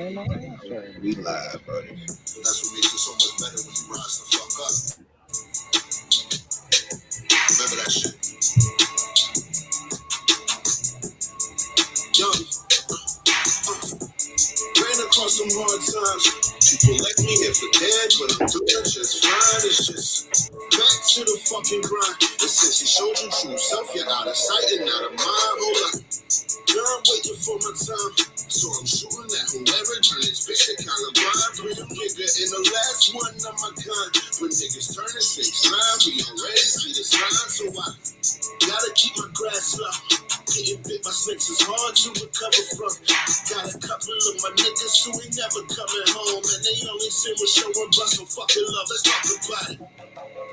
[0.00, 1.92] We live, buddy.
[1.92, 4.72] That's what makes it so much better when you rise the fuck up.
[7.52, 8.16] Remember that shit.
[12.16, 12.40] Young.
[14.80, 16.24] Ran across some hard times.
[16.64, 19.68] People left me here for dead, but I'm doing just fine.
[19.68, 20.32] It's just
[20.80, 22.16] back to the fucking grind.
[22.40, 25.56] And since you showed your true self, you're out of sight and out of mind.
[25.60, 26.00] Hold up.
[26.72, 28.16] Girl, I'm waiting for my time.
[28.48, 31.52] So I'm shooting at whoever turn this bitch to kind of blind.
[31.58, 34.10] Pretty nigga in the last one of my kind.
[34.38, 37.48] When niggas turn to six line, we already see the sign.
[37.50, 37.90] So I
[38.66, 39.90] gotta keep my grass low.
[40.50, 42.92] Getting bit by snakes is hard to recover from.
[43.50, 46.44] Got a couple of my niggas who ain't never coming home.
[46.46, 48.86] And they only send with show and bust some fucking love.
[48.90, 49.78] Let's talk about it.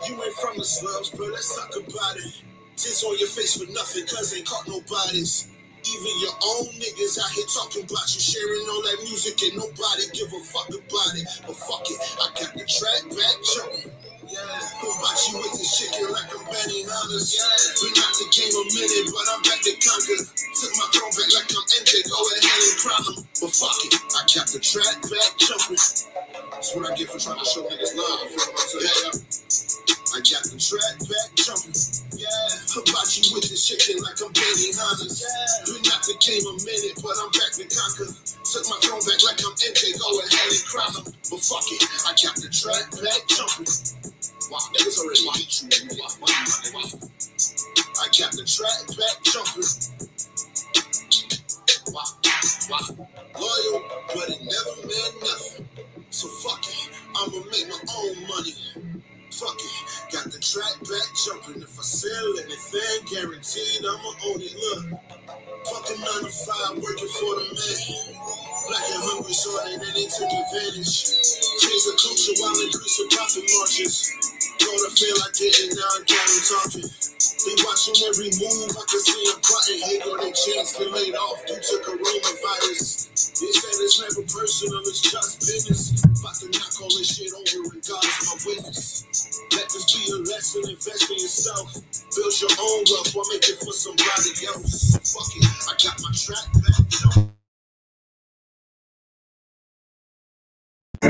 [0.10, 2.34] You ain't from the slums, but let's talk about it.
[2.77, 5.50] Tits on your face for nothing, cause ain't caught nobody's.
[5.88, 10.04] Even your own niggas out here talking about you, sharing all that music, and nobody
[10.12, 11.23] give a fuck about it.
[11.48, 13.91] But fuck it, I got the track back jumping.
[14.27, 14.43] Yeah,
[14.84, 17.32] who about you with this chicken like I'm Benny Hunters?
[17.32, 17.48] Yeah,
[17.80, 20.20] been out the game a minute, but I'm back to conquer.
[20.20, 22.76] Took my throne back like I'm MJ, go ahead and
[23.08, 23.24] them.
[23.40, 25.80] But fuck it, I got the track back jumping.
[26.52, 28.27] That's what I get for trying to show niggas love.
[28.84, 29.96] Yeah.
[30.16, 31.76] I got the track back jumping.
[32.16, 35.20] Yeah, you with this chicken like I'm Benny Hunters.
[35.68, 38.08] Been out the game a minute, but I'm back to conquer.
[38.08, 41.05] Took my throne back like I'm MJ, go ahead and crown them.
[41.12, 43.68] But fuck it, I got the track back jumping.
[44.48, 45.91] Wow, niggas already you.
[45.99, 46.88] Wow, wow, wow, wow.
[47.99, 49.68] I got the track back jumping.
[51.92, 52.16] Wow,
[52.71, 52.86] wow.
[53.36, 53.84] Loyal,
[54.16, 55.68] but it never meant nothing.
[56.16, 58.55] So fuck it, I'ma make my own money.
[59.32, 61.62] Fuck it, got the track back jumping.
[61.62, 64.56] If I sell anything, guaranteed I'ma own it.
[64.56, 64.97] Look,
[65.68, 68.16] fucking nine to five, working for the man.
[68.72, 71.12] Black and hungry, so they really took advantage.
[71.59, 74.16] Change the culture while increasing profit margins.
[74.64, 76.88] Thought I feel like and now I'm down talking.
[76.88, 79.80] They watching every move, I can see them plotting.
[79.86, 83.12] Hate on their chance, get laid off due to coronavirus.
[83.12, 86.06] They said it's never personal, it's just business.
[86.22, 89.06] About to knock all this shit over, and God is my witness.
[89.54, 91.74] Let this be a lesson, invest in yourself.
[92.16, 93.14] Build your own wealth
[93.62, 94.98] for somebody else.
[95.14, 96.80] Fuck it, I got my track back.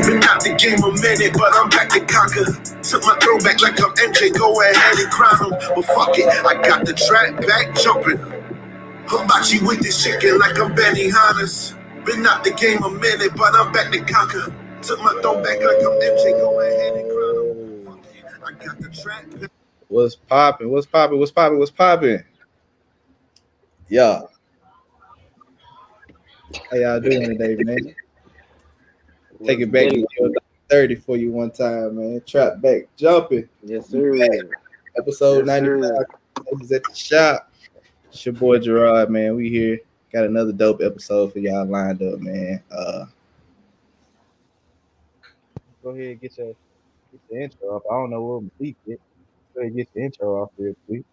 [0.07, 2.45] Been out the game a minute, but I'm back to conquer.
[2.83, 5.51] Took my throwback like I'm MJ, go ahead and crown him.
[5.75, 8.19] But fuck it, I got the track back jumping.
[9.07, 11.75] Hibachi with this chicken like I'm Benihana's.
[12.05, 14.53] Been out the game a minute, but I'm back to conquer.
[14.81, 17.85] Took my throwback like I'm MJ, go ahead and crown him.
[17.85, 19.51] Fuck I got the track.
[19.87, 20.69] What's popping?
[20.69, 21.19] What's popping?
[21.19, 21.59] What's popping?
[21.59, 22.23] What's popping?
[23.89, 24.21] Yeah.
[26.69, 27.95] How y'all doing today, man?
[29.45, 30.33] Take it back to
[30.69, 32.21] 30 for you one time, man.
[32.25, 33.47] Trap back jumping.
[33.63, 34.15] Yes, sir.
[34.97, 35.91] Episode Yes, 95.
[36.51, 37.51] This is at the shop.
[38.09, 39.35] It's your boy Gerard, man.
[39.35, 39.79] We here.
[40.13, 42.63] Got another dope episode for y'all lined up, man.
[42.71, 43.05] Uh
[45.87, 47.83] go ahead and get your get the intro off.
[47.89, 48.99] I don't know what Malik get.
[49.53, 51.03] Go ahead and get the intro off real quick.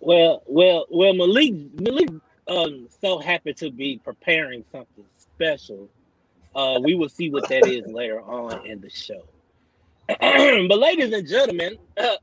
[0.00, 2.08] Well, well, well, Malik, Malik,
[2.48, 5.88] um, so happy to be preparing something special.
[6.54, 9.22] Uh, we will see what that is later on in the show.
[10.08, 12.16] but, ladies and gentlemen, uh,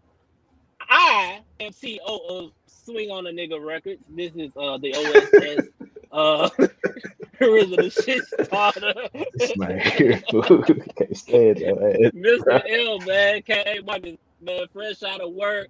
[0.89, 1.99] I am CEO
[2.29, 4.01] of Swing on a Nigga Records.
[4.09, 5.69] This is uh the OSS
[7.41, 8.93] uh original shit starter.
[9.33, 10.63] This man here, fool.
[10.63, 12.11] Can't stand that.
[12.15, 12.61] Mr.
[12.87, 15.67] L, man, came Marcus, man, fresh out of work,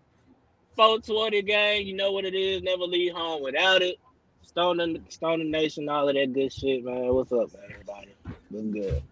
[0.76, 3.98] 420 gang, you know what it is, never leave home without it.
[4.44, 7.14] Stoner, Stoning Nation, all of that good shit, man.
[7.14, 8.16] What's up, man, everybody?
[8.50, 9.04] What's good?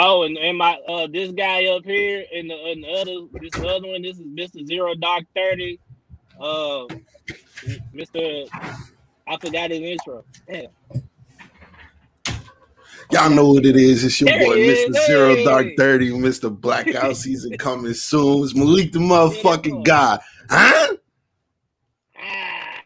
[0.00, 3.56] Oh, and, and my uh this guy up here and the, and the other this
[3.56, 4.64] other one, this is Mr.
[4.64, 5.80] Zero Dark 30.
[6.40, 6.86] Uh
[7.92, 8.48] Mr.
[9.28, 10.24] I forgot his intro.
[10.50, 10.68] Damn.
[13.10, 14.04] Y'all know what it is.
[14.04, 14.90] It's your There boy, Mr.
[14.90, 15.06] is.
[15.06, 15.44] Zero Hey.
[15.44, 16.60] Dark 30, Mr.
[16.60, 18.44] Blackout season coming soon.
[18.44, 20.18] It's Malik the motherfucking guy.
[20.50, 20.96] Huh?
[22.18, 22.82] Ah.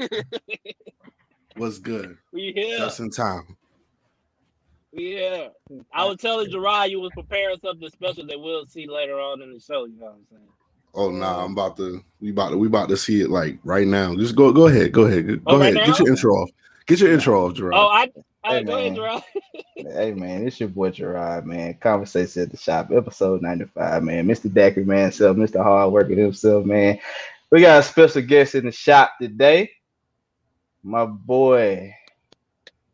[1.56, 2.18] What's good?
[2.32, 2.78] we here.
[2.78, 3.56] Just in time.
[4.92, 5.48] Yeah.
[5.92, 9.52] I was telling Gerard you was preparing something special that we'll see later on in
[9.52, 10.48] the show, you know what I'm saying?
[10.94, 13.86] Oh nah, I'm about to we about to we about to see it like right
[13.86, 14.14] now.
[14.14, 15.86] Just go go ahead, go ahead, go Oh, right ahead.
[15.86, 16.50] Get your intro off.
[16.86, 17.74] Get your intro off, Gerard.
[17.74, 18.10] Oh, I,
[18.44, 18.94] I Hey, go ahead, man.
[18.96, 19.22] Gerard.
[19.74, 21.74] Hey man, it's your boy Gerard, man.
[21.74, 24.26] Conversation at the shop, episode 95, man.
[24.26, 24.48] Mr.
[24.48, 25.62] Dacry, man, himself, Mr.
[25.62, 26.98] Hard Worker himself, man.
[27.50, 29.70] We got a special guest in the shop today.
[30.82, 31.94] My boy,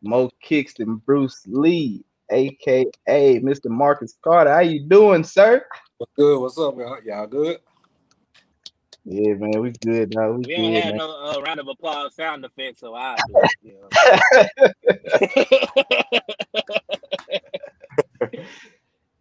[0.02, 3.66] Mo kicks than Bruce Lee, aka Mr.
[3.66, 4.52] Marcus Carter.
[4.52, 5.64] How you doing, sir?
[5.98, 6.40] What's good?
[6.40, 6.98] What's up, y'all?
[7.04, 7.58] Y'all good?
[9.10, 10.10] Yeah, man, we good.
[10.10, 10.38] Dog.
[10.38, 10.96] We, We good, don't have man.
[10.99, 13.49] no uh, round of applause sound effect, so I do.
[13.62, 13.88] You
[18.20, 18.28] know?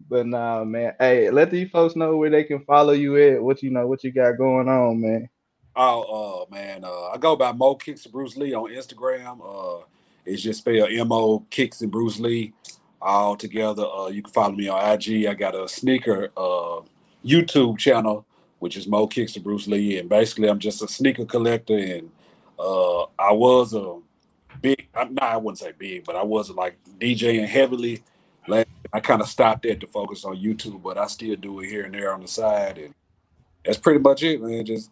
[0.10, 0.94] But nah, man.
[1.00, 3.44] Hey, let these folks know where they can follow you at.
[3.44, 5.30] What you know, what you got going on, man.
[5.76, 9.40] Oh, uh, man, uh, I go by Mo Kicks than Bruce Lee on Instagram.
[9.44, 9.84] Uh,
[10.26, 12.54] it's just spelled M O Kicks and Bruce Lee
[13.02, 13.86] all together.
[13.86, 15.26] Uh, you can follow me on IG.
[15.26, 16.82] I got a sneaker uh
[17.26, 18.26] YouTube channel,
[18.60, 21.78] which is Mo Kicks than Bruce Lee, and basically I'm just a sneaker collector.
[21.78, 22.10] And
[22.60, 24.00] uh, I was a
[24.62, 28.04] big, I'm not, I wouldn't say big, but I was like DJing heavily.
[28.48, 31.68] Like, I kind of stopped that to focus on YouTube, but I still do it
[31.70, 32.94] here and there on the side, and
[33.66, 34.66] that's pretty much it, man.
[34.66, 34.90] Just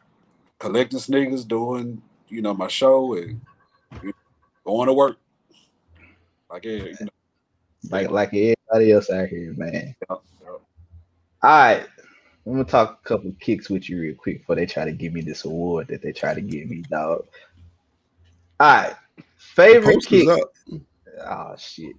[0.60, 3.40] collecting sneakers, doing you know my show, and
[4.04, 4.14] you know,
[4.66, 5.18] going to work.
[6.50, 7.08] Like you know,
[7.90, 9.96] Like like everybody else out here, man.
[10.10, 10.16] yeah.
[10.50, 10.60] All
[11.44, 11.86] right.
[12.46, 15.14] I'm gonna talk a couple kicks with you real quick before they try to give
[15.14, 17.26] me this award that they try to give me, dog.
[18.60, 18.96] All right.
[19.38, 20.28] Favorite Post kick.
[21.26, 21.96] Oh shit.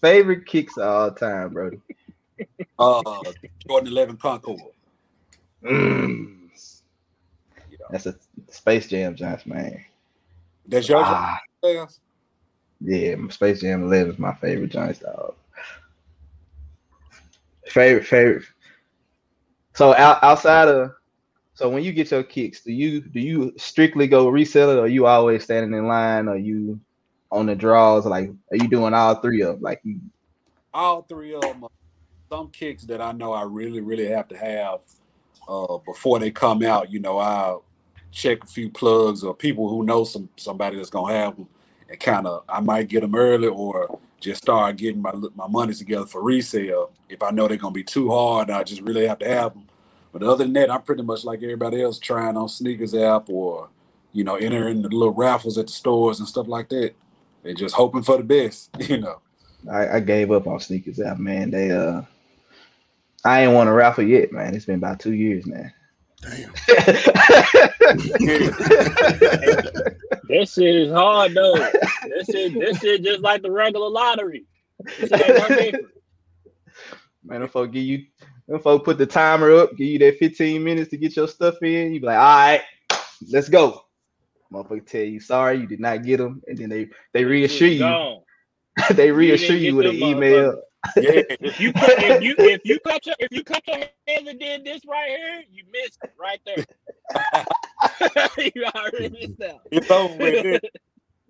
[0.00, 1.70] Favorite kicks of all time, bro.
[2.78, 3.22] Uh,
[3.68, 4.60] Jordan Eleven Concord.
[5.62, 6.48] Mm.
[7.70, 8.14] You That's a
[8.48, 9.84] Space Jam Johnson, man.
[10.66, 12.00] that's your Ah, jazz?
[12.80, 15.34] yeah, Space Jam 11 is my favorite Giants dog.
[17.66, 18.44] Favorite, favorite.
[19.74, 20.92] So out, outside of,
[21.54, 24.86] so when you get your kicks, do you do you strictly go resell it, or
[24.86, 26.80] you always standing in line, or you
[27.30, 28.06] on the draws?
[28.06, 29.62] Like, are you doing all three of them?
[29.62, 30.00] Like, you,
[30.72, 31.66] all three of them.
[32.30, 34.80] Some kicks that I know I really, really have to have
[35.46, 36.90] uh, before they come out.
[36.90, 37.64] You know, I'll
[38.10, 41.48] check a few plugs or people who know some somebody that's gonna have them,
[41.88, 45.74] and kind of I might get them early or just start getting my my money
[45.74, 46.90] together for resale.
[47.08, 49.66] If I know they're gonna be too hard, I just really have to have them.
[50.12, 53.68] But other than that, I'm pretty much like everybody else, trying on sneakers app or
[54.12, 56.94] you know entering the little raffles at the stores and stuff like that,
[57.44, 58.70] and just hoping for the best.
[58.88, 59.20] You know.
[59.70, 61.50] I, I gave up on sneakers app, man.
[61.50, 62.02] They uh,
[63.24, 64.54] I ain't won a raffle yet, man.
[64.54, 65.66] It's been about two years now.
[66.20, 66.52] Damn.
[70.32, 71.54] That shit is hard though.
[72.02, 74.44] That shit, that shit just like the regular lottery.
[74.98, 75.86] This shit ain't no different.
[77.22, 78.06] Man, them folk give you,
[78.48, 81.62] them folk put the timer up, give you that 15 minutes to get your stuff
[81.62, 81.94] in.
[81.94, 82.62] You be like, all right,
[83.30, 83.84] let's go.
[84.52, 88.18] Motherfucker tell you sorry, you did not get them, and then they they reassure you,
[88.90, 90.60] they reassure didn't you with an email.
[90.96, 91.22] Yeah.
[91.40, 94.38] If you cut, if you if you cut your if you cut your hands and
[94.38, 96.64] did this right here, you missed it right there.
[98.54, 99.60] you already missed out.
[99.70, 100.62] It's over with.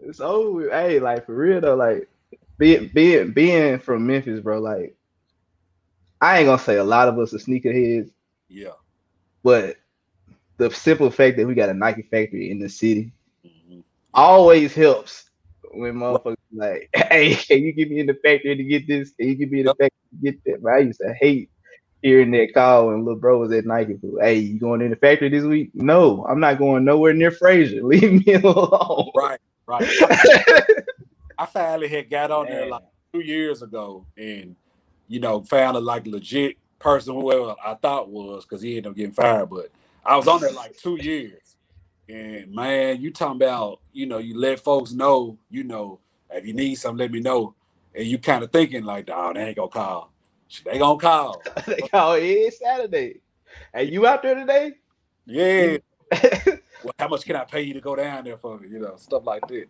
[0.04, 0.68] It's over.
[0.70, 2.08] Hey, like for real though, like
[2.58, 4.58] being being being from Memphis, bro.
[4.58, 4.96] Like
[6.20, 8.10] I ain't gonna say a lot of us are sneakerheads,
[8.48, 8.72] Yeah.
[9.44, 9.76] but
[10.56, 13.12] the simple fact that we got a Nike factory in the city
[13.46, 13.84] Mhm.
[14.12, 15.30] always helps
[15.72, 19.12] when motherfuckers like, hey, can you get me in the factory to get this?
[19.12, 20.62] Can you get me in the factory to get that?
[20.62, 21.50] But I used to hate
[22.02, 23.98] hearing that call when little bro was at Nike.
[24.20, 25.70] Hey, you going in the factory this week?
[25.74, 27.82] No, I'm not going nowhere near Frayser.
[27.82, 29.10] Leave me alone.
[29.14, 29.40] Right.
[29.66, 29.88] Right.
[31.38, 34.56] I finally had got on there like two years ago and
[35.08, 38.96] you know found a like legit person whoever I thought was because he ended up
[38.96, 39.50] getting fired.
[39.50, 39.70] But
[40.04, 41.56] I was on there like two years.
[42.08, 46.00] And man, you talking about, you know, you let folks know, you know,
[46.34, 47.54] if you need something, let me know.
[47.94, 50.12] And you kind of thinking like, oh, they ain't gonna call.
[50.64, 51.42] They gonna call.
[51.66, 53.20] they call it Saturday.
[53.74, 54.72] Hey, you out there today?
[55.26, 55.78] Yeah.
[56.82, 58.68] Well, how much can I pay you to go down there for me?
[58.68, 59.66] You know, stuff like that.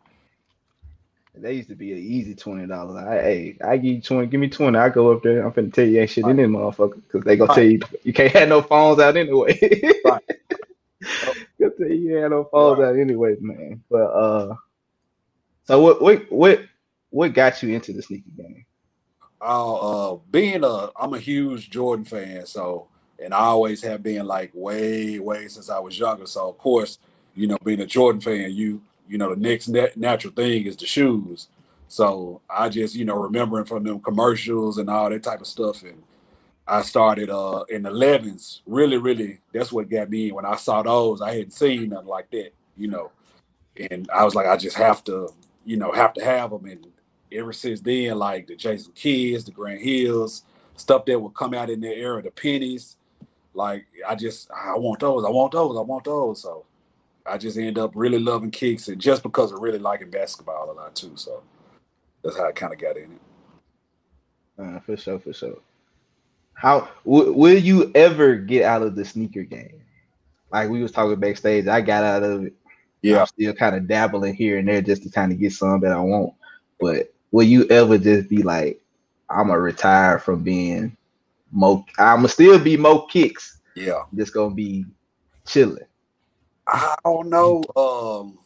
[1.35, 2.97] They used to be an easy twenty dollars.
[3.05, 4.79] I hey, I give you twenty, give me twenty.
[4.79, 5.47] I go up there.
[5.47, 8.13] I'm finna tell you ain't shit in this motherfucker because they gonna tell you you
[8.13, 9.59] can't have no phones out anyway.
[10.05, 10.23] Right.
[11.61, 12.81] You ain't have no phones Right.
[12.81, 13.83] out anyway, man.
[13.91, 14.57] But uh,
[15.65, 16.65] so what what what
[17.11, 18.65] what got you into the sneaker game?
[19.43, 22.89] uh, uh being a I'm a huge Jordan fan, so
[23.23, 26.27] and I always have been like way, way since I was younger.
[26.27, 26.99] So of course,
[27.35, 30.77] you know, being a Jordan fan, you you know, the next nat- natural thing is
[30.77, 31.49] the shoes.
[31.89, 35.83] So I just, you know, remembering from them commercials and all that type of stuff.
[35.83, 36.03] And
[36.67, 38.61] I started uh in the 11s.
[38.67, 40.33] Really, really, that's what got me.
[40.33, 43.11] When I saw those, I hadn't seen nothing like that, you know.
[43.91, 45.31] And I was like, I just have to,
[45.65, 46.67] you know, have to have them.
[46.67, 46.87] And
[47.33, 50.45] ever since then, like the Jason Kidds, the Grant Hills,
[50.77, 52.97] stuff that would come out in that era, the pennies,
[53.55, 56.43] like I just I want those, I want those, I want those.
[56.43, 56.65] So
[57.27, 60.75] I just end up really loving kicks and just because of really liking basketball a
[60.75, 61.13] lot too.
[61.17, 61.43] So
[62.25, 63.21] that's how I kind of got in it.
[64.59, 65.59] Uh, for sure, for sure.
[66.55, 69.83] How w- will you ever get out of the sneaker game?
[70.53, 72.55] Like we was talking backstage, I got out of it.
[73.03, 75.81] Yeah, I'm still kind of dabbling here and there just to kind of get some
[75.81, 76.35] that I want.
[76.81, 78.81] But will you ever just be like,
[79.29, 80.97] I'm gonna retire from being
[81.51, 81.85] mo?
[81.99, 83.61] I'm gonna still be mo kicks.
[83.75, 84.03] yeah.
[84.15, 84.87] Just gonna be
[85.47, 85.85] chilling.
[86.67, 87.63] I don't know.
[87.77, 88.39] Um,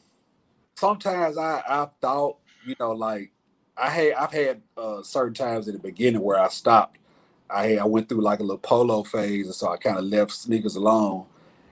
[0.74, 3.30] sometimes I I thought you know like
[3.76, 6.98] I had I've had uh, certain times in the beginning where I stopped.
[7.48, 10.04] I had, I went through like a little polo phase, and so I kind of
[10.04, 11.26] left sneakers alone,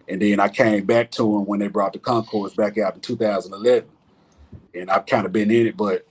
[0.08, 3.00] and then I came back to them when they brought the Concords back out in
[3.00, 3.88] 2011,
[4.74, 6.06] and I've kind of been in it, but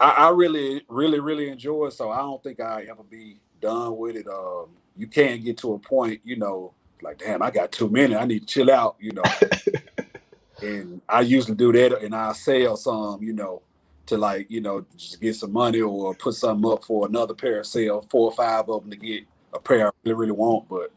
[0.00, 1.92] I, I really really really enjoy it.
[1.92, 4.26] So I don't think I ever be done with it.
[4.26, 8.14] Um, you can't get to a point, you know, like damn, I got too many.
[8.14, 9.22] I need to chill out, you know.
[10.62, 13.62] and I usually do that, and I sell some, you know,
[14.06, 17.64] to like, you know, just get some money or put something up for another pair,
[17.64, 20.68] sell four or five of them to get a pair I really, really want.
[20.68, 20.92] But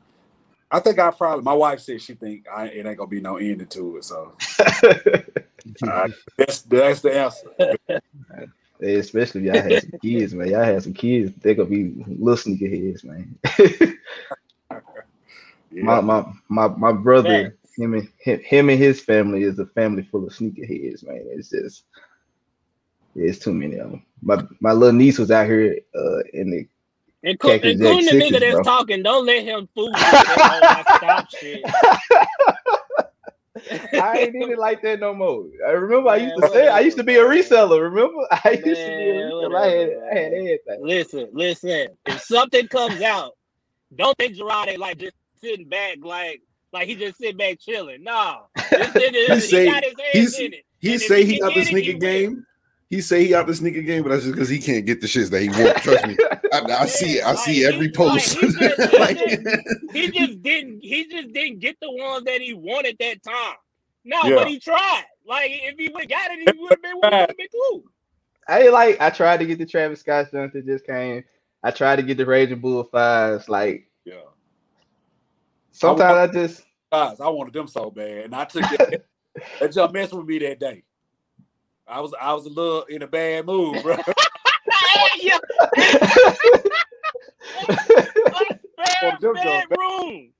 [0.74, 3.38] I think I probably, my wife said she think I, it ain't gonna be no
[3.38, 4.06] ending to it.
[4.06, 7.48] So uh, that's that's the answer.
[8.80, 10.50] Hey, especially if y'all had some kids, man.
[10.50, 13.38] Y'all had some kids, they gonna be little sneaker heads, man.
[15.72, 15.84] Yeah.
[15.86, 17.78] my, my my my brother, Facts.
[17.78, 21.26] him and him, him and his family is a family full of sneaker heads, man.
[21.30, 21.86] It's just
[23.16, 24.06] yeah, it's too many of them.
[24.22, 26.68] My my little niece was out here uh in the
[27.26, 28.64] Inclu- Khaki including the nigga that's bro.
[28.64, 29.02] talking.
[29.04, 29.92] Don't let him fool you.
[29.92, 31.64] with that whole stop shit.
[33.94, 35.46] I ain't even like that no more.
[35.66, 37.82] I remember I used to say I used to be a reseller.
[37.82, 39.56] Remember, I used to be a reseller.
[39.56, 40.80] I had, whatever, I had everything.
[40.82, 41.88] Listen, listen.
[42.06, 43.34] If something comes out,
[43.96, 46.42] don't think Gerard ain't like just sitting back, like
[46.74, 48.04] like he just sitting back chilling.
[48.04, 50.66] No, this nigga, he, say- got his hands in it.
[50.80, 52.00] He And say he he can out the get it, he sneaker will.
[52.00, 52.46] game.
[52.94, 55.08] He say he out the sneaker game, but that's just because he can't get the
[55.08, 55.78] shits that he want.
[55.84, 56.16] Trust me,
[56.52, 57.26] I, I see it.
[57.26, 58.38] I Yeah, see like, every he- like, post.
[58.38, 59.18] he just- Like-
[59.94, 60.80] He just didn't.
[60.84, 63.56] He just didn't get the ones that he wanted that time.
[64.06, 64.36] No, Yeah.
[64.36, 65.06] but he tried.
[65.26, 67.84] Like if he would got it, he would have been, would have been cool.
[68.48, 71.24] I like I tried to get the Travis Scott joint that just came.
[71.64, 73.48] I tried to get the Raging Bull fives.
[73.50, 74.16] Like Yeah.
[75.72, 79.06] sometimes I just Guys, I wanted them so bad, and I took it that.
[79.60, 80.84] that jump messed with me that day.
[81.94, 83.96] I was I was a little in a bad mood, bro.
[85.22, 85.38] yeah,
[88.34, 88.42] Oh,
[88.78, 90.32] bad, bad room.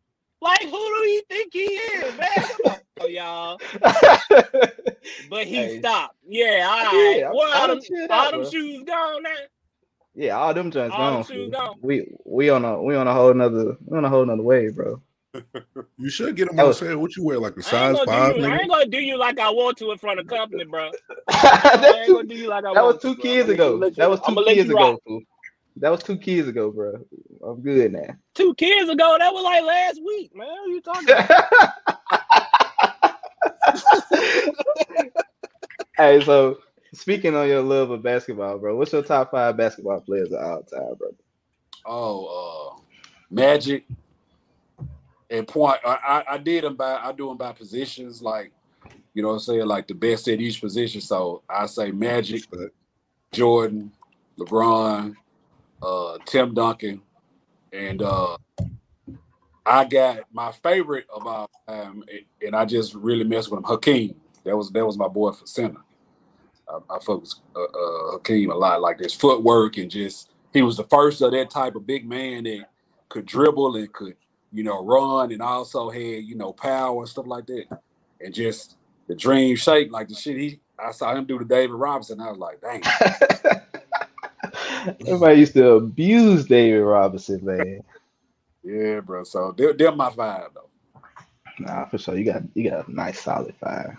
[0.42, 2.48] Like who do he think he is, man?
[2.50, 2.60] Come
[3.02, 3.60] on, y'all.
[5.30, 5.80] But he Hey.
[5.80, 6.16] stopped.
[6.28, 7.16] Yeah, all I right.
[7.16, 7.24] did.
[7.24, 9.30] I- Well, all them, chilled all out, them shoes gone now.
[10.16, 11.24] yeah, all them joints All them gone.
[11.24, 11.76] shoes gone.
[11.82, 14.76] We we on a we on a whole nother we on a whole nother wave,
[14.76, 15.02] bro.
[15.98, 16.98] You should get him That on sale.
[17.00, 18.86] What you wear, like a I ain't, size gonna five, do you, I ain't gonna
[18.86, 20.92] do you like I want to in front of company, bro.
[21.30, 23.76] I That's ain't too- gonna do you like that was two to, kids I'ma ago.
[23.76, 25.00] let you- That was two kids ago.
[25.06, 25.22] fool.
[25.78, 26.94] That was two kids ago, bro.
[27.44, 28.14] I'm good now.
[28.36, 30.48] Two kids ago, that was like last week, man.
[30.48, 31.74] What you talking about?
[35.98, 36.60] hey, so
[36.94, 40.62] speaking on your love of basketball, bro, what's your top five basketball players of all
[40.64, 41.08] time, bro?
[41.86, 42.82] Oh, uh,
[43.32, 43.86] Magic
[45.34, 45.80] and point.
[45.84, 48.52] I, I did them by I do them by positions, like
[49.14, 51.02] you know what I'm saying, like the best at each position.
[51.02, 52.44] So I say Magic,
[53.32, 53.92] Jordan,
[54.38, 55.16] LeBron,
[55.82, 57.02] uh, Tim Duncan,
[57.74, 58.38] and uh,
[59.66, 62.04] I got my favorite of all time,
[62.42, 63.66] and I just really mess with him.
[63.66, 64.16] Hakeem.
[64.46, 65.82] That was that was my boy for center.
[66.70, 70.78] I, I focus uh, uh, Hakeem a lot, like his footwork and just he was
[70.78, 72.66] the first of that type of big man that
[73.10, 74.16] could dribble and could
[74.54, 77.66] you know run and also had you know power and stuff like that,
[78.22, 80.60] and just the dream shake, like the shit he.
[80.80, 82.20] I saw him do to David Robinson.
[82.22, 82.82] I was like, dang.
[85.08, 87.82] Everybody used to abuse David Robinson, man.
[88.64, 89.24] Yeah, bro.
[89.24, 90.70] So they're, they're my five though.
[91.60, 92.18] Nah, for sure.
[92.18, 93.96] You got you got a nice solid five.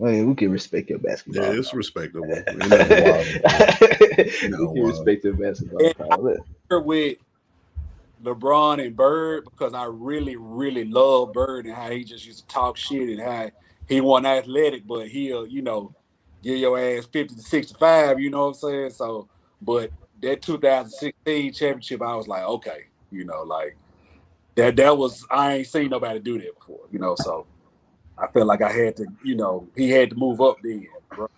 [0.00, 1.44] I mean, we can respect your basketball.
[1.44, 1.72] Yeah, it's power.
[1.72, 2.44] respectable.
[2.50, 3.26] we Ain't nothing wild.
[3.42, 5.92] can No, uh, respect your basketball.
[5.98, 6.38] power.
[6.70, 7.18] Here with
[8.22, 12.46] LeBron and Bird because I really, really love Bird and how he just used to
[12.46, 13.50] talk shit and how
[13.88, 15.94] he wasn't athletic, but he'll, you know,
[16.42, 18.90] give your ass 50 to 65, you know what I'm saying?
[18.90, 19.28] So,
[19.60, 19.90] but
[20.22, 23.76] that 2016 championship, I was like, okay, you know, like
[24.54, 27.14] that that was I ain't seen nobody do that before, you know.
[27.16, 27.46] So
[28.18, 31.28] I felt like I had to, you know, he had to move up then, bro.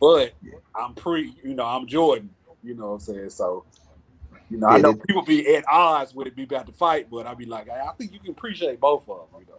[0.00, 0.34] But
[0.74, 2.30] I'm pre, you know, I'm Jordan,
[2.62, 3.30] you know what I'm saying?
[3.30, 3.64] So,
[4.50, 7.26] you know, I know people be at odds with it, be about to fight, but
[7.26, 9.52] I'd be like, I I think you can appreciate both of them, you know.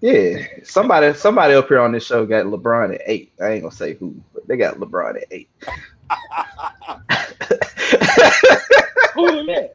[0.00, 3.32] Yeah, somebody somebody up here on this show got LeBron at eight.
[3.40, 5.48] I ain't gonna say who, but they got LeBron at eight.
[9.14, 9.74] Who is that?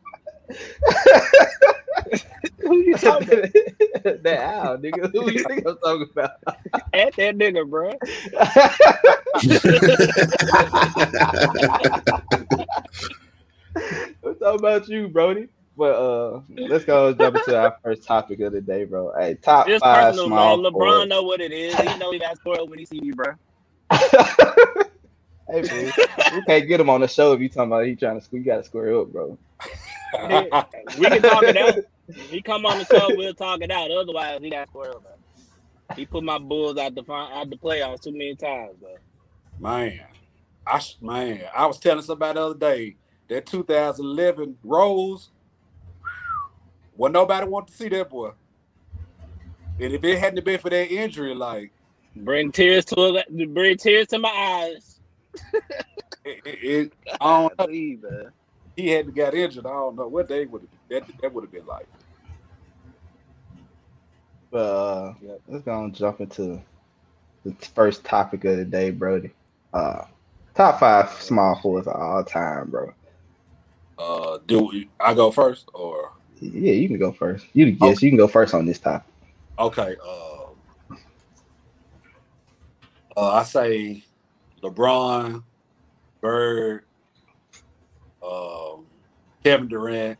[2.60, 3.54] Who you talking about?
[4.24, 5.12] that owl, nigga.
[5.12, 6.32] Who you think I'm talking about?
[6.94, 7.94] At that nigga, bro.
[14.26, 15.50] I'm talking about you, Brody.
[15.78, 19.14] But uh, let's go jump into our first topic of the day, bro.
[19.18, 20.64] Hey, top It's five personal, small man.
[20.64, 21.10] LeBron forwards.
[21.10, 21.80] know what it is.
[21.82, 23.34] He know he got spoiled when he see me, bro.
[23.92, 25.94] hey, bro,
[26.30, 28.40] you can't get him on the show if you talking about he trying to square.
[28.42, 29.40] You got to square up, bro.
[30.96, 31.82] We can talk it out.
[32.30, 33.92] He come on the show, we'll talk it out.
[33.92, 35.14] Otherwise, he got spoiled, bro.
[35.96, 38.96] He put my Bulls out the fin- out the playoffs too many times, bro.
[39.60, 40.00] Man,
[40.68, 42.98] I s- man, I was telling somebody the other day
[43.30, 45.30] that 2011 Rose.
[46.96, 48.32] Well, nobody wanted to see that boy.
[49.80, 51.72] And if it hadn't been for that injury, like
[52.24, 55.00] Bring tears to bring tears to my eyes.
[56.26, 58.00] it, it, it I don't know, Golly,
[58.76, 59.66] he hadn't got injured.
[59.66, 61.88] I don't know what day would that that would have been like.
[64.50, 65.14] But uh,
[65.48, 66.62] let's go and jump into
[67.44, 69.32] the first topic of the day, Brody.
[69.74, 70.06] Uh,
[70.56, 72.94] top five small forwards of all time, bro.
[73.98, 77.48] Uh, do I go first or Yeah, you can go first.
[77.54, 79.12] You yes, you can go first on this topic.
[79.60, 79.96] okay?
[80.06, 80.38] Uh,
[83.18, 84.04] uh, I say
[84.62, 85.44] LeBron,
[86.22, 86.86] Bird,
[88.22, 88.86] um,
[89.44, 90.20] Kevin Durant,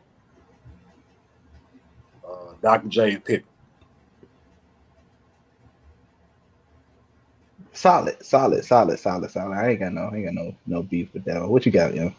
[2.28, 2.88] uh, Dr.
[2.88, 3.48] J, and Pippen.
[7.72, 9.54] Solid, solid, solid, solid, solid.
[9.56, 11.40] I ain't got no, I ain't got no, no beef with that.
[11.40, 11.50] one.
[11.50, 12.12] What you got, yo?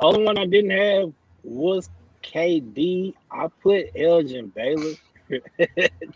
[0.00, 1.12] Only one I didn't have
[1.42, 1.88] was
[2.22, 3.14] KD.
[3.30, 4.94] I put Elgin Baylor.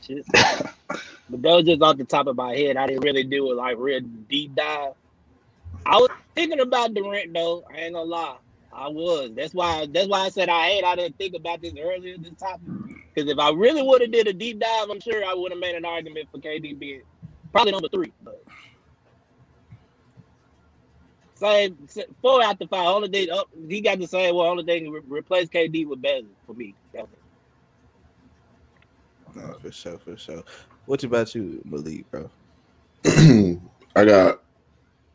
[0.02, 2.76] just, but those just off the top of my head.
[2.76, 4.92] I didn't really do a like real deep dive.
[5.86, 7.64] I was thinking about Durant though.
[7.73, 8.36] I ain't gonna lie.
[8.73, 9.32] I was.
[9.34, 9.86] That's why.
[9.86, 10.84] That's why I said I hate.
[10.84, 12.16] I didn't think about this earlier.
[12.19, 12.60] This topic
[13.14, 15.60] because if I really would have did a deep dive, I'm sure I would have
[15.60, 17.02] made an argument for KD being
[17.52, 18.12] probably number three.
[18.23, 18.39] But
[21.40, 21.78] same
[22.22, 22.86] four out the five.
[22.86, 24.34] Only thing up, he got the same.
[24.34, 26.74] Well, only thing re- replace KD with Baylor for me.
[26.92, 27.20] That was it.
[29.36, 30.42] No, for sure, for sure.
[30.86, 32.30] What about you, Malik, bro?
[33.96, 34.42] I got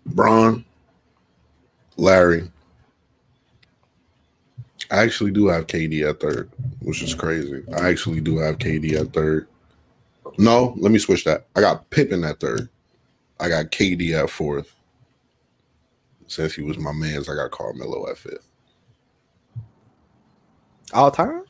[0.05, 0.65] Bron,
[1.97, 2.49] Larry.
[4.91, 7.63] I actually do have KD at third, which is crazy.
[7.75, 9.47] I actually do have KD at third.
[10.37, 11.47] No, let me switch that.
[11.55, 12.69] I got Pippen at third.
[13.39, 14.74] I got KD at fourth.
[16.27, 18.49] Since he was my man's, I got Carmelo at fifth.
[20.93, 21.43] All time?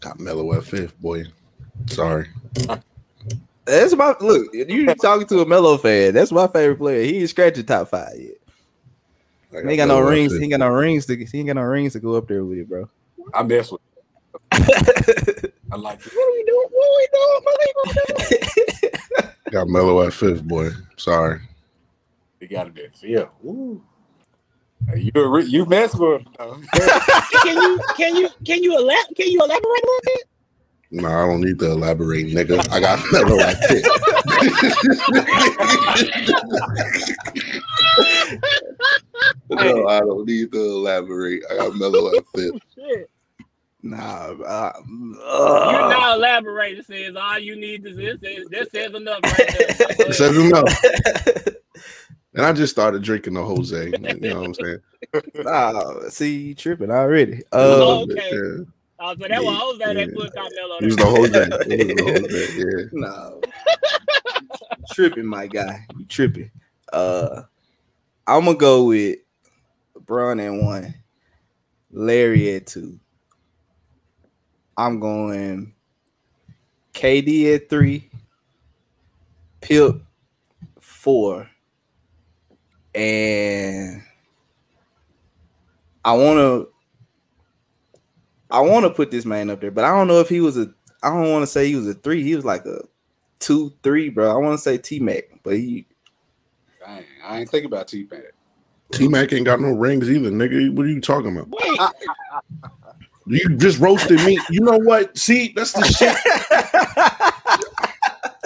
[0.00, 1.24] Got Melo at fifth, boy.
[1.86, 2.28] Sorry.
[3.64, 4.52] That's my look.
[4.52, 6.12] You talking to a Melo fan?
[6.12, 7.04] That's my favorite player.
[7.04, 8.34] He ain't scratching top five yet.
[9.52, 10.36] I He ain't got no Melo at rings.
[10.36, 11.16] He ain't got no rings to.
[11.16, 12.88] He ain't got no rings to go up there with it, bro.
[13.32, 13.80] I mess with.
[14.52, 16.12] I like it.
[16.12, 16.68] What are we doing?
[16.70, 17.74] What are we doing, Malik?
[17.84, 18.88] We
[19.20, 19.32] doing?
[19.50, 20.68] Got Melo at fifth, boy.
[20.96, 21.40] Sorry.
[22.44, 22.82] It got to be.
[23.02, 23.24] Yeah.
[23.42, 23.82] Ooh.
[24.86, 26.26] Hey, You re- you mess with him.
[26.38, 26.60] though.
[27.42, 30.24] can you can you can you elab- can you elaborate a little bit?
[30.90, 32.70] No, I don't need to elaborate, nigga.
[32.70, 33.88] I got another at fifth.
[39.50, 41.42] no, I don't need to elaborate.
[41.50, 42.60] I got another at fifth.
[42.74, 43.10] Shit.
[43.82, 46.82] nah, uh, You're uh, not elaborating.
[46.84, 48.20] Says all you need is this.
[48.20, 50.12] Says, this says enough right there.
[50.12, 50.68] Says enough.
[52.34, 53.86] And I just started drinking the Jose.
[53.86, 54.78] You know what I'm saying?
[55.36, 57.42] nah, see, you tripping already.
[57.52, 58.14] A Uh, little okay.
[58.14, 58.64] bit, yeah.
[59.00, 60.14] Oh, so that was Jose that Yeah.
[60.14, 60.78] put Carmelo.
[60.80, 61.04] He was there.
[61.06, 61.76] the Jose.
[61.76, 62.90] He was the Jose.
[62.94, 63.08] Yeah.
[63.08, 63.40] no,
[64.92, 65.86] tripping, my guy.
[65.96, 66.50] You tripping?
[66.92, 67.42] Uh,
[68.26, 69.18] I'm gonna go with
[69.98, 70.94] LeBron at one,
[71.92, 72.98] Larry at two.
[74.76, 75.74] I'm going
[76.94, 78.10] KD at three,
[79.60, 80.00] Pip
[80.80, 81.48] four,
[82.94, 84.02] and
[86.04, 86.68] I want to.
[88.50, 90.56] I want to put this man up there, but I don't know if he was
[90.56, 90.72] a.
[91.02, 92.22] I don't want to say he was a three.
[92.22, 92.82] He was like a
[93.40, 94.30] two, three, bro.
[94.30, 95.86] I want to say T Mac, but he.
[96.84, 98.20] Dang, I ain't thinking about T-Mac.
[98.92, 100.74] T Mac ain't got no rings either, nigga.
[100.74, 101.48] What are you talking about?
[101.48, 101.80] Wait,
[103.26, 104.38] You just roasted me.
[104.50, 105.16] You know what?
[105.16, 106.16] See, that's the shit.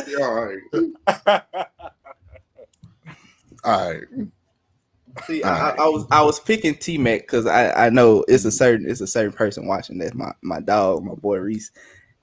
[0.07, 1.67] Yeah, all right.
[3.65, 4.03] All right.
[5.27, 8.45] See, I, I, I was I was picking T Mac because I, I know it's
[8.45, 9.99] a certain it's a certain person watching.
[9.99, 11.71] That's my my dog, my boy Reese.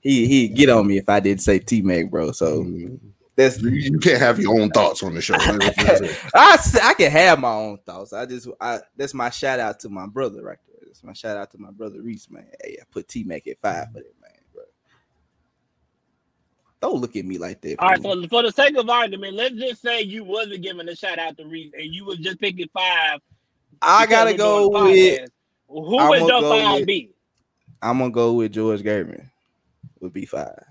[0.00, 2.32] He he get on me if I didn't say T Mac, bro.
[2.32, 2.98] So Mhm.
[3.36, 5.34] that's You, can't have your own thoughts on the show.
[5.34, 6.16] That's what I'm saying.
[6.34, 8.12] I I can have my own thoughts.
[8.12, 10.76] I just I that's my shout out to my brother right there.
[10.86, 12.46] That's my shout out to my brother Reese, man.
[12.62, 14.15] Hey, I put T Mac at five for that man, bro.
[16.82, 17.76] Don't look at me like that.
[17.78, 18.22] All right, fool.
[18.22, 21.36] for, for the sake of argument, let's just say you wasn't giving a shout out
[21.38, 23.20] to Reese and you was just picking five.
[23.82, 25.28] I gotta go doing a with podcast.
[25.68, 27.10] Who I'ma would your five with- be?
[27.82, 29.28] I'm gonna go with George Gervin.
[30.00, 30.62] Would be five.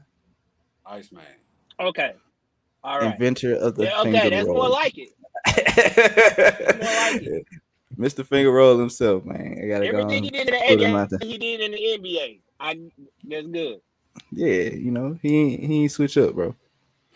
[0.86, 1.24] Iceman.
[1.80, 2.13] Okay.
[2.84, 3.13] All right.
[3.13, 4.56] Inventor of the Yeah, finger okay, that's roll.
[4.58, 5.10] more like it.
[5.48, 7.46] more like it.
[7.98, 8.26] Mr.
[8.26, 9.60] Finger Roll himself, man.
[9.63, 10.26] I gotta Everything go.
[10.26, 10.86] he did in the.
[10.86, 11.78] NBA, he did in the
[12.10, 12.39] NBA.
[12.60, 12.80] I
[13.28, 13.82] that's good.
[14.32, 16.56] Yeah, you know, he ain't he ain't switch up, bro.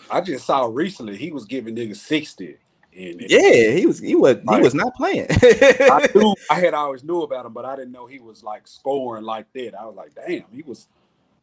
[0.09, 2.57] I just saw recently he was giving niggas 60.
[2.97, 4.61] And Yeah, he was he was he Right.
[4.63, 5.27] was not playing.
[5.29, 8.67] I knew I had always knew about him, but I didn't know he was like
[8.67, 9.75] scoring like that.
[9.79, 10.87] I was like, damn, he was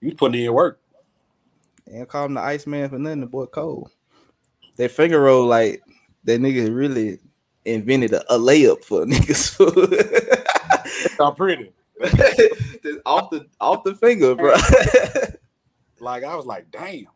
[0.01, 0.81] he was putting in work.
[1.87, 3.21] and call him the Iceman for nothing.
[3.21, 3.91] The boy cold.
[4.77, 5.83] That finger roll, like
[6.25, 7.19] that nigga really
[7.65, 9.57] invented a, a layup for niggas.
[11.21, 11.73] I'm pretty.
[13.07, 14.55] Off the off the finger, bro.
[16.01, 17.07] Like I was like, damn.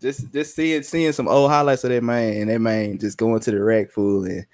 [0.00, 3.40] just just seeing seeing some old highlights of that man, and that man just going
[3.40, 4.46] to the rack fool and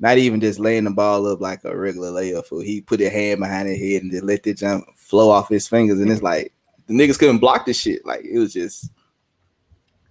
[0.00, 2.60] not even just laying the ball up like a regular layup fool.
[2.60, 5.68] He put his hand behind his head and just let the jump flow off his
[5.68, 6.52] fingers, and it's like
[6.86, 8.04] the niggas couldn't block this shit.
[8.04, 8.90] Like it was just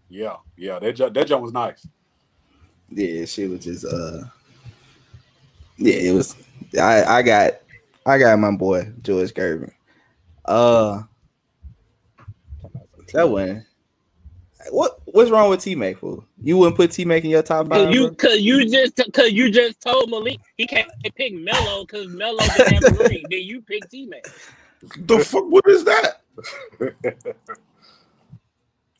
[0.09, 0.79] Yeah, yeah.
[0.79, 1.85] That jump, that jump was nice.
[2.89, 4.23] yeah, shit was just uh
[5.77, 6.35] yeah, it was.
[6.79, 7.53] I I got
[8.05, 9.71] I got my boy George Gervin.
[10.45, 11.03] Uh,
[13.13, 13.65] that one.
[14.69, 16.23] What what's wrong with T Mac fool?
[16.41, 17.87] You wouldn't put T Mac in your top five?
[17.87, 22.07] Cause you, cause you just, cause you just told Malik he can't pick Melo because
[22.07, 23.07] Melo didn't have a.
[23.07, 24.23] Then you pick T Mac.
[24.97, 25.45] The fuck?
[25.49, 26.21] What is that?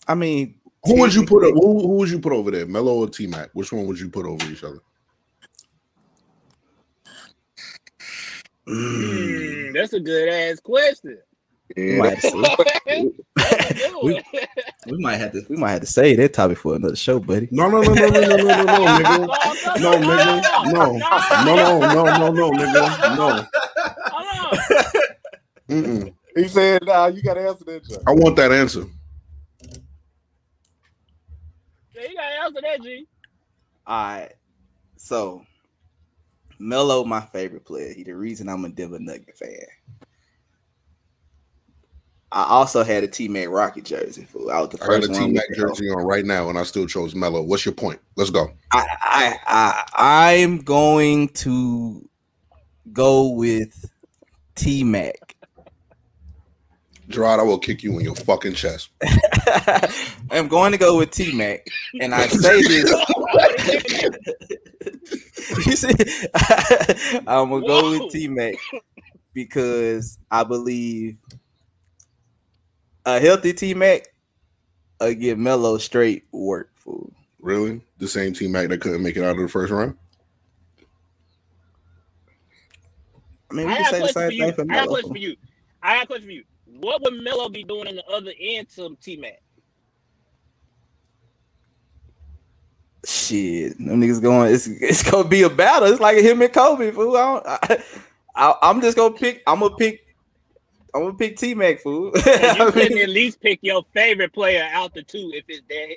[0.08, 1.43] I mean, Who would you put?
[1.43, 2.65] Who, who would you put over there?
[2.65, 3.50] Melo or T Mac?
[3.54, 4.80] Which one would you put over each other?
[8.67, 11.19] mm, That's a good ass question.
[11.78, 12.02] we,
[13.52, 15.88] might have to, That's a good We- we might have to we might have to
[15.88, 17.48] say that topic for another show, buddy.
[17.52, 19.28] No, no, no, no, no, no, no, no, no, nigga.
[19.80, 20.72] No, nigga.
[20.72, 20.98] No,
[21.46, 23.16] no, no, no, no, no, nigga.
[23.18, 23.48] No.
[24.12, 24.84] Hold on.
[25.70, 26.14] Mm-mm.
[26.36, 28.02] He said, "Nah, you got to answer that." Jump.
[28.08, 28.86] I want that answer.
[31.94, 33.08] Yeah, you gotta answer that, G.
[33.86, 34.32] All right,
[34.98, 35.44] so
[36.60, 37.94] Melo, my favorite player.
[37.94, 39.50] He the reason I'm a Denver Nugget fan.
[42.32, 44.24] I also had a T Mac Rocky jersey.
[44.24, 44.52] Fool.
[44.52, 45.22] I was the I got first a one.
[45.22, 47.41] T Mac jersey on right now, and I still chose Melo.
[47.41, 48.00] What's your point?
[48.15, 48.52] Let's go.
[48.72, 52.08] I, I, I, I'm going to
[52.94, 53.89] go with
[54.56, 55.36] T Mac.
[57.10, 58.91] Gerard, I will kick you in your fucking chest.
[60.32, 61.67] I'm going to go with T Mac,
[62.00, 62.89] and I say this.
[65.65, 65.94] you see,
[67.28, 68.56] I'm gonna go with T Mac
[69.34, 71.17] because I believe
[73.06, 74.08] a healthy T Mac
[75.00, 76.72] will give Melo straight work.
[76.76, 77.12] Fool.
[77.40, 77.82] Really?
[77.98, 79.98] The same T Mac that couldn't make it out of the first round?
[83.50, 84.52] I mean, I we can say the question same for you.
[84.52, 85.36] thing for I got a question for you.
[85.84, 86.44] I got a question for you.
[86.80, 89.42] What would Melo be doing in the other end to T Mac?
[93.04, 94.54] Shit, them niggas going.
[94.54, 95.92] It's it's gonna be a battle.
[95.92, 96.92] It's like him and Kobe.
[96.92, 97.18] Fool.
[97.18, 97.84] I don't, I,
[98.36, 99.42] I, I'm just gonna pick.
[99.48, 100.11] I'm gonna pick.
[100.93, 101.80] I'm gonna pick T Mac.
[101.82, 102.12] Fool.
[102.15, 105.45] And I you couldn't mean, at least pick your favorite player out the two if
[105.47, 105.95] it's that.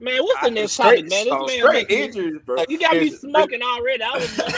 [0.00, 1.24] Man, what's the I- next straight, topic, man?
[1.24, 2.64] This so man straight making- injuries, bro.
[2.68, 3.20] You got me Injuries.
[3.20, 4.02] smoking already.
[4.02, 4.48] I was about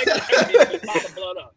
[1.05, 1.55] to blood up.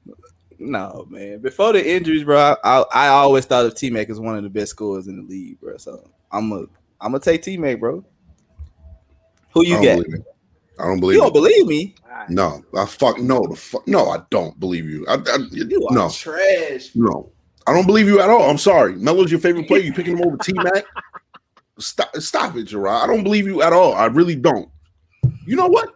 [0.59, 1.39] No, man.
[1.39, 4.43] Before the injuries, bro, I, I, I always thought of T Mac as one of
[4.43, 5.77] the best scorers in the league, bro.
[5.77, 6.61] So I'm a
[7.01, 8.03] I'm gonna take T Mac, bro.
[9.53, 10.19] Who you I don't got?
[10.79, 11.33] I don't believe You don't it.
[11.33, 11.95] believe me?
[12.29, 13.45] No, I fuck no.
[13.47, 15.05] The fuck no, I don't believe you.
[15.07, 16.91] I, I, You are no, trash.
[16.95, 17.31] no,
[17.69, 18.49] I don't believe you at all.
[18.49, 18.95] I'm sorry.
[18.95, 19.84] Melo's your favorite player.
[19.84, 20.86] You picking him over T Mac?
[21.77, 23.03] Stop, stop it, Gerard.
[23.03, 23.93] I don't believe you at all.
[23.93, 24.67] I really don't.
[25.45, 25.89] You know what?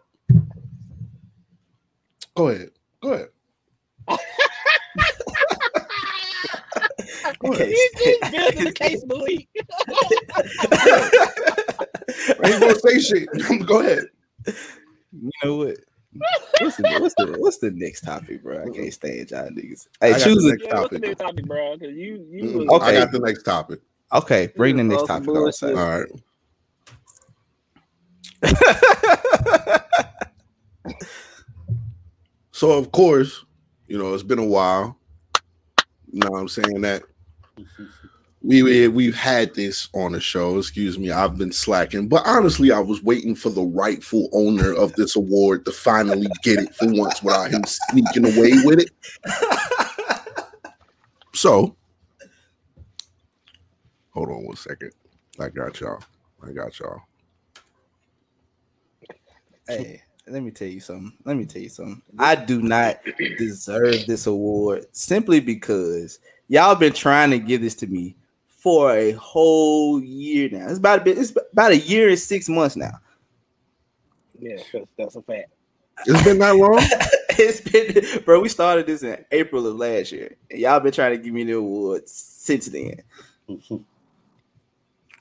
[2.36, 2.70] Go ahead.
[3.02, 3.30] Go ahead.
[7.40, 7.70] Go ahead.
[7.70, 9.48] He's just building the case, Malik.
[12.40, 13.28] I ain't gonna say shit.
[13.66, 14.06] Go ahead.
[15.12, 15.78] You know what?
[16.60, 18.64] What's the, what's the what's the next topic, bro?
[18.64, 19.88] I can't stand y'all niggas.
[20.02, 21.08] I Hey, got choose the a next Yeah, what's the topic.
[21.08, 21.78] next topic, bro?
[21.78, 23.80] Because you, you was I got the next topic.
[24.14, 24.52] okay.
[24.56, 26.08] Bring the This next topic some All right.
[32.54, 33.44] So of course,
[33.88, 34.98] you know, it's been a while.
[36.12, 37.04] You know what I'm saying that
[38.44, 40.58] we, we we've had this on the show.
[40.58, 44.94] Excuse me, I've been slacking, but honestly, I was waiting for the rightful owner of
[44.94, 48.92] this award to finally get it for once without him sneaking away with it.
[51.36, 51.76] So,
[54.12, 54.92] hold on one second.
[55.40, 56.00] I got y'all.
[56.46, 57.02] I got y'all.
[59.68, 61.12] Hey, let me tell you something.
[61.26, 62.02] Let me tell you something.
[62.20, 63.00] I do not
[63.38, 68.16] deserve this award simply because y'all been trying to give this to me
[68.64, 70.70] for a whole year now.
[70.70, 71.18] It's about a bit.
[71.18, 72.98] It's about a year and six months now.
[74.40, 75.52] Yeah, that's, that's a fact.
[76.06, 76.78] It's been that long.
[77.32, 78.40] it's been, bro.
[78.40, 81.44] We started this in April of last year, and y'all been trying to give me
[81.44, 83.02] the award since then.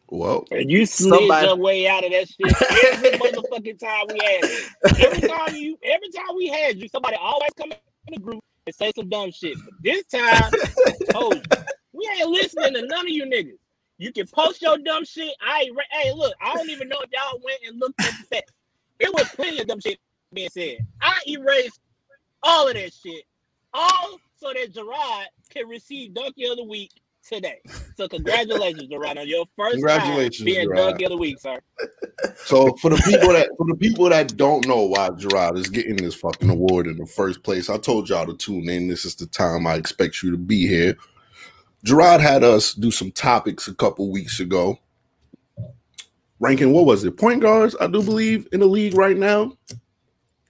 [0.06, 0.46] Whoa!
[0.52, 4.44] And you slid Somebody- your way out of that shit every motherfucking time we had
[4.44, 4.68] it.
[5.04, 7.78] Every time you, every time we had you, somebody always come in
[8.14, 9.56] the group and say some dumb shit.
[9.64, 10.52] But this time,
[11.10, 11.42] told you,
[12.02, 13.58] we ain't listening to none of you niggas.
[13.98, 15.32] You can post your dumb shit.
[15.46, 18.14] I ain't re- hey, look, I don't even know if y'all went and looked at
[18.18, 18.52] the facts.
[18.98, 19.98] It was plenty of dumb shit
[20.32, 20.78] being said.
[21.00, 21.80] I erased
[22.42, 23.24] all of that shit,
[23.72, 26.90] all so that Gerard can receive Donkey of the Week
[27.28, 27.60] today.
[27.96, 30.76] So congratulations, Gerard, on your first Congratulations, being Gerard.
[30.76, 31.60] Donkey of the Week, sir.
[32.44, 35.96] so for the people that for the people that don't know why Gerard is getting
[35.96, 38.88] this fucking award in the first place, I told y'all to tune in.
[38.88, 40.96] This is the time I expect you to be here.
[41.84, 44.78] Gerard had us do some topics a couple weeks ago.
[46.38, 47.16] Ranking, what was it?
[47.16, 49.56] Point guards, I do believe, in the league right now.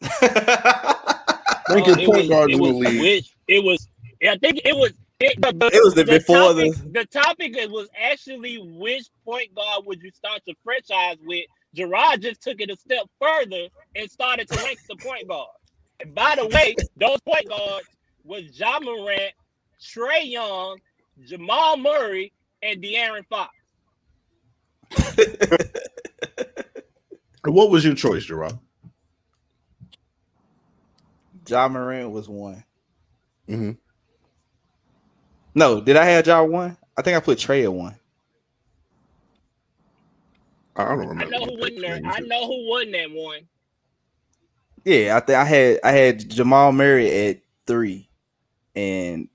[0.22, 3.00] Ranking oh, it point was- guards it in the was league.
[3.00, 3.88] which- it was.
[4.26, 4.92] I think it was.
[5.20, 9.54] It, the, the, It was the before topic, the- the topic was actually which point
[9.54, 11.44] guard would you start your franchise with?
[11.74, 15.48] Gerard just took it a step further and started to rank the point guard.
[16.00, 17.86] And by the way, those point guards
[18.24, 19.32] was Ja Morant,
[19.80, 20.78] Trae Young,
[21.24, 23.54] Jamal Murray, and De'Aaron Fox.
[27.44, 28.56] What was your choice, Gerard?
[31.48, 32.62] Ja Morant was one.
[33.48, 33.76] Mhm.
[35.54, 36.76] No, did I have John one?
[36.96, 37.96] I think I put Trey at one.
[40.76, 41.26] I don't I remember.
[41.26, 42.00] know who won there.
[42.06, 43.40] I know who won that one.
[44.84, 48.08] Yeah, I think I had I had Jamal Murray at three,
[48.76, 49.28] and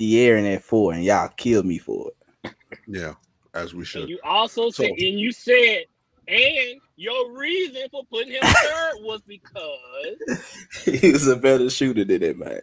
[0.00, 2.10] De'Aaron at four, and y'all killed me for
[2.42, 2.54] it.
[2.88, 3.14] Yeah,
[3.54, 4.08] as we And should.
[4.08, 5.84] you also So- said, and you said,
[6.26, 12.20] and your reason for putting him third was because he was a better shooter than
[12.20, 12.60] that man.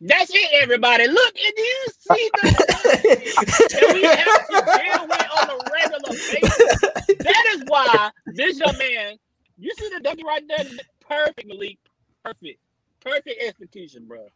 [0.00, 1.08] that's it, everybody.
[1.08, 2.50] Look, and do you see the
[3.70, 7.16] that we have to deal with on a regular basis?
[7.24, 9.16] That is why this young man,
[9.58, 10.64] you see the W right there,
[11.00, 11.78] perfect, Malik,
[12.24, 12.60] perfect,
[13.00, 14.26] perfect execution, bro.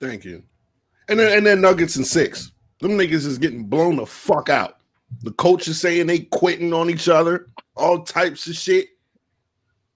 [0.00, 0.42] Thank you.
[1.08, 2.52] And then and then Nuggets and six.
[2.80, 4.78] Them niggas is getting blown the fuck out.
[5.22, 8.88] The coach is saying they quitting on each other, all types of shit.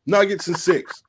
[0.06, 1.02] Nuggets and six.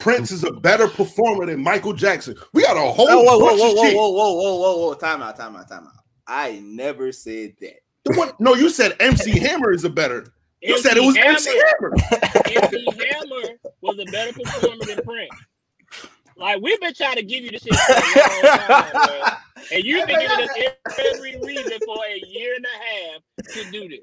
[0.00, 2.34] Prince is a better performer than Michael Jackson.
[2.52, 3.96] We got a whole Oh, whoa, whoa, bunch whoa, of whoa, shit.
[3.96, 4.94] whoa, whoa, whoa, whoa, whoa!
[4.94, 5.92] Time out, time out, time out.
[6.26, 8.16] I never said that.
[8.16, 8.40] What?
[8.40, 10.26] No, you said MC Hammer is a better.
[10.60, 11.94] You said it was MC Hammer.
[12.46, 15.30] MC Hammer was a better performer than Prince.
[16.36, 19.38] Like we've been trying to give you this shit for a long time,
[19.72, 20.56] and you've been giving us
[20.98, 24.00] every reason for a year and a half to do this.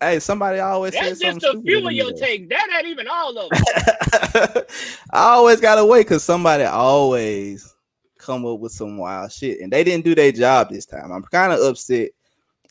[0.00, 2.48] Hey, somebody always That's says just a few of your takes.
[2.48, 4.64] That ain't even all of them.
[5.12, 7.72] I always gotta wait because somebody always
[8.18, 11.12] come up with some wild shit, and they didn't do their job this time.
[11.12, 12.10] I'm kind of upset.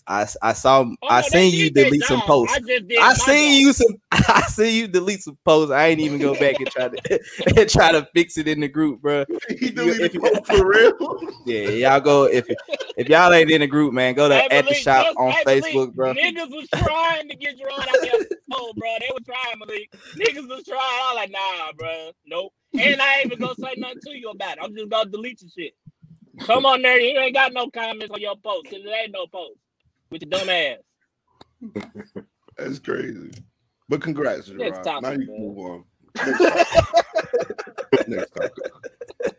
[0.07, 2.27] I I saw Oh, I seen you delete some job.
[2.27, 2.57] posts.
[2.57, 3.61] I I seen job.
[3.61, 3.95] you some.
[4.11, 5.71] I seen you delete some posts.
[5.71, 7.19] I ain't even go back and try to
[7.57, 9.25] and try to fix it in the group, bro.
[9.49, 11.19] He deleted you- post for real.
[11.45, 12.45] Yeah, y'all go if
[12.97, 14.13] if y'all ain't in the group, man.
[14.15, 16.13] Go to Hey, at the shop just- on hey, Malik, Facebook, bro.
[16.13, 18.25] Niggas was trying to get Gerard out there.
[18.53, 19.89] Oh, bro, they were trying, Malik.
[20.15, 20.79] Niggas was trying.
[20.79, 22.53] I was like, nah, bro, nope.
[22.79, 24.63] And I ain't even gonna say nothing to you about it.
[24.63, 25.73] I'm just gonna delete your shit.
[26.45, 29.27] Come on there, you ain't got no comments on your post, cause there ain't no
[29.27, 29.57] post
[30.11, 30.77] with your dumb ass.
[32.57, 33.31] That's crazy.
[33.89, 34.83] But congrats, Next Gerard.
[34.83, 35.27] topic, now you man.
[35.27, 35.83] can move on.
[36.25, 38.07] Next topic.
[38.07, 38.71] Next topic.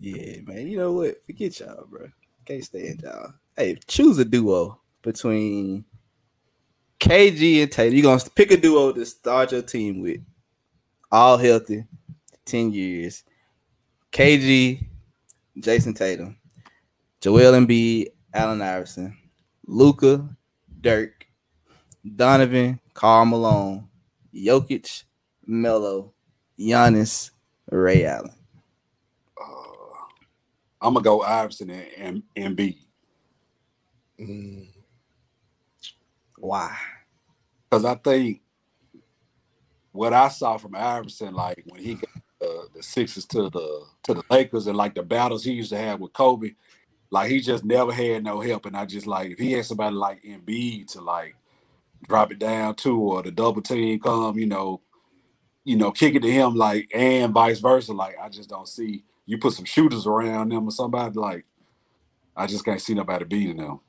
[0.00, 0.66] Yeah, man.
[0.66, 1.24] You know what?
[1.24, 2.10] Forget y'all, bro.
[2.44, 3.32] Can't stand y'all.
[3.56, 5.84] Hey, choose a duo between
[7.00, 7.96] KG and Tatum.
[7.96, 10.20] You gonna pick a duo to start your team with.
[11.10, 11.84] All healthy,
[12.44, 13.24] ten years.
[14.12, 14.84] KG,
[15.58, 16.36] Jayson Tatum,
[17.20, 19.16] Joel Embiid, Allen Iverson,
[19.68, 20.28] Luka,
[20.80, 21.26] Dirk,
[22.16, 23.88] Donovan, Karl Malone,
[24.34, 25.04] Jokic,
[25.46, 26.14] Melo,
[26.58, 27.30] Giannis,
[27.70, 28.32] Ray Allen.
[30.80, 31.70] I'm gonna go Iverson
[32.36, 32.78] and B
[34.20, 34.68] Mm,
[36.38, 36.76] Why?
[37.70, 38.42] because I think
[39.92, 42.10] what I saw from Iverson, like when he got
[42.42, 45.78] uh, the Sixers to the to the Lakers and like the battles he used to
[45.78, 46.52] have with Kobe,
[47.10, 48.66] like he just never had no help.
[48.66, 51.36] And I just like if he had somebody like Embiid to like
[52.08, 54.80] drop it down to or the double team come, you know,
[55.64, 57.92] you know, kick it to him like and vice versa.
[57.92, 61.44] Like I just don't see you put some shooters around them or somebody like
[62.36, 63.80] I just can't see nobody beating them.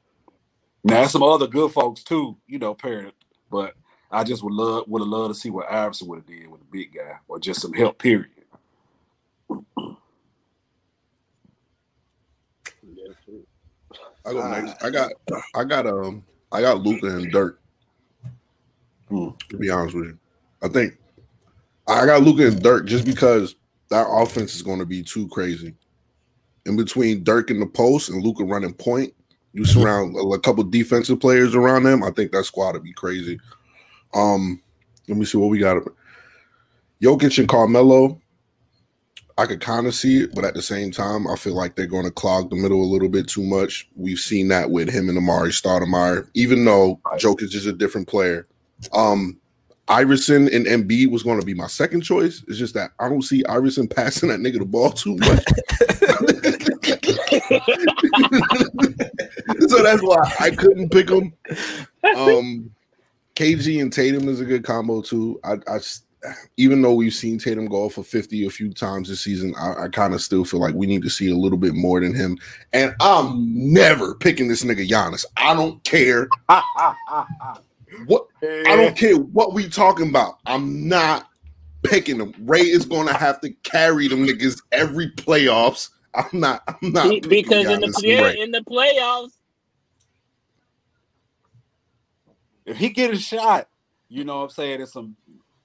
[0.84, 3.16] Now some other good folks too, you know, parent,
[3.52, 3.76] but
[4.12, 6.62] I just would love would have loved to see what Iverson would have did with
[6.62, 8.00] a big guy or just some help.
[8.00, 8.30] Period.
[12.84, 13.46] That's true.
[14.26, 14.84] I go next.
[14.84, 15.12] I got
[15.56, 17.60] I got um I got Luka and Dirk.
[19.10, 19.30] Hmm.
[19.50, 20.20] To be honest with you,
[20.62, 20.98] I think
[21.88, 23.56] I got Luka and Dirk just because
[23.90, 25.74] that offense is going to be too crazy.
[26.66, 29.14] In between Dirk in the post and Luka running point,
[29.54, 32.04] you surround a, a couple defensive players around them.
[32.04, 33.40] I think that squad would be crazy.
[34.14, 34.62] Um,
[35.08, 35.82] let me see what we got.
[37.02, 38.22] Jokic and Carmelo.
[39.40, 41.88] I could kind of see it, but at the same time, I feel like they're
[41.88, 43.88] going to clog the middle a little bit too much.
[43.96, 47.00] We've seen that with him and Amar'e Stoudemire, even though.
[47.14, 48.48] Jokic is a different player.
[48.92, 49.40] Um,
[49.88, 52.44] Iverson and Embiid was going to be my second choice.
[52.50, 55.44] It's just that I don't see Iverson passing that nigga the ball too much.
[59.70, 61.34] so that's why I couldn't pick him.
[62.16, 62.72] Um,
[63.36, 65.40] KG and Tatum is a good combo too.
[65.44, 65.80] I, I
[66.58, 69.86] even though we've seen Tatum go off for 50 a few times this season, I,
[69.86, 72.14] I kind of still feel like we need to see a little bit more than
[72.14, 72.38] him.
[72.74, 75.26] And I'm never picking this nigga Giannis.
[75.38, 76.28] I don't care
[78.06, 80.40] what I don't care what we talking about.
[80.46, 81.30] I'm not
[81.84, 82.34] picking him.
[82.40, 85.90] Ray is gonna have to carry them niggas every playoffs.
[86.14, 86.64] I'm not.
[86.68, 89.34] I'm not Be- picking because in the Giannis yeah, in the playoffs,
[92.66, 93.70] if he get a shot,
[94.10, 95.16] you know what I'm saying, there's some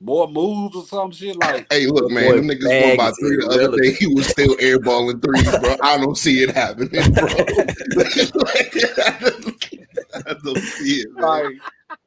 [0.04, 3.12] more moves or some shit like Hey, look, Boy, man, them niggas Bag won by
[3.18, 3.92] three the other day.
[3.92, 5.76] He was still airballing threes, bro.
[5.82, 7.24] I don't see it happening, bro.
[7.24, 7.34] like,
[10.26, 11.22] I don't see it, man.
[11.22, 11.52] like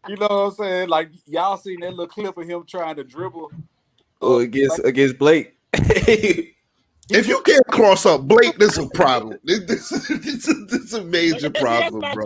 [0.07, 0.89] you know what I'm saying?
[0.89, 3.51] Like y'all seen that little clip of him trying to dribble.
[4.21, 5.55] Oh, against against Blake.
[7.09, 9.39] If you can't cross up Blake, this is a problem.
[9.45, 12.25] This, this, this, is, this is a major problem, my bro.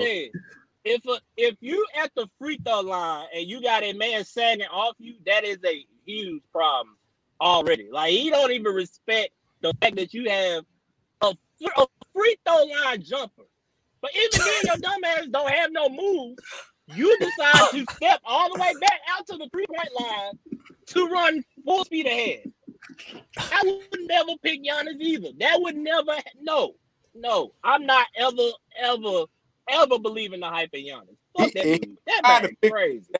[0.84, 4.68] If a, if you at the free throw line and you got a man sagging
[4.72, 6.98] off you, that is a huge problem
[7.40, 7.90] already.
[7.92, 10.66] Like he don't even respect the fact that you have
[11.22, 11.36] a,
[11.78, 13.44] a free throw line jumper.
[14.02, 16.38] But even then, your dumb ass don't have no move.
[16.96, 21.08] You decide to step all the way back out to the three point line to
[21.08, 22.52] run full speed ahead.
[23.38, 25.30] I would never pick Giannis either.
[25.40, 26.16] That would never.
[26.42, 26.74] No,
[27.14, 27.54] no.
[27.64, 29.26] I'm not ever, ever,
[29.72, 31.16] ever believing the hype of Giannis.
[31.38, 31.98] Fuck that He- dude.
[32.08, 33.12] That man pick- crazy.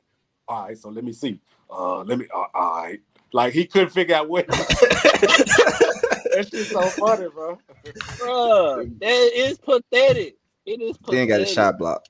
[0.48, 1.38] All right, so let me see.
[1.70, 3.00] Uh let me uh, all right.
[3.32, 7.58] Like he couldn't figure out what that shit's so funny, bro.
[7.84, 10.36] Bruh, that is pathetic.
[10.66, 11.18] It is pathetic.
[11.18, 12.04] then got a shot block.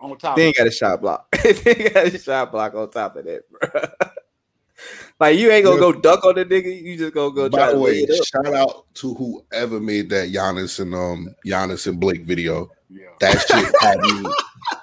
[0.00, 1.30] On top Then got a shot block.
[1.42, 3.70] then got a shot block on top of that, bro.
[5.18, 6.82] Like you ain't gonna go duck on the nigga.
[6.82, 8.26] You just gonna go By to the lay way, it up.
[8.26, 12.70] shout out to whoever made that Giannis and um Giannis and Blake video.
[12.88, 13.06] yeah.
[13.20, 14.30] That shit had me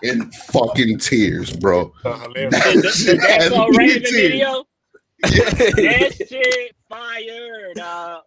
[0.10, 1.91] in fucking tears, bro.
[2.05, 2.51] Uh, hilarious.
[2.53, 4.12] That The, the, shit the had Daxo me in tears.
[4.12, 4.63] video,
[5.23, 8.23] that shit fire, dog.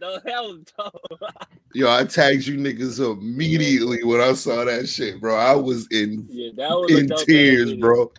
[0.00, 1.32] The hell was.
[1.74, 5.34] Yo, I tagged you niggas immediately when I saw that shit, bro.
[5.36, 7.80] I was in Yeah, that was in dope ass tears, video.
[7.80, 8.12] bro.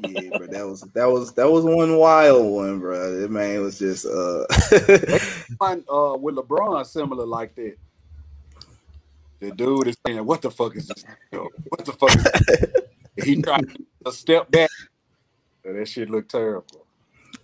[0.00, 3.20] Yeah, but that was that was that was one wild one, bro.
[3.20, 4.46] That man was just uh
[5.58, 7.76] One, uh with LeBron similar like that.
[9.40, 11.04] The dude is saying, What the fuck is this?
[11.30, 12.70] What the fuck is this?
[13.24, 13.64] He tried
[14.04, 14.68] to step back.
[15.64, 16.86] And that shit looked terrible.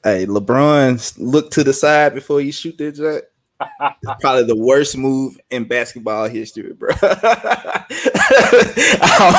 [0.04, 3.31] Hey, LeBron look to the side before you shoot that jet.
[3.80, 6.90] It's probably the worst move in basketball history, bro.
[7.02, 7.86] I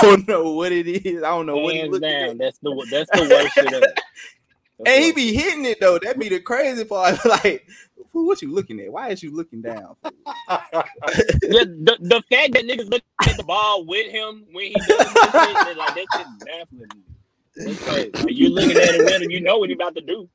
[0.01, 1.23] don't know what it is.
[1.23, 2.37] I don't know what he Hands looking down, at.
[2.37, 3.85] that's the that's the worst shit ever.
[4.79, 5.99] That's And he be hitting it though.
[5.99, 7.23] That be the crazy part.
[7.25, 7.67] like,
[8.11, 8.91] what you looking at?
[8.91, 9.95] Why is you looking down?
[10.03, 10.11] yeah,
[10.49, 14.97] the, the fact that niggas look at the ball with him when he does this
[14.97, 17.03] shit, they're like that shit baffling me.
[17.87, 20.27] Like, you looking at it with him, you know what he about to do.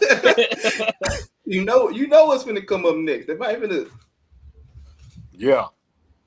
[1.44, 3.26] you know, you know what's gonna come up next.
[3.26, 3.88] They might even
[5.32, 5.66] yeah.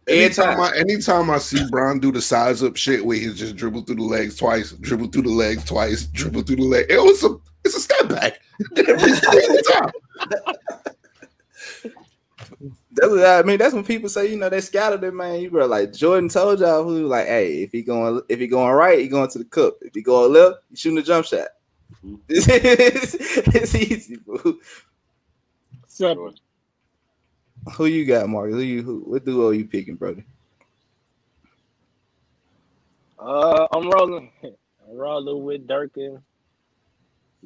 [0.08, 0.60] Anytime Anytime.
[0.60, 3.96] I anytime I see Bron do the size up shit where he's just dribble through
[3.96, 6.86] the legs twice, dribble through the legs twice, dribble through the leg.
[6.90, 8.40] It was a it's a step back
[8.78, 9.92] every single time.
[12.92, 13.58] That's That's what I mean.
[13.58, 15.42] That's when people say, you know, they scattered it, man.
[15.42, 18.74] You bro, like Jordan told y'all who, like, hey, if he going, if he going
[18.74, 19.78] right, he going to the cup.
[19.82, 21.48] If he going left, he shooting a jump shot.
[22.30, 24.18] It's, it's easy.
[24.18, 24.62] Boo.
[25.88, 26.34] So,
[27.76, 28.52] Who you got, Mark?
[28.52, 28.84] Who you?
[28.84, 30.26] Who, what duo you picking, brother?
[33.20, 34.32] uh, I'm rolling.
[34.44, 36.20] I'm rolling with Dirk and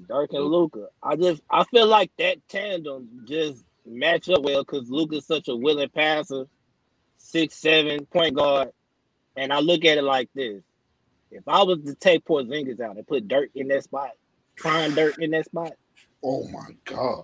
[0.07, 0.87] Dirk and Luka.
[1.03, 5.55] I just I feel like that tandem just match up well because Luka's such a
[5.55, 6.45] willing passer,
[7.17, 8.69] six seven point guard,
[9.37, 10.63] and I look at it like this:
[11.31, 14.11] if I was to take Porzingis out and put Dirk in that spot,
[14.59, 15.73] prime dirt in that spot,
[16.23, 17.23] Oh my god.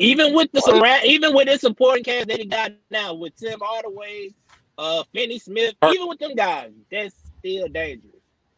[0.00, 3.58] even with the surround, even with this supporting cast that he got now with Tim
[3.60, 4.34] Hardaway,
[4.78, 8.12] uh, Finney Smith, even with them guys, that's still dangerous.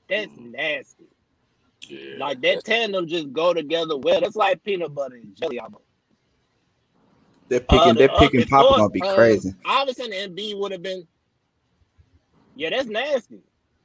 [0.09, 1.05] That's nasty.
[1.83, 2.17] Yeah.
[2.19, 4.21] Like that tandem just go together well.
[4.21, 5.85] That's like peanut butter and jelly almost.
[7.49, 7.79] They're picking.
[7.79, 8.41] Uh, they're uh, picking.
[8.41, 9.55] before, Pop gonna be uh, crazy.
[9.65, 11.07] Iverson and B would have been.
[12.57, 13.41] Yeah, that's nasty.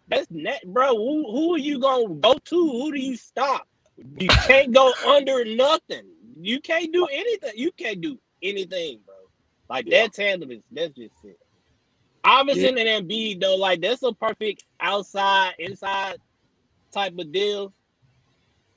[0.07, 0.95] That's net, bro.
[0.95, 2.71] Who who are you gonna go to?
[2.71, 3.67] Who do you stop?
[3.98, 6.04] You can't go under nothing.
[6.39, 7.52] You can't do anything.
[7.56, 9.16] You can't do anything, bro.
[9.70, 10.04] Like Yeah.
[10.04, 11.39] that tandem is that's just it.
[12.24, 16.18] Iverson and Embiid though, like that's a perfect outside inside
[16.91, 17.74] type of deal.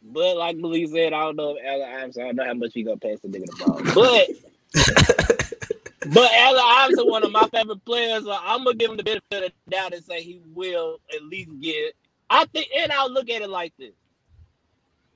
[0.02, 2.72] But like Malik said, I don't know if Allen Iverson, I don't know how much
[2.74, 3.82] he gonna pass the nigga the ball.
[3.94, 4.28] But
[6.14, 9.44] but Allen Iverson, one of my favorite players, so I'm gonna give him the benefit
[9.44, 11.94] of the doubt and say he will at least get.
[12.30, 13.92] I think, and I'll look at it like this.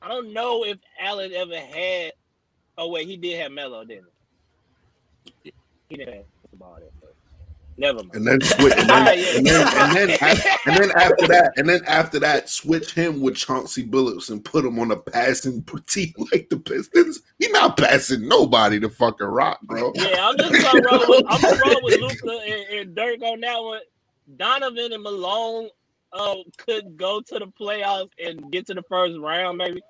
[0.02, 2.12] I don't know if Allen ever had.
[2.78, 4.06] Oh wait, he did have Melo, didn't
[5.42, 5.52] he?
[5.88, 7.00] He didn't have the ball that.
[7.80, 8.14] Never mind.
[8.14, 11.80] And then switch, and then, and then, and then, and then after that, and then
[11.86, 16.50] after that, switch him with Chauncey Billups and put him on a passing team like
[16.50, 17.22] the Pistons.
[17.38, 19.92] He not passing nobody to fucking rock, bro.
[19.94, 23.40] Yeah, I'm just gonna roll with I'm gonna roll with Luka and, and Dirk on
[23.40, 23.80] that one.
[24.36, 25.70] Donovan and Malone
[26.12, 29.80] uh, could go to the playoffs and get to the first round, maybe.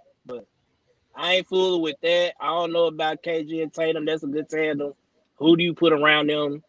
[1.21, 2.33] I ain't fooling with that.
[2.41, 4.07] I don't know about KG and Tatum.
[4.07, 4.95] That's a good tandem.
[5.37, 6.63] Who do you put around them?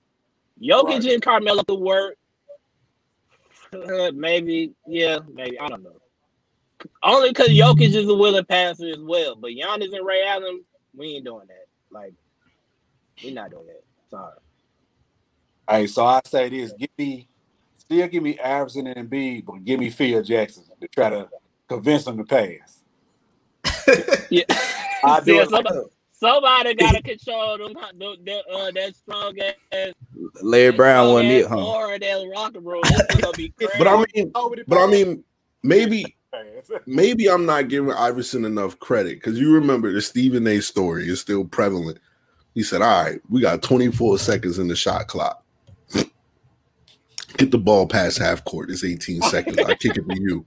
[0.61, 1.05] Jokic Right.
[1.05, 2.17] and Carmelo could work.
[3.73, 5.57] Uh, maybe, yeah, maybe.
[5.57, 5.95] I don't know.
[7.01, 9.37] Only because Jokic is a willing passer as well.
[9.37, 11.67] But Giannis and Ray Allen, we ain't doing that.
[11.89, 12.13] Like,
[13.23, 13.83] we not doing that.
[14.09, 14.33] Sorry.
[15.69, 17.29] Hey, so I say this: give me,
[17.77, 21.29] still give me Iverson and Embiid, but give me Phil Jackson to try to
[21.69, 22.80] convince them to pass.
[24.29, 24.43] Yeah.
[25.03, 25.49] I do Yeah, it.
[25.49, 25.75] somebody,
[26.11, 29.35] somebody gotta control them the, the, uh, that strong
[29.73, 29.93] ass
[30.41, 31.57] Larry Brown strong wasn't it, huh?
[31.65, 32.89] aura, that rocker room.
[32.89, 33.73] This is gonna be crazy.
[33.79, 34.35] But I mean,
[34.67, 35.23] but I mean,
[35.63, 36.17] maybe
[36.85, 40.61] maybe I'm not giving Iverson enough credit because you remember the Stephen A.
[40.61, 41.99] story is still prevalent.
[42.55, 45.43] He said, "All right, we got 24 seconds in the shot clock.
[47.37, 48.69] Get the ball past half court.
[48.71, 49.63] It's 18 seconds.
[49.63, 50.45] I kick it to you.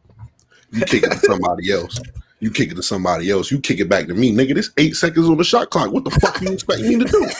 [0.72, 2.00] You kick it to somebody else.
[2.44, 3.50] You kick it to somebody else.
[3.50, 4.54] You kick it back to me, nigga.
[4.54, 5.90] This eight seconds on the shot clock.
[5.90, 7.26] What the fuck you expect me to do?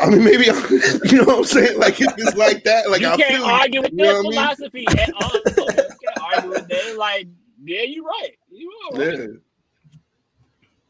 [0.00, 1.78] I mean, maybe you know what I'm saying.
[1.78, 4.14] Like if it's like that, like you I can't feel argue with you know that
[4.14, 4.32] what I mean?
[4.32, 5.30] philosophy at all.
[5.32, 5.78] You can't
[6.34, 6.96] argue with that.
[6.98, 7.28] Like,
[7.62, 8.32] yeah, you're right.
[8.50, 9.18] You are right.
[9.20, 9.26] Yeah.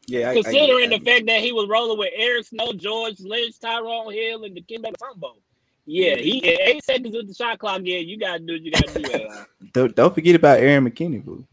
[0.07, 3.59] Yeah, I, Considering I, the fact that he was rolling with Eric Snow, George Lynch,
[3.59, 5.35] Tyrone Hill, and Dikembe Mutombo.
[5.85, 7.81] Yeah, he eight seconds with the shot clock.
[7.83, 9.29] Yeah, you gotta do what you gotta do.
[9.73, 11.45] Don't, don't forget about Aaron McKie, boo.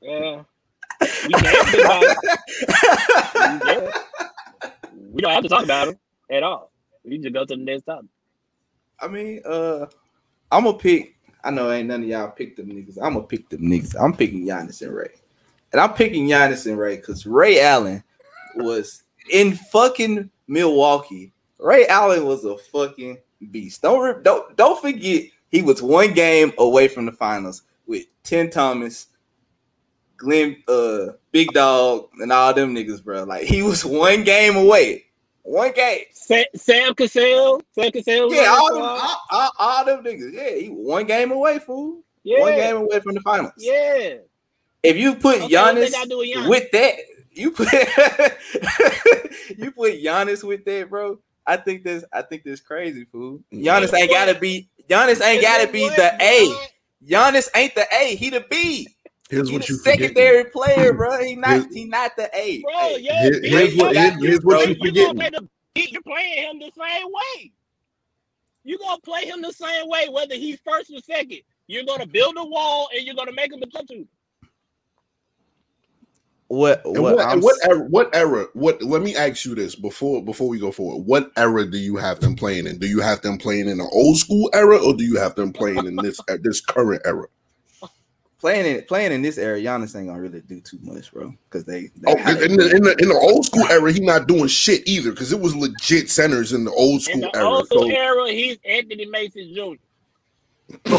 [0.00, 0.42] Yeah.
[1.00, 3.94] It.
[5.12, 5.98] We don't have to talk about him
[6.30, 6.70] at all.
[7.04, 8.06] We just go to the next topic.
[9.00, 9.86] I mean, uh,
[10.50, 11.16] I'm gonna pick.
[11.42, 12.98] I know ain't none of y'all pick them niggas.
[13.02, 13.96] I'm gonna pick them niggas.
[13.98, 15.10] I'm picking Giannis and Ray,
[15.72, 18.04] and I'm picking Giannis and Ray because Ray Allen
[18.56, 21.32] was in fucking Milwaukee.
[21.58, 23.18] Ray Allen was a fucking
[23.50, 23.82] beast.
[23.82, 29.08] Don't don't don't forget he was one game away from the finals with Tim Thomas,
[30.20, 33.24] Glenn, uh, Big Dog, and all them niggas, bro.
[33.24, 35.06] Like he was one game away.
[35.42, 36.04] One game.
[36.12, 38.32] Sam, Sam Cassell, Sam Cassell.
[38.32, 40.32] Yeah, all them, all, all, all them niggas.
[40.32, 42.02] Yeah, he one game away, fool.
[42.22, 43.52] yeah, One game away from the finals.
[43.56, 44.16] yeah.
[44.82, 46.48] If you put Okay, Giannis Giannis?
[46.48, 46.94] with that,
[47.32, 47.68] you put
[49.58, 51.18] you put Giannis with that, bro.
[51.46, 52.04] I think this.
[52.12, 53.40] I think this crazy, fool.
[53.52, 54.68] Giannis ain't gotta be.
[54.88, 56.54] Giannis ain't gotta be the A.
[57.06, 58.14] Giannis ain't the A.
[58.14, 58.88] He the B.
[59.30, 60.00] Here's He what the you forget.
[60.00, 61.22] secondary player, bro.
[61.24, 61.50] He not.
[61.50, 62.62] Here's- He not the A.
[62.62, 65.16] Bro, yeah, Here- B, here's what- you here's- here's what you gonna forgetting.
[65.16, 67.52] play the B, You're playing him the same way.
[68.64, 71.40] You're gonna play him the same way, whether he's first or second.
[71.68, 74.04] You're gonna build a wall and you're gonna make him a jump shooter.
[76.48, 77.78] what what, what, what era?
[77.88, 78.46] What era?
[78.54, 78.82] What?
[78.82, 81.06] Let me ask you this before before we go forward.
[81.06, 82.78] What era do you have them playing in?
[82.78, 85.52] Do you have them playing in the old school era, or do you have them
[85.52, 87.26] playing in this this current era?
[88.40, 91.32] Playing in playing in this era, Giannis ain't gonna really do too much, bro.
[91.48, 94.00] Because they, they Oh, how in the, in the in the old school era, he
[94.00, 97.30] not doing shit either because it was legit centers in the old school In school
[97.32, 97.46] the era.
[97.48, 99.74] old So era, he's Anthony Mason Jr.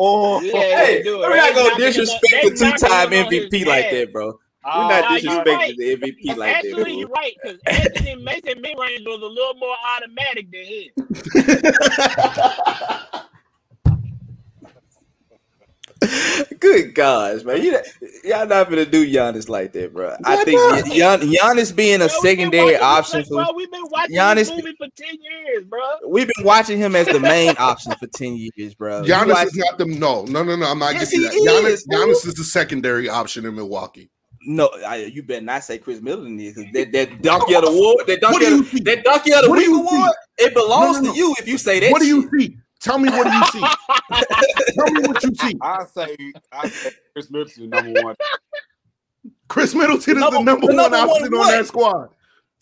[0.00, 1.28] Oh, Yeah, Hey, do it.
[1.28, 3.92] we're not gonna disrespect the two-time him on his MVP like ass.
[3.92, 4.26] that, bro.
[4.26, 5.76] We're Ah, not Nah, disrespecting right.
[5.76, 9.54] the MVP like that, Actually, you're right because Anthony Mason mid range was a little
[9.54, 10.90] more automatic than his.
[16.60, 17.62] Good gosh, man.
[17.62, 17.78] You,
[18.24, 20.16] y'all not gonna do Giannis like that, bro.
[20.24, 20.84] I think not?
[20.86, 23.52] Gian, Giannis being a Bro, secondary option for bro.
[23.54, 25.80] We've been watching Giannis- movie for ten years, bro.
[26.06, 29.02] we've been watching him as the main option for 10 years, bro.
[29.02, 30.66] You Giannis watch- is not the no no no no.
[30.66, 31.62] I'm not Yes, giving you that.
[31.64, 31.86] Giannis, is.
[31.90, 34.10] Giannis is the secondary option in Milwaukee.
[34.46, 37.68] no, I, you better not say Khris Middleton is 'cause that that donkey of the
[37.70, 38.80] award, that What donkey, of, see?
[38.80, 41.12] that donkey of the What week award, it belongs No, no, no.
[41.12, 41.90] to you if you say that.
[41.92, 42.50] What do you shit.
[42.50, 42.56] see?
[42.80, 43.60] Tell me what do you see?
[44.74, 45.54] Tell me what you see.
[45.60, 46.16] I say,
[46.52, 48.14] I say Khris Middleton number one.
[49.48, 52.08] Khris Middleton is Number- the number the one number one option on that squad.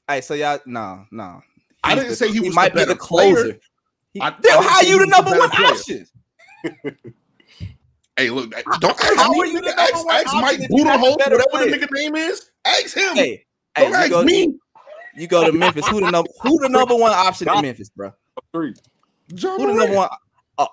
[0.08, 1.42] Hey, so y'all, no, no.
[1.84, 3.42] I didn't the- say he was the might be the closer.
[3.42, 3.58] player.
[4.14, 5.68] He- I- I then didn't how say you the was the number one player.
[5.68, 6.06] option?
[8.18, 8.50] Hey, look,
[8.80, 9.40] don't ask How me.
[9.40, 9.76] are you the nigga.
[9.76, 11.76] number Ask, one ask Mike if you're not the Budenholzer, whatever the player?
[11.78, 12.50] nigga name is.
[12.64, 13.14] Ask him.
[13.14, 13.44] Hey,
[13.76, 14.54] hey, don't you ask go, me.
[15.18, 15.86] you go to Memphis.
[15.88, 16.30] Who the number?
[16.40, 18.12] Who the number one option in Memphis, bro?
[18.54, 18.72] Three.
[19.34, 20.08] John Who the number one?
[20.58, 20.68] Oh,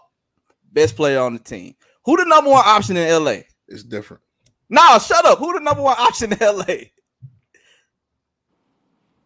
[0.72, 1.76] best player on the team.
[2.06, 3.38] Who the number one option in LA?
[3.68, 4.22] It's different.
[4.70, 5.40] Nah, shut up.
[5.40, 6.64] Who the number one option in LA?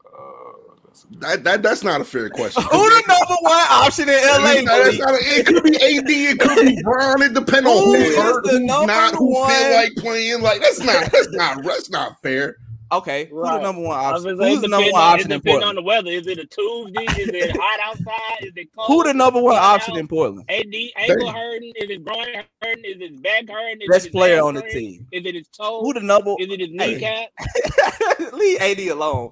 [0.06, 2.64] Uh, that's That, that that's not a fair question.
[2.64, 4.62] Who the number one option in LA?
[4.62, 7.22] Not a- it could be AD, it could be Bron.
[7.22, 9.50] It depends on Who who's hurt, the who's not, who one?
[9.52, 10.42] feel like playing.
[10.42, 12.58] Like that's not that's not that's not fair.
[12.90, 14.38] Okay, who the number one uh, option?
[14.38, 16.10] gonna Who's the number one option it in depend on the weather.
[16.10, 17.04] Is it a Tuesday?
[17.22, 18.46] Is it hot outside?
[18.46, 18.88] Is it cold?
[18.88, 20.00] Who the number one option out?
[20.00, 20.46] in Portland?
[20.50, 21.74] AD ankle hurting?
[21.76, 22.28] Is it groin
[22.62, 22.86] hurting?
[22.86, 23.82] Is it back hurting?
[23.82, 24.84] Is Best his player on the hamstring?
[24.86, 25.08] team.
[25.12, 25.82] Is it his toe?
[25.82, 26.34] Who the number?
[26.40, 26.94] Is it his Hey.
[26.96, 28.34] kneecap?
[28.34, 29.32] Leave AD alone.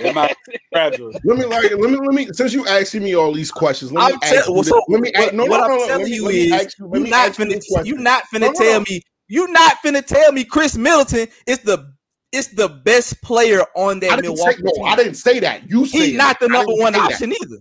[0.00, 1.12] It might be fragile.
[1.24, 3.92] Let me like let me let me since you asking me all these questions.
[3.92, 4.62] Let me I'm ask tell- you.
[4.64, 6.24] so let me what, ask, no, what no, I'm no, no, telling let me- you
[6.24, 7.86] let me is you, let you me not ask you finna this question.
[7.86, 8.84] you not finna No, no, tell no.
[8.88, 11.92] me you not finna tell me Khris Middleton is the
[12.32, 14.84] is the best player on that I didn't say Milwaukee no.
[14.84, 15.68] I didn't say that.
[15.68, 17.12] You said He's not the number one say that.
[17.12, 17.56] option either.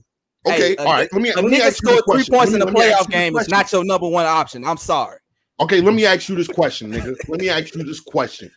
[0.48, 1.10] Okay, Hey, all right.
[1.10, 2.60] nigga- Let me A let me nigga ask you scored three points Let in me-
[2.60, 3.38] the let me ask playoff game.
[3.38, 4.64] It's not your number one option.
[4.66, 5.18] I'm sorry.
[5.60, 7.16] Okay, let me ask you this question, nigga.
[7.28, 8.50] Let me ask you this question.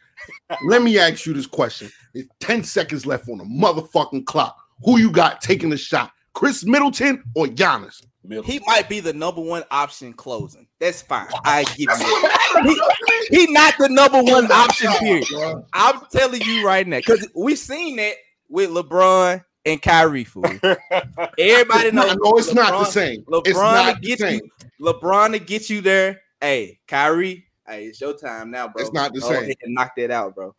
[0.68, 1.90] Let me ask you this question.
[2.14, 4.56] There's 10 seconds left on the motherfucking clock.
[4.84, 6.12] Who you got taking the shot?
[6.34, 8.02] Khris Middleton or Giannis?
[8.24, 8.52] Middleton.
[8.52, 10.68] He might be the number one option closing.
[10.82, 11.28] That's fine.
[11.44, 11.90] I give
[12.66, 12.80] you.
[13.30, 14.90] He, he not the number one option.
[14.94, 15.24] Period.
[15.72, 18.14] I'm telling you right now, because we seen that
[18.48, 20.24] with LeBron and Kyrie.
[20.24, 20.44] Fool.
[21.38, 22.16] Everybody knows.
[22.16, 23.22] No, no, it's not the LeBron- same.
[23.22, 24.40] LeBron it's not to the get same.
[24.80, 24.84] you.
[24.92, 26.20] LeBron to get you there.
[26.40, 27.46] Hey, Kyrie.
[27.64, 28.82] Hey, it's your time now, bro.
[28.82, 29.44] It's not the Go same.
[29.44, 30.52] ahead and knock that out, bro.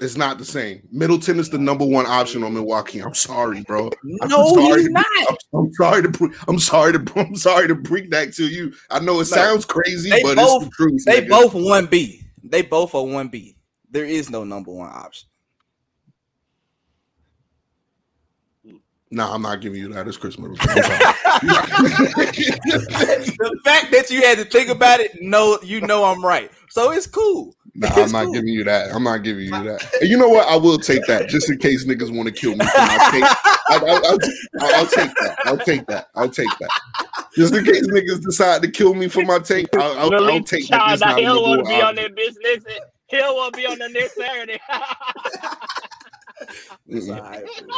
[0.00, 0.82] It's not the same.
[0.90, 2.98] Middleton is the number one option on Milwaukee.
[3.00, 3.90] I'm sorry, bro.
[4.22, 5.06] I'm No, sorry he's to- not.
[5.28, 8.72] I'm, I'm sorry to I'm sorry to I'm sorry to bring that to you.
[8.90, 11.04] I know it sounds crazy, They but both- it's the truth.
[11.06, 11.28] They nigga.
[11.28, 12.22] both one B.
[12.42, 13.56] They both are one B.
[13.90, 15.28] There is no number one option.
[19.14, 20.08] Nah, I'm not giving you that.
[20.08, 20.68] It's Khris Middleton.
[20.68, 20.98] I'm sorry.
[23.38, 26.50] the fact that you had to think about it, no, you know I'm right.
[26.68, 27.54] So it's cool.
[27.76, 28.34] Nah, I'm not cool.
[28.34, 28.92] giving you that.
[28.92, 29.88] I'm not giving you that.
[30.00, 30.48] And you know what?
[30.48, 32.64] I will take that just in case niggas want to kill me.
[32.66, 33.22] for my take.
[33.22, 35.36] I, I, I'll, I'll, I'll take that.
[35.44, 36.08] I'll take that.
[36.16, 36.70] I'll take that.
[37.36, 40.66] Just in case niggas decide to kill me for my take, I'll, I'll, I'll take
[40.68, 40.78] that.
[40.78, 42.14] Child, This now not a he'll number want to be on option.
[42.14, 42.34] that bitch.
[42.42, 44.58] Listen, he'll want to be on the next Saturday.
[46.88, 47.68] It's all right, fool.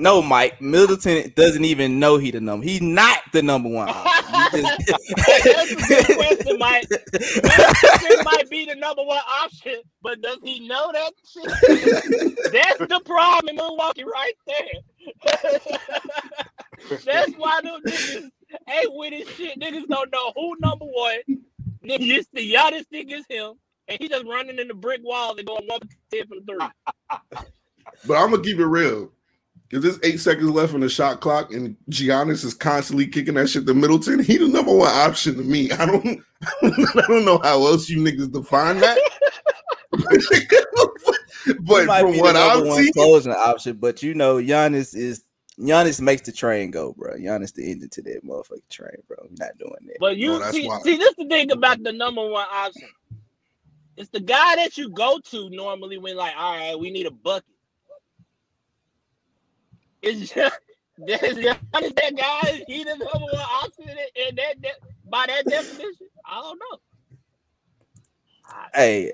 [0.00, 2.64] No, Mike Middleton doesn't even know he the number.
[2.64, 3.88] He's not the number one.
[3.94, 4.60] option.
[4.60, 4.62] He
[5.16, 6.88] That's a good just- question, Mike.
[6.90, 12.52] Middleton might be the number one option, but does he know that shit?
[12.52, 14.80] That's the problem in Milwaukee right there.
[17.04, 18.30] That's why them niggas
[18.68, 19.58] ain't with his shit.
[19.60, 21.18] Niggas don't know who number one.
[21.84, 23.54] Niggas, the Giannis think is him,
[23.88, 26.66] and he just running in the brick wall and going one for ten from three.
[28.06, 29.12] But I'm gonna keep it real.
[29.70, 33.48] If there's eight seconds left on the shot clock and Giannis is constantly kicking that
[33.48, 35.70] shit to Middleton, he the number one option to me.
[35.72, 36.20] I don't
[36.62, 38.98] I don't know how else you niggas define that.
[41.46, 44.36] He but might from what the number I've one seen, closing option, but you know
[44.36, 45.24] Giannis is
[45.58, 47.14] Giannis makes the train go, bro.
[47.14, 49.16] Giannis the engine to that motherfucking train, bro.
[49.22, 49.96] I'm not doing that.
[50.00, 50.80] But you No, see, why.
[50.82, 52.88] see, this the thing about the number one option.
[53.96, 57.10] It's the guy that you go to normally when like, all right, we need a
[57.10, 57.44] bucket.
[60.02, 60.58] It's just
[61.06, 62.62] that's Giannis that guy.
[62.66, 64.74] He the number one option, and that, that
[65.08, 66.78] by that definition, I don't know.
[68.74, 69.12] Hey,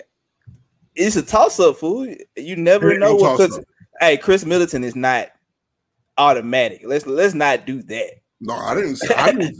[0.94, 2.12] it's a toss up, fool.
[2.36, 3.36] You never Ain't know no what.
[3.38, 3.64] 'cause- toss-up.
[4.00, 5.28] Hey, Khris Middleton is not
[6.18, 6.82] automatic.
[6.84, 8.10] Let's let's not do that.
[8.40, 9.14] No, I didn't say.
[9.14, 9.56] I didn't.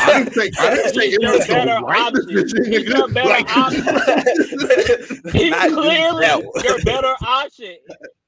[0.00, 0.50] I didn't say.
[0.60, 2.26] I didn't say He's it your was the better right option.
[2.28, 2.64] decision.
[2.72, 2.96] He's nigga.
[2.96, 3.82] your better Like- option.
[5.32, 6.64] He's clearly that one.
[6.64, 7.76] your better option.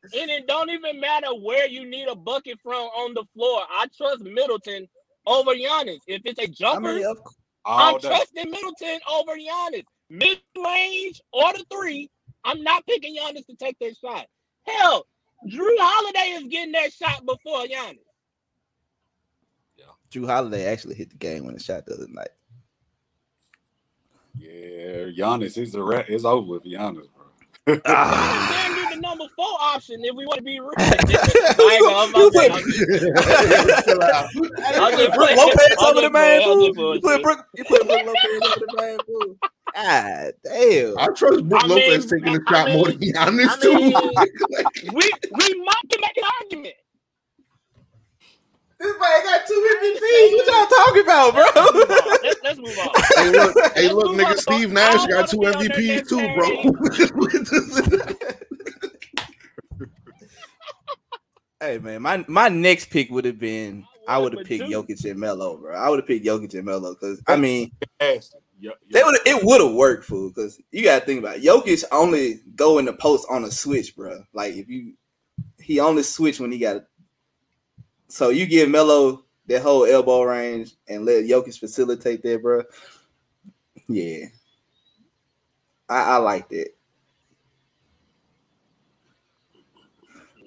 [0.04, 3.60] And it don't even matter where you need a bucket from on the floor.
[3.70, 4.88] I trust Middleton
[5.26, 6.00] over Giannis.
[6.08, 7.18] If it's a jumper, mean, of
[7.64, 8.08] I'm day.
[8.08, 9.84] trusting Middleton over Giannis.
[10.10, 12.10] Mid range or the three,
[12.44, 14.26] I'm not picking Giannis to take that shot.
[14.66, 15.06] Hell,
[15.48, 17.98] Jrue Holiday is getting that shot before Giannis.
[19.76, 19.84] Yeah.
[20.10, 22.28] Jrue Holiday actually hit the game when the shot the other night.
[24.36, 27.06] Yeah, Giannis, it's a ra- it's over with Giannis,
[27.66, 27.80] bro.
[27.86, 28.81] Ah.
[28.92, 30.70] Giannis can be the number four option if we want to be real.
[30.78, 34.28] I ain't gonna- I'm You not- Chill out.
[34.76, 36.66] I'll just Brook play- Lopez I'll over the just man, play- I'll fool.
[36.66, 37.22] just play You put shit.
[37.22, 39.36] Brook, you put Brook Lopez over the man, fool.
[39.74, 40.98] God damn.
[40.98, 43.56] I trust Brook I mean, Lopez taking a I shot more mean- than Giannis I
[43.60, 43.74] too.
[43.78, 46.74] mean- Like, we we might can make an argument.
[48.80, 50.32] This man got two MVPs.
[50.32, 51.44] What y'all talking about, bro?
[52.24, 52.88] Let's, let's move on.
[53.14, 54.36] hey, look, hey, Let's look, move nigga, on.
[54.38, 56.46] Steve I Nash don't got wanna two be on that MVPs too, bro.
[61.62, 65.18] Hey man, my my next pick would have been I would have picked Jokic and
[65.18, 65.76] Melo, bro.
[65.76, 68.20] I would have picked Jokic and Melo because I mean they
[69.02, 70.30] would it would have worked, fool.
[70.30, 71.44] Because you gotta think about it.
[71.44, 74.24] Jokic only go in the post on a switch, bro.
[74.32, 74.94] Like if you
[75.60, 76.84] he only switch when he got
[78.08, 82.64] so you give Melo that whole elbow range and let Jokic facilitate that, bro.
[83.88, 84.26] Yeah.
[85.88, 86.48] I, I like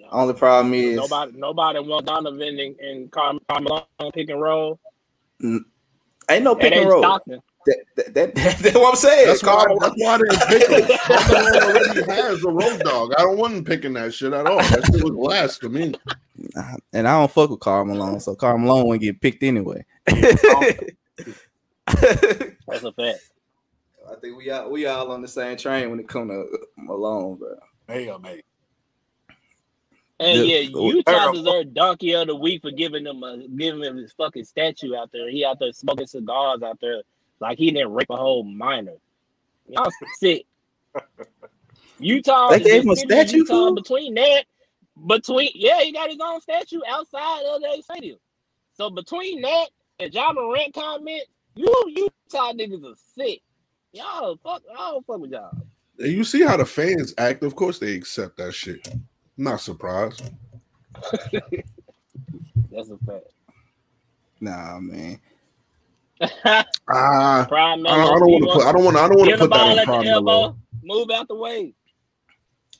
[0.10, 0.16] that.
[0.16, 4.80] Only problem is Nobody nobody wants Donovan and, and Carl Carmelo pick and roll.
[5.42, 5.64] ain't
[6.44, 7.04] no That pick and ain't roll.
[7.04, 7.42] Stockton.
[7.66, 9.28] That, that, that, that's what I'm saying.
[9.28, 10.98] That's why, Carl- that's why I didn't pick him.
[11.08, 13.14] Carmelo already has a road dog.
[13.18, 14.58] I don't want him picking that shit at all.
[14.58, 15.94] That shit was last to me.
[16.94, 19.86] And I don't fuck with Karl Malone, so Karl Malone wouldn't get picked anyway.
[20.08, 20.44] That's
[22.84, 23.20] a fact.
[24.10, 26.46] I think we all we all on the same train when it come to
[26.78, 27.56] Malone, bro.
[27.88, 28.42] Hell, man.
[30.20, 30.58] And Yeah.
[30.60, 31.44] yeah, Utah Terrible.
[31.44, 35.12] deserved donkey of the week for giving him a giving him his fucking statue out
[35.12, 35.30] there.
[35.30, 37.02] He out there smoking cigars out there
[37.42, 38.94] like he didn't rape a whole minor.
[39.68, 40.46] Y'all sick.
[42.00, 43.76] Utah They gave him a statue, Utah fool?
[43.76, 44.46] between that
[45.08, 48.18] between yeah, he got his own statue outside of the stadium.
[48.74, 51.24] So between that and Ja Morant comment,
[51.56, 53.42] you Utah niggas are sick.
[53.92, 55.58] Y'all fuck, I don't fuck with y'all.
[56.00, 57.44] And you see how the fans act.
[57.44, 58.88] Of course, they accept that shit.
[59.38, 60.24] Not surprised.
[62.72, 63.26] That's a fact.
[64.40, 65.20] Nah, man.
[66.88, 68.66] Ah, Prime I don't, I don't want to put.
[68.66, 68.98] I don't want.
[68.98, 71.74] I don't want to put that ball in the prime elbow, move out the way.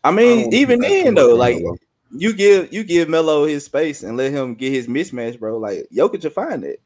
[0.04, 1.76] I I mean, wanna even then though, like Melo.
[2.12, 5.58] you give you give Melo his space and let him get his mismatch, bro.
[5.58, 6.82] Like Jokic will find it.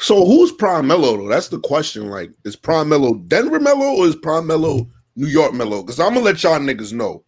[0.00, 1.28] So who's Prime Melo though?
[1.28, 2.08] That's the question.
[2.08, 5.82] Like, is Prime Melo Denver Melo or is Prime Melo New York Melo?
[5.82, 7.24] Because I'm gonna let y'all niggas know.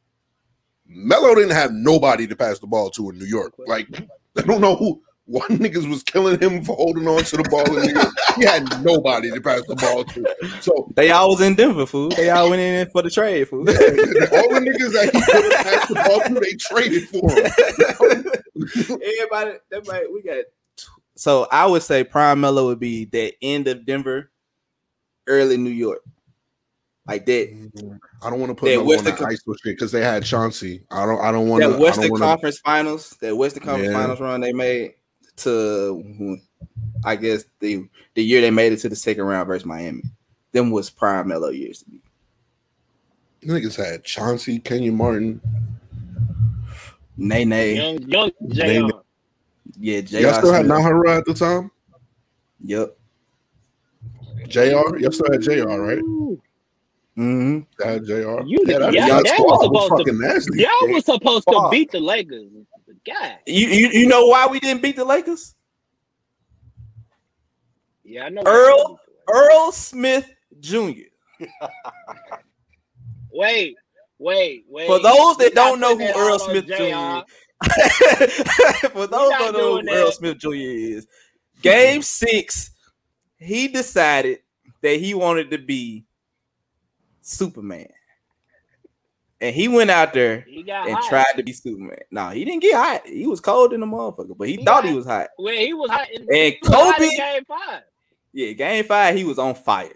[0.95, 3.53] Melo didn't have nobody to pass the ball to in New York.
[3.67, 3.89] Like,
[4.37, 5.03] I don't know who.
[5.27, 8.13] One niggas was killing him for holding on to the ball in New York.
[8.37, 10.61] He had nobody to pass the ball to.
[10.61, 12.09] So They all was in Denver, fool.
[12.11, 13.61] They all went in for the trade, fool.
[13.61, 19.01] all the niggas that he could have passed the ball to, they traded for him.
[19.01, 20.45] Everybody, that might we got.
[21.15, 24.31] So I would say Prime Melo would be the end of Denver,
[25.29, 26.03] early New York,
[27.07, 27.53] like that.
[27.53, 29.93] Mm, I don't want to put That Melo on Western that Con- ISO shit because
[29.93, 30.85] they had Chauncey.
[30.91, 31.21] I don't.
[31.21, 31.75] I don't want That to.
[31.77, 32.27] I Western don't want to.
[32.27, 34.01] Conference Finals, that Western Conference Yeah.
[34.01, 34.95] Finals run they made
[35.39, 36.39] to,
[37.05, 40.03] I guess the the year they made it to the second round versus Miami.
[40.53, 42.01] Them was Prime Melo years to me.
[43.45, 45.41] Niggas had Chauncey, Kenyon Martin.
[47.17, 48.97] Nay Nay, Young, young Jr.
[49.79, 50.23] yeah, J.
[50.23, 51.71] Y'all still had Nahara at the time.
[52.65, 52.97] Yep.
[54.49, 54.61] Jr.
[54.99, 55.69] Y'all still had Jr.
[55.69, 56.39] Right?
[57.15, 58.13] Y'all had Jr.
[58.47, 60.63] You- yeah, that, y'all that squad was was supposed to- nasty.
[60.63, 62.49] Y'all was supposed to beat the Lakers.
[63.07, 63.39] God.
[63.47, 65.55] You, you you know why we didn't beat the Lakers?
[68.05, 68.43] Yeah, I know.
[68.47, 68.99] Earl?
[69.33, 71.09] Earl Smith Jr.
[73.35, 73.77] Wait,
[74.19, 74.87] wait, wait.
[74.87, 76.75] For those that don't know who Earl Smith JR.
[76.77, 77.23] Jr.
[78.91, 80.13] For those who don't know who Earl.
[80.13, 80.51] Smith Jr.
[80.53, 81.07] is,
[81.63, 82.71] game six,
[83.39, 84.41] he decided
[84.83, 86.05] that he wanted to be
[87.23, 87.89] Superman.
[89.41, 91.09] And he went out there and hot.
[91.09, 91.99] tried to be Superman.
[92.13, 93.07] No, he didn't get hot.
[93.07, 95.29] He was cold in the motherfucker, but he, He thought got- he was hot.
[95.39, 96.09] Well, he was hot.
[96.13, 97.83] In, And he was hot in Kobe- game five.
[98.33, 99.91] Yeah, game five, he was on fire.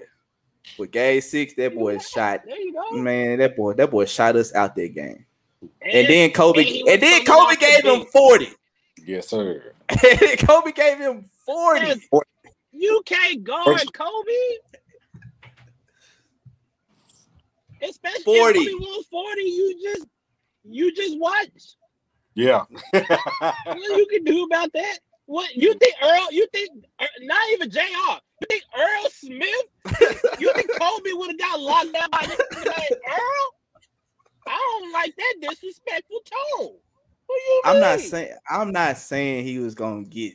[0.77, 2.43] But game six, that boy was shot.
[2.45, 2.91] There you go.
[2.97, 5.25] Man, that boy, that boy shot us out that game.
[5.81, 8.09] And, And then Kobe, and and then Kobe gave him bench.
[8.13, 8.49] 40.
[9.05, 9.73] Yes, sir.
[9.89, 12.03] And then Kobe gave him 40.
[12.73, 14.33] You can't guard First- Kobe.
[17.83, 18.59] Especially 40.
[18.59, 20.07] if Kobe 40, you just
[20.65, 21.77] you just watch.
[22.35, 22.65] Yeah.
[22.93, 24.99] What you can do about that?
[25.27, 26.31] What you think Earl?
[26.31, 26.71] You think
[27.23, 27.81] not even Jr.
[27.81, 29.67] You think Earl Smith?
[30.39, 33.55] You think Kobe would have got locked down by this like, Earl?
[34.47, 36.77] I don't like that disrespectful tone.
[37.27, 40.35] What you I'm not saying I'm not saying he was gonna get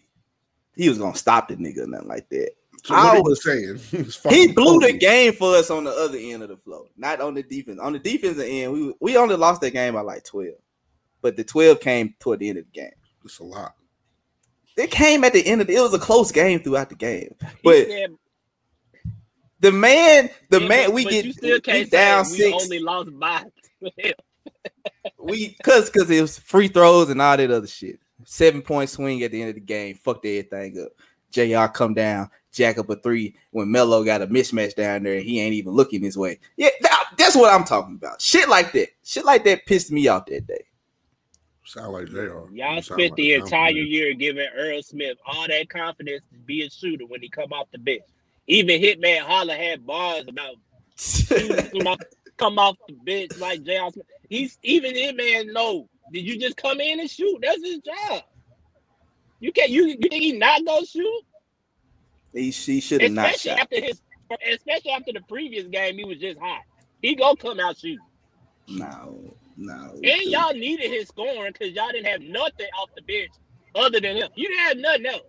[0.75, 2.51] he was gonna stop the nigga or nothing like that.
[2.83, 3.79] So what I was- saying?
[4.29, 7.35] He blew the game for us on the other end of the floor, not on
[7.35, 7.79] the defense.
[7.79, 10.55] On the defensive end, we we only lost that game by like 12.
[11.21, 12.91] But the 12 came toward the end of the game.
[13.23, 13.75] It's a lot.
[14.77, 17.35] It came at the end of the, it was a close game throughout the game.
[17.63, 18.15] But said,
[19.59, 22.57] the man, the yeah, man, we get you still we can't down say six.
[22.57, 23.45] we only lost by
[23.79, 24.13] 12.
[25.19, 27.99] we cause cause it was free throws and all that other shit.
[28.25, 29.95] Seven point swing at the end of the game.
[29.95, 30.91] Fucked everything up.
[31.31, 35.15] JR come down, jack up a three when Melo got a mismatch down there.
[35.15, 36.39] and He ain't even looking his way.
[36.57, 38.21] Yeah, that- that's what I'm talking about.
[38.21, 38.89] Shit like that.
[39.03, 40.65] Shit like that pissed me off that day.
[41.65, 42.49] Sound like they are.
[42.51, 43.87] Y'all Sound spent like the entire compliment.
[43.89, 47.67] year giving Earl Smith all that confidence to be a shooter when he come off
[47.71, 48.01] the bench.
[48.47, 50.55] Even Hitman Holla had bars about
[51.69, 51.99] come off,
[52.37, 53.91] come off the bench like J.R.
[53.91, 54.05] Smith.
[54.29, 55.87] He's even Hitman know.
[56.11, 57.37] Did you just come in and shoot?
[57.41, 58.23] That's his job.
[59.39, 59.69] You can't.
[59.69, 61.21] You, you think he not gonna shoot?
[62.33, 63.61] He she should have not Especially shot.
[63.61, 64.01] after his.
[64.51, 66.61] Especially after the previous game, he was just hot.
[67.01, 67.99] He gonna come out shooting.
[68.67, 70.01] No, no.
[70.03, 73.33] And y'all needed his scoring because y'all didn't have nothing off the bench
[73.75, 74.29] other than him.
[74.35, 75.23] You didn't have nothing else.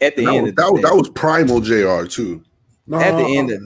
[0.00, 2.06] at the That end was, of the that, was, day, that was primal Jr.
[2.06, 2.44] too.
[2.86, 3.60] No, at the end of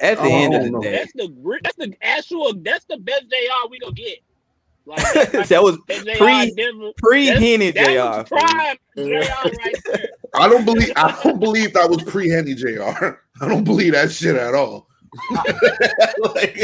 [0.00, 0.82] at the Oh, end of the no.
[0.82, 1.28] day, That's the
[1.62, 4.18] that's the actual that's the best JR we gonna get.
[4.88, 6.90] Like like that was pre- Denver.
[6.96, 8.24] pre That's- Henny Jr.
[8.26, 10.08] prime JR right there.
[10.34, 12.80] I don't believe I don't believe that was pre Henny Jr.
[13.40, 14.86] I don't believe that shit at all.
[15.30, 16.56] like,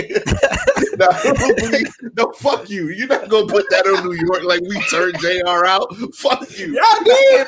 [0.98, 2.88] no, I don't believe, no, fuck you.
[2.90, 5.64] You're not gonna put that on New York like we turned Jr.
[5.66, 5.94] out.
[6.14, 6.74] Fuck you.
[6.74, 7.46] Y'all did.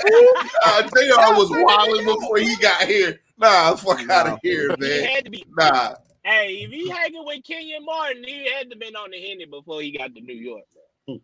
[0.65, 1.37] Uh, Jr.
[1.37, 3.21] was wilding before he got here.
[3.39, 5.05] Nah, fuck out of here, He man.
[5.05, 5.45] had to be.
[5.57, 5.95] Nah,
[6.27, 9.81] Hey, if he hanging with Kenyon Martin, he had to been on the Henny before
[9.81, 10.65] he got to New York.
[11.07, 11.21] Bro.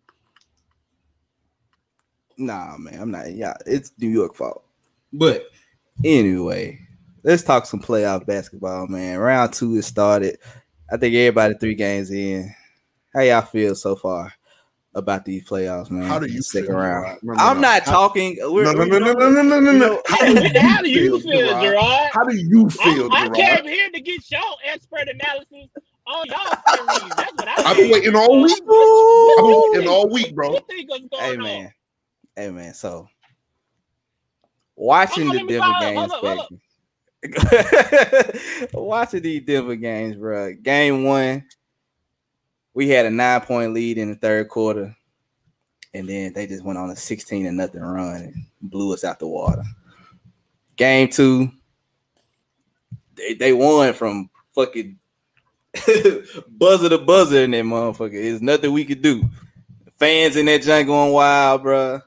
[2.38, 3.32] Nah, man, I'm not.
[3.32, 4.64] Yeah, it's New York fault.
[5.12, 5.48] But
[6.04, 6.78] anyway,
[7.24, 9.18] let's talk some playoff basketball, man.
[9.18, 10.38] Round two is started.
[10.88, 12.54] I think everybody three games in.
[13.12, 14.32] How y'all feel so far
[14.94, 16.02] about these playoffs, man?
[16.04, 17.04] how do you second feel, round?
[17.06, 17.18] Gerard?
[17.22, 17.60] No, no, I'm no.
[17.62, 18.36] not How- talking.
[18.42, 20.02] We're, No, no, no, no, no, no, no, no, no.
[20.06, 21.62] How do you How do you feel, Gerard?
[21.62, 22.10] Gerard?
[22.12, 25.68] How do you feel, I, I came here to get your expert analysis
[26.06, 26.38] on y'all
[26.68, 27.14] series.
[27.16, 28.52] That's what I I've been waiting all week.
[28.60, 30.50] I've been waiting all week, bro.
[30.50, 31.42] What you think is going Hey on?
[31.42, 31.72] man,
[32.36, 32.74] hey man.
[32.74, 33.08] So
[34.76, 36.58] watching Hold the on, let me Denver games hold up, hold back.
[38.74, 40.54] watching these Denver games, bro.
[40.54, 41.44] Game one,
[42.74, 44.96] we had a nine point lead in the third quarter,
[45.94, 49.18] and then they just went on a sixteen and nothing run and blew us out
[49.18, 49.62] the water.
[50.76, 51.50] Game two,
[53.14, 54.98] they, they won from fucking
[56.48, 58.12] buzzer to buzzer in that motherfucker.
[58.12, 59.28] There's nothing we could do.
[59.98, 62.02] Fans in that joint going wild, bruh.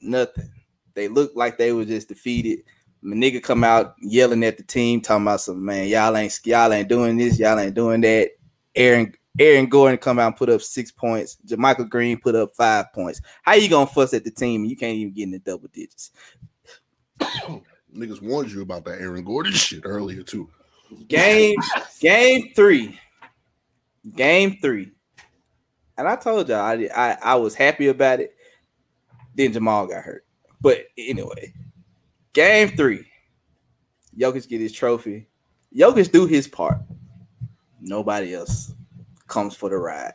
[0.00, 0.50] Nothing.
[0.94, 2.60] They looked like they were just defeated.
[3.02, 6.72] My nigga come out yelling at the team, talking about some man, y'all ain't y'all
[6.72, 8.30] ain't doing this, y'all ain't doing that.
[8.74, 11.36] Aaron Aaron Gordon come out and put up six points.
[11.46, 13.20] JaMychal Green put up five points.
[13.42, 14.64] How you gonna fuss at the team?
[14.64, 16.12] You can't even get in the double digits.
[17.20, 20.48] Niggas warned you about that Aaron Gordon shit earlier too.
[21.08, 21.56] Game
[22.00, 22.98] game three.
[24.14, 24.92] Game three.
[25.98, 28.34] And I told y'all I, I I was happy about it.
[29.34, 30.24] Then Jamal got hurt.
[30.60, 31.52] But anyway,
[32.32, 33.06] game three.
[34.16, 35.28] Jokic get his trophy.
[35.74, 36.78] Jokic do his part.
[37.80, 38.72] Nobody else
[39.26, 40.12] comes for the ride.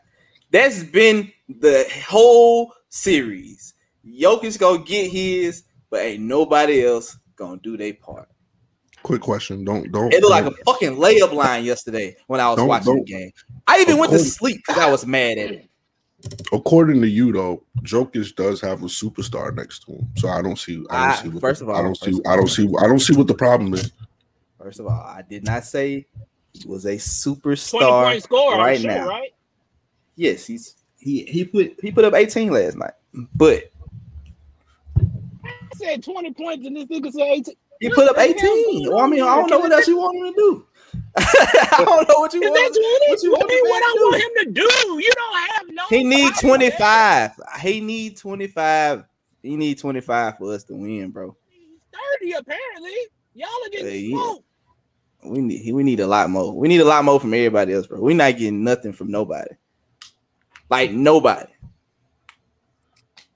[0.52, 3.74] That's been the whole series.
[4.06, 8.28] Jokic gonna get his, but ain't nobody else gonna do their part.
[9.04, 9.64] Quick question.
[9.64, 10.14] Don't don't.
[10.14, 13.08] It looked like a fucking layup line yesterday when I was Don't- watching the don't-
[13.08, 13.32] game.
[13.68, 15.68] I even went to sleep because I was mad at it.
[16.54, 20.60] According to you, though, Jokic does have a superstar next to him, so I don't
[20.60, 20.84] see.
[20.92, 21.30] I don't I- see.
[21.30, 22.20] What first the- of all- I don't see.
[22.28, 22.70] I don't see.
[22.80, 23.92] I don't see what the problem is.
[24.62, 26.06] First of all, I did not say
[26.54, 29.08] he was a 20 superstar score, right sure, now.
[29.08, 29.34] right?
[30.16, 32.94] Yes, he's he he put he put up 18 last night,
[33.36, 33.72] but
[34.98, 37.56] I said 20 points and this nigga said 18.
[37.80, 38.90] he put up 18.
[38.90, 40.66] Well, I mean, I don't know what else you want him to do.
[41.18, 42.54] I don't know what you want.
[42.54, 43.12] that 20?
[43.12, 45.00] what you want what I want him to do?
[45.02, 45.84] You don't have no.
[45.90, 46.72] He need power, man.
[46.72, 47.32] 25.
[47.62, 49.04] He need 25.
[49.42, 51.36] He need 25 for us to win, bro.
[51.50, 51.80] He's
[52.20, 52.96] 30 apparently.
[53.34, 54.18] Y'all are getting yeah.
[54.18, 54.46] smoked.
[55.24, 56.54] We need we need a lot more.
[56.54, 58.00] We need a lot more from everybody else, bro.
[58.02, 59.52] We're not getting nothing from nobody.
[60.70, 61.52] Like nobody.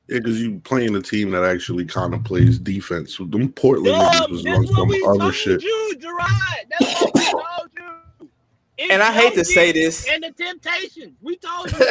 [0.08, 3.16] Yeah, because you playing a team that actually kind of plays defense.
[3.16, 5.64] So them Portland Dub, niggas was that's on some other shit.
[5.64, 6.30] you, Gerard.
[6.70, 8.30] That's what we told you.
[8.78, 10.08] It's And I hate to say this.
[10.08, 11.16] And the Temptations.
[11.22, 11.78] We told you.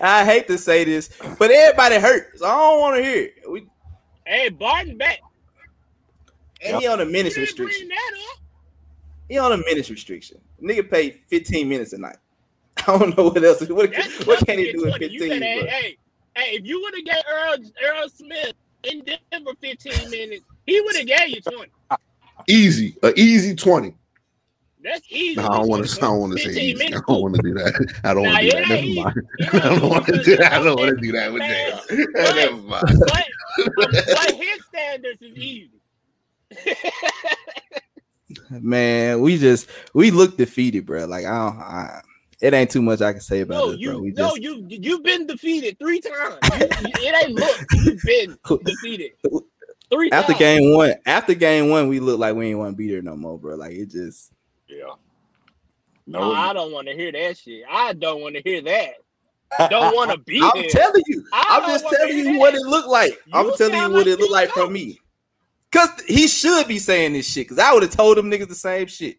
[0.00, 2.40] I hate to say this, but everybody hurts.
[2.40, 3.50] So I don't want to hear it.
[3.50, 3.66] We,
[4.26, 5.20] hey, Barton back.
[6.64, 8.39] and he on a You minutes didn't bring that up.
[9.30, 10.40] He on a minutes restriction.
[10.60, 12.16] Nigga paid 15 minutes a night.
[12.78, 13.60] I don't know what else.
[13.68, 15.06] What, That's what can he do in 20.
[15.06, 15.40] You 15?
[15.40, 15.96] hey, hey,
[16.36, 17.56] hey, if you would have gave Earl,
[17.86, 21.70] Earl Smith in Denver 15 minutes, he would have gave you 20.
[22.48, 23.94] Easy, a easy twenty.
[24.82, 25.36] That's easy.
[25.36, 25.98] No, I don't want to.
[25.98, 26.86] I don't want to say 15 easy.
[26.86, 28.00] I don't want to do that.
[28.02, 28.68] I don't want to do that.
[28.68, 29.16] Never mind.
[29.38, 30.52] It I don't want to do that.
[30.52, 32.06] I don't want to do that with man, Jay.
[32.14, 32.84] Never mind.
[33.76, 35.70] But, but his standards is easy.
[38.50, 41.04] Man, we just we look defeated, bro.
[41.06, 41.58] Like I don't.
[41.58, 42.02] I,
[42.40, 43.98] it ain't too much I can say about no, this, you bro.
[44.00, 46.36] We no, just you you've been defeated three times.
[46.58, 49.12] You- you- it ain't look, you've been defeated
[49.90, 50.38] three after times.
[50.38, 53.16] game one, after game one, we look like we ain't want to be there no
[53.16, 53.56] more, bro.
[53.56, 54.32] Like it just
[54.68, 54.84] Yeah.
[56.06, 57.62] No, No, I don't want to hear that shit.
[57.70, 58.94] I don't want to hear that.
[59.68, 60.70] Don't want to be I'm there.
[60.70, 62.60] telling you, I I'm just telling hear you what that.
[62.60, 63.18] it looked like.
[63.32, 64.64] I'm telling you what like it looked like coach.
[64.64, 64.98] from me.
[65.72, 67.48] Cause he should be saying this shit.
[67.48, 69.18] Cause I would have told them niggas the same shit.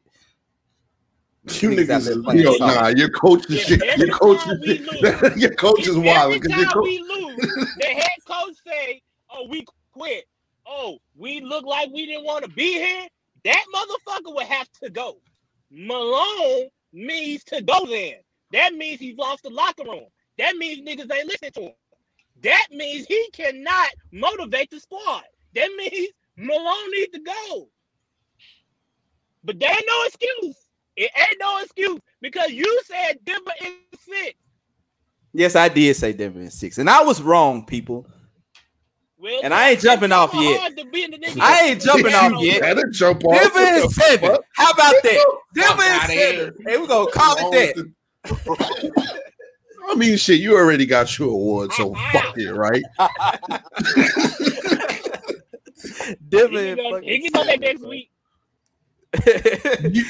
[1.45, 3.97] You Niggas out there niggas, playing yo, nah, your coach is If shit.
[3.97, 6.33] Your coach is we lose- your coach is wild.
[6.35, 10.25] Every time coach, we lose, the head coach say, "Oh, we quit.
[10.67, 13.07] Oh, we look like we didn't want to be here."
[13.43, 15.17] That motherfucker would have to go.
[15.71, 17.87] Malone means to go.
[17.87, 18.15] Then
[18.51, 20.07] that means he's lost the locker room.
[20.37, 21.73] That means niggas ain't listening to him.
[22.43, 25.23] That means he cannot motivate the squad.
[25.55, 26.09] That means
[26.41, 27.69] Malone needs to go.
[29.43, 30.55] But there ain't no excuse.
[30.97, 34.35] It ain't no excuse because you said Denver is six.
[35.33, 38.05] Yes, I did say Denver in six, and I was wrong, people.
[39.17, 40.59] Well, And I ain't jumping off yet.
[40.59, 42.61] hard to be in the nigga- I ain't jumping off yet.
[42.61, 43.39] better jump off.
[43.39, 44.31] Denver What in seven.
[44.31, 44.43] fuck?
[44.55, 45.25] How about that?
[45.53, 46.53] Denver in seven.
[46.65, 47.91] Hey, we're gonna call it that.
[49.89, 52.19] I mean, shit, you already got your award, so uh-huh.
[52.19, 52.81] fuck it, right?
[56.29, 58.11] Denver He in can go, fucking go next week.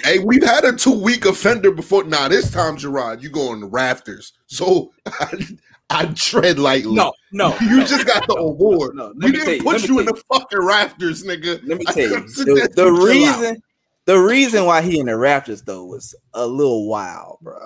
[0.03, 2.03] Hey, we've had a two week offender before.
[2.03, 4.34] Nah, this time, Gerard, you go on the rafters.
[4.47, 5.47] So I,
[5.89, 6.93] I tread lightly.
[6.93, 8.95] no, no, you no, just got the no, award.
[8.95, 11.61] no, let we didn't you, put you in tell the fucking rafters, nigga.
[11.65, 13.39] Let me tell you, the, the you chill out.
[13.39, 13.63] reason,
[14.05, 17.59] the reason why he in the rafters though was a little wild, bro.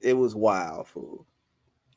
[0.00, 1.26] It was wild, fool.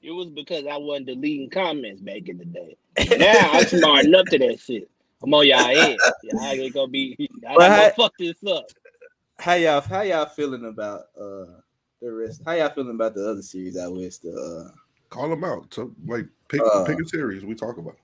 [0.06, 2.78] It was because I wasn't deleting comments back in the day.
[3.18, 4.88] Now I'm smart enough to that shit.
[5.24, 5.98] I'm on y'all head.
[6.24, 7.16] Y'all ain't gonna be.
[7.42, 8.66] Y'all But gonna I- fuck this up.
[9.40, 11.46] How y'all, how y'all feeling about uh
[12.02, 12.44] the rest?
[12.46, 14.22] How y'all feeling about the other series out west?
[14.22, 14.70] The uh,
[15.10, 15.74] Call them out.
[15.74, 17.44] So, like, pick, Uh, pick a series.
[17.44, 17.98] We talk about.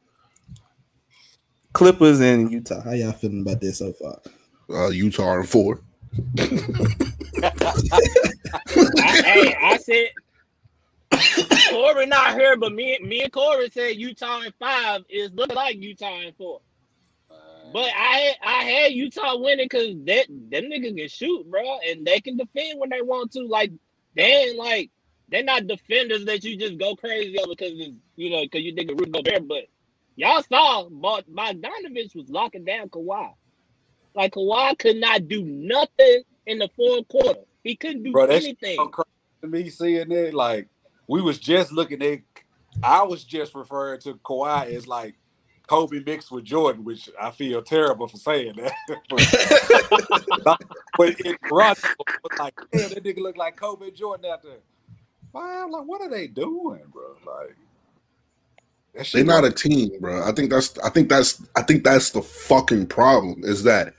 [1.74, 2.82] Clippers and Utah.
[2.82, 4.20] How y'all feeling about this so far?
[4.70, 5.82] Uh, Utah and four.
[6.40, 7.52] I,
[9.24, 10.08] hey, I said
[11.72, 15.78] Corey not here, but me, me and Corey said Utah in five is looking like
[15.78, 16.62] Utah in four.
[17.30, 17.36] Uh,
[17.74, 22.20] but I I had Utah winning because that them niggas can shoot, bro, and they
[22.20, 23.42] can defend when they want to.
[23.46, 23.72] Like
[24.16, 24.92] they ain't like
[25.30, 27.74] they're not defenders that you just go crazy over because
[28.16, 29.48] you know because you think Rudy Gobert.
[29.48, 29.68] But
[30.16, 33.34] y'all saw, but Bogdanovich was locking down Kawhi.
[34.14, 37.40] Like Kawhi could not do nothing in the fourth quarter.
[37.64, 38.76] He couldn't do Bro, that's anything.
[38.76, 39.10] so crazy
[39.42, 40.34] to me seeing that.
[40.34, 40.68] Like
[41.12, 42.20] we was just looking at.
[42.82, 45.16] I was just referring to Kawhi as like
[45.68, 48.74] Kobe mixed with Jordan, which I feel terrible for saying that.
[50.46, 50.62] but,
[50.98, 51.88] but in Toronto,
[52.40, 54.60] like, damn, that nigga look like Kobe and Jordan out there.
[55.34, 57.16] Wow, like what are they doing, bro?
[57.26, 60.24] Like They're not a team, bro.
[60.26, 63.96] I think that's I think that's I think that's the fucking problem is that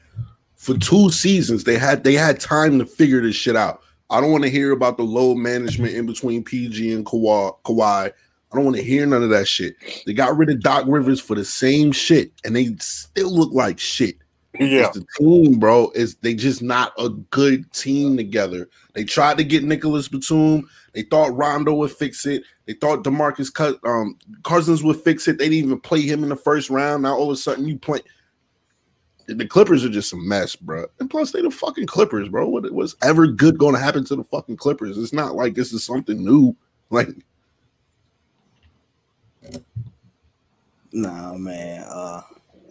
[0.57, 3.83] for two seasons they had they had time to figure this shit out.
[4.13, 7.57] I don't want to hear about the low management in between PG and Kawhi.
[7.65, 8.13] Kawhi.
[8.53, 9.77] I don't want to hear none of that shit.
[10.05, 13.79] They got rid of Doc Rivers for the same shit, and they still look like
[13.79, 14.17] shit.
[14.61, 14.89] Yeah.
[14.89, 15.91] It's the team, bro.
[15.95, 18.69] Is they just not a good team together.
[18.93, 20.69] They tried to get Nicolas Batum.
[20.93, 22.43] They thought Rondo would fix it.
[22.67, 25.39] They thought Demarcus Cut um Cousins would fix it.
[25.39, 27.05] They didn't even play him in the first round.
[27.05, 28.01] Now all of a sudden you play.
[29.39, 30.87] The Clippers are just a mess, bro.
[31.01, 32.49] And plus, they the fucking Clippers, bro.
[32.49, 34.99] What was ever good going to happen to the fucking Clippers?
[34.99, 36.57] It's not like this is something new.
[36.91, 37.09] Like,
[40.93, 41.85] Nah, man.
[41.89, 42.21] Uh,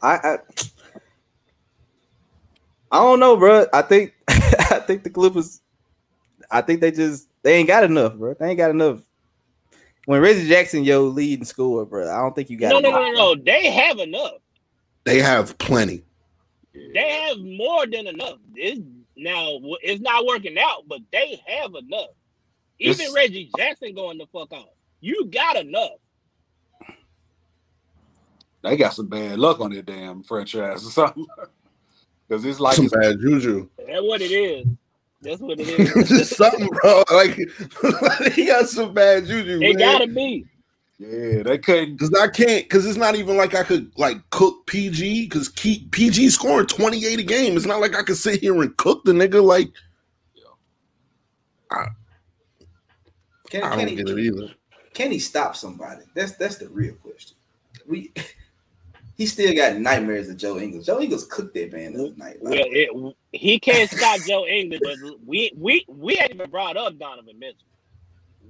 [0.04, 0.38] I, I,
[2.92, 3.66] I don't know, bro.
[3.74, 5.62] I think, I think the Clippers.
[6.52, 8.36] I think they just they ain't got enough, bro.
[8.40, 9.00] They ain't got enough.
[10.06, 12.70] When Reggie Jackson, yo, leading score, bro, I don't think you got.
[12.70, 13.02] No, no, enough.
[13.02, 13.44] no, no, no.
[13.44, 14.34] They have enough.
[15.04, 16.04] they have plenty.
[16.74, 18.38] They have more than enough.
[18.56, 18.82] It's,
[19.18, 22.10] now it's not working out, but they have enough.
[22.80, 24.70] Even It's- Reggie Jackson going the fuck out.
[25.02, 25.92] You got enough.
[28.64, 31.26] They got some bad luck on their damn franchise or something.
[32.28, 33.68] Because it's like Some it's, bad juju.
[33.78, 34.66] That's what it is.
[35.22, 35.68] That's what it
[35.98, 37.04] It's just something, bro.
[37.12, 37.36] Like
[38.32, 39.60] he got some bad juju.
[39.62, 39.78] it man.
[39.78, 40.46] gotta be.
[41.02, 41.98] Yeah, they couldn't.
[41.98, 45.88] Cause I can't, cause it's not even like I could like cook PG, cause Key,
[45.92, 47.58] PG scoring 28 a game.
[47.58, 49.44] It's not like I could sit here and cook the nigga.
[49.44, 49.72] Like
[53.50, 54.54] Can, I can don't he, get it either.
[54.94, 56.04] can he stop somebody?
[56.14, 57.36] That's that's the real question.
[57.88, 58.14] We
[59.18, 60.86] he still got nightmares of Joe Ingles.
[60.86, 62.38] Joe Ingles cooked that man the other night.
[62.42, 64.96] Well, Like, it, he can't stop Joe Ingles, but
[65.26, 67.68] we we we ain't even brought up Donovan Mitchell.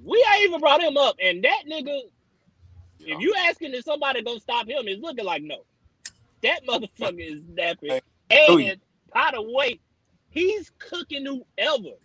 [0.04, 1.99] We ain't even brought him up, and that nigga.
[3.06, 5.64] If you asking if somebody gonna stop him, it's looking like no.
[6.41, 8.02] That motherfucker is napping.
[8.30, 8.80] And
[9.14, 9.80] by the way,
[10.30, 11.95] he's cooking whoever.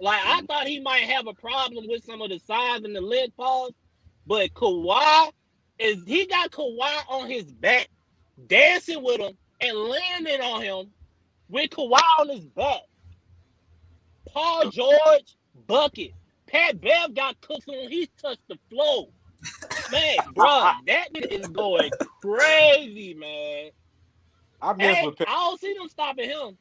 [0.00, 0.46] Like I mm.
[0.48, 3.72] thought he might have a problem with some of the size and the leg pause,
[4.26, 5.30] but Kawhi
[5.78, 7.88] is he got Kawhi on his back,
[8.46, 10.90] dancing with him and landing on him
[11.48, 12.80] with Kawhi on his back.
[14.26, 15.36] Paul George
[15.66, 16.12] bucket.
[16.46, 19.08] Pat Bev got cooked when he touched the floor.
[19.88, 23.70] Man, bro, that nigga is going crazy, man.
[24.62, 25.18] I mess Hey, with.
[25.18, 26.58] Pat- I don't see them stopping him.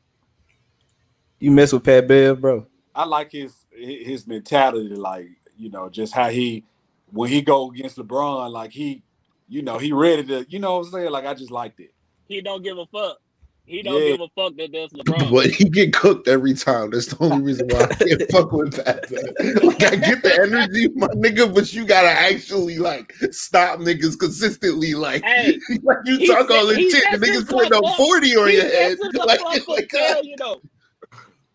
[1.39, 2.67] you mess with Pat Bev, bro.
[2.95, 6.65] I like his his mentality, like you know, just how he
[7.11, 9.03] when he go against LeBron, like he,
[9.49, 11.93] you know, he ready to, you know, what I'm saying, like I just liked it.
[12.27, 13.17] He don't give a fuck.
[13.65, 14.09] He don't Yeah.
[14.17, 15.31] give a fuck that that's LeBron.
[15.31, 16.89] But he get cooked every time.
[16.89, 19.09] That's the only reason why I can't fuck with that.
[19.11, 19.55] man.
[19.67, 24.93] Like I get the energy, my nigga, but you gotta actually like stop niggas consistently.
[24.93, 27.95] Like, Hey, like you talk all set- this shit, the niggas putting up up.
[27.95, 28.97] 40 on he your head.
[29.13, 30.59] Like, up like there, uh, you know.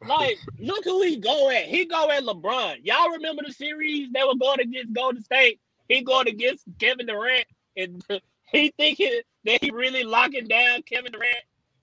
[0.06, 1.64] Like, look who he go at.
[1.64, 2.76] He go at LeBron.
[2.84, 5.58] Y'all remember the series they were going against Golden State?
[5.88, 7.46] He going against Kevin Durant,
[7.76, 8.02] and
[8.52, 11.34] he thinking that he really locking down Kevin Durant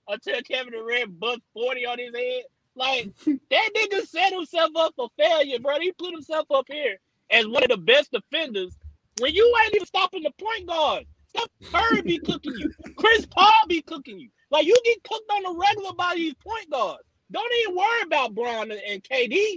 [0.08, 2.42] until Kevin Durant bust 40 on his head.
[2.76, 3.08] Like,
[3.50, 5.78] that nigga set himself up for failure, bro.
[5.80, 6.96] He put himself up here
[7.30, 8.76] as one of the best defenders
[9.20, 11.04] when you ain't even stopping the point guard.
[11.28, 12.70] Steph Curry be cooking you.
[12.96, 14.28] Chris Paul be cooking you.
[14.50, 17.02] Like you get cooked on the regular by these point guards.
[17.32, 19.56] Don't even worry about Bron and- and KD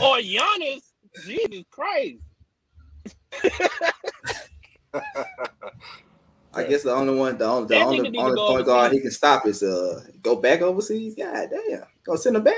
[0.00, 0.82] or Giannis.
[1.24, 2.18] Jesus Christ.
[6.54, 9.00] I guess the only one, the only, the That only, only go point guard he
[9.00, 11.14] can stop is uh go back overseas.
[11.14, 12.54] God damn, go send him back.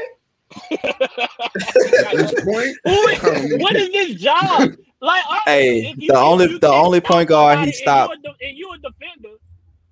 [0.82, 2.76] at this point,
[3.62, 4.70] what is this job?
[5.00, 8.46] Like, Hey, you- the only- the only point guard he stopped- And you, a, de-
[8.48, 9.36] and you a defender.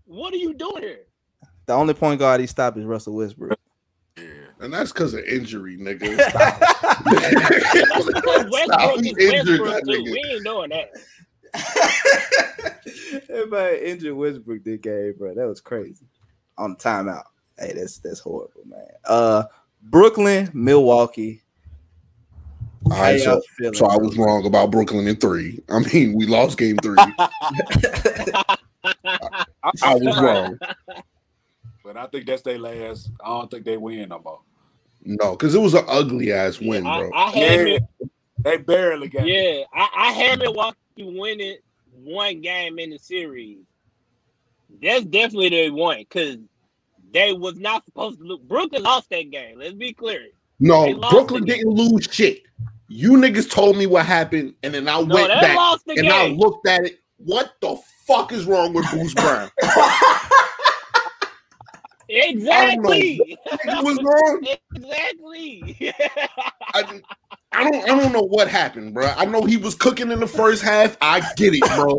[0.05, 1.01] What are you doing here?
[1.67, 3.59] The only point guard he stopped is Russell Westbrook.
[4.17, 4.25] Yeah,
[4.61, 6.17] and that's because of injury, nigga.
[7.05, 8.51] That's because Stop.
[8.51, 10.05] Westbrook He is injured Westbrook that nigga.
[10.13, 10.91] We ain't doing that.
[13.29, 15.35] Everybody injured Westbrook this game, bro.
[15.35, 16.07] That was crazy.
[16.57, 17.25] On timeout.
[17.59, 18.87] Hey, that's that's horrible, man.
[19.05, 19.45] Uh
[19.83, 21.43] Brooklyn, Milwaukee.
[22.91, 25.61] All right, How so, feeling, so I was wrong about Brooklyn in three.
[25.69, 26.97] I mean, we lost game three.
[29.83, 30.59] I was wrong.
[31.85, 33.11] But I think that's their last.
[33.23, 34.41] I don't think they win no more.
[35.05, 37.11] No, because it was an ugly ass win, I, bro.
[37.15, 37.79] I had Yeah, me,
[38.43, 39.27] they barely got.
[39.27, 41.59] yeah, I, I had Milwaukee winning
[41.93, 43.59] one game in the series.
[44.83, 46.39] That's definitely they won because
[47.13, 48.41] they was not supposed to lose.
[48.47, 49.59] Brooklyn lost that game.
[49.59, 50.27] Let's be clear.
[50.61, 52.43] No, Brooklyn didn't lose shit.
[52.89, 56.29] You niggas told me what happened, and then I No, went back the and I
[56.29, 56.99] looked at it.
[57.19, 59.51] What the fuck is wrong with Bruce Brown?
[62.09, 63.39] Exactly.
[63.47, 64.47] Nigga was wrong.
[64.75, 65.77] exactly.
[66.75, 67.01] I,
[67.53, 69.07] I don't I don't know what happened, bro.
[69.17, 70.97] I know he was cooking in the first half.
[71.01, 71.99] I get it, bro.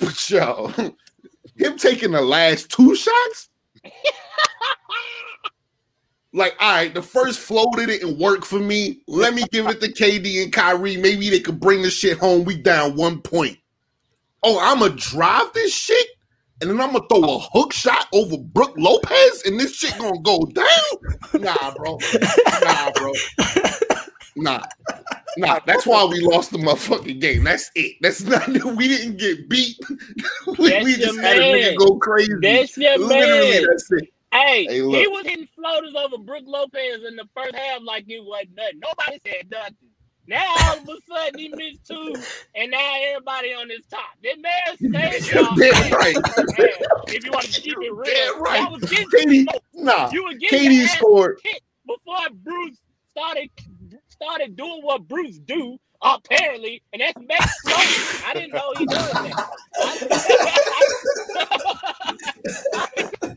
[0.00, 0.72] but yo,
[1.56, 3.48] him taking the last two shots.
[6.34, 9.00] Like, all right, the first floated didn't work for me.
[9.08, 10.98] Let me give it to KD and Kyrie.
[10.98, 12.44] Maybe they could bring the shit home.
[12.44, 13.56] We down one point.
[14.42, 16.06] Oh, I'm gonna drive this shit,
[16.60, 20.20] and then I'm gonna throw a hook shot over Brook Lopez, and this shit gonna
[20.20, 21.42] go down.
[21.42, 21.98] Nah, bro.
[22.62, 23.12] Nah, bro.
[24.38, 24.62] Nah.
[25.36, 27.44] Nah, that's why we lost the motherfucking game.
[27.44, 27.96] That's it.
[28.00, 29.78] That's not we didn't get beat.
[30.58, 32.32] we, That's we just had a nigga go crazy.
[32.40, 33.66] That's your Literally, man.
[33.70, 34.08] that's it.
[34.32, 38.22] Hey, Hey, he was hitting floaters over Brook Lopez in the first half like it
[38.24, 38.80] wasn't nothing.
[38.80, 39.76] Nobody said nothing.
[40.26, 42.14] Now all of a sudden he missed two,
[42.54, 44.10] and now everybody on his top.
[44.22, 46.14] That man stayed dead right.
[46.16, 47.14] in the first half.
[47.14, 48.60] If you want to keep it real, right.
[48.60, 50.10] Y'all was getting KD, nah.
[50.12, 51.40] You were getting KD scored.
[51.86, 52.76] before Bruce
[53.10, 53.48] started
[54.22, 55.78] started doing what Bruce do.
[56.00, 58.22] Apparently, and that's make floaters.
[58.24, 59.54] I didn't know he does that.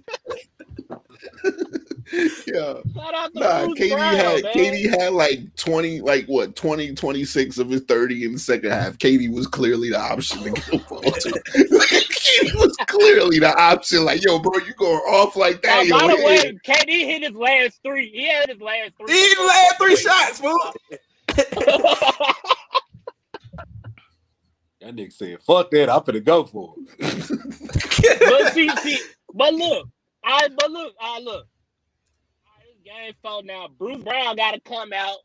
[2.45, 2.79] Yeah.
[2.93, 4.53] Shout out to Nah, Bruce KD Brown, had man.
[4.53, 8.97] KD had like 20, like what, 20, 26 of his 30 in the second half.
[8.97, 11.01] KD was clearly the option to go ball
[12.39, 12.45] to.
[12.45, 14.05] KD was clearly the option.
[14.05, 15.79] Like, yo, bro, you going off like that.
[15.79, 16.25] Oh, yo, by the yeah.
[16.25, 18.09] way, KD hit his last three.
[18.09, 19.13] He had his last three.
[19.13, 20.73] He last three shots, fool.
[24.81, 27.29] That nigga said, "Fuck that, I'm finna go for it."
[28.19, 28.99] but see, see,
[29.33, 29.87] but look,
[30.23, 31.45] I but look, I look.
[32.45, 33.67] All right, This game four now.
[33.77, 35.17] Bruce Brown got to come out.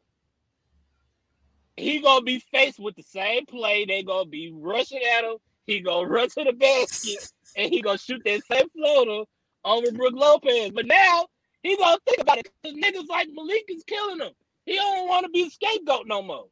[1.78, 3.86] He gonna be faced with the same play.
[3.86, 5.36] They gonna be rushing at him.
[5.66, 9.24] He gonna run to the basket and he gonna shoot that same floater
[9.64, 10.70] over Brook Lopez.
[10.70, 11.26] But now
[11.62, 14.32] he gonna think about it because niggas like Malik is killing him.
[14.64, 16.46] He don't want to be a scapegoat no more.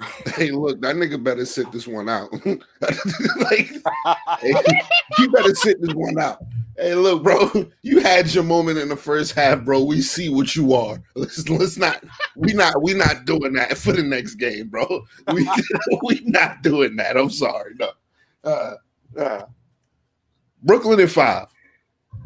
[0.34, 2.32] Hey, look, that nigga better sit this one out.
[2.42, 3.70] like,
[4.40, 4.54] hey,
[5.18, 6.42] you better sit this one out.
[6.78, 9.84] Hey, look, bro, you had your moment in the first half, bro.
[9.84, 11.02] We see what you are.
[11.14, 12.02] Let's let's not
[12.36, 15.04] we not we not doing that for the next game, bro.
[15.34, 15.50] We
[16.02, 17.18] we not doing that.
[17.18, 17.90] I'm sorry, no.
[18.42, 18.74] Uh,
[19.18, 19.42] uh,
[20.62, 21.46] Brooklyn at five.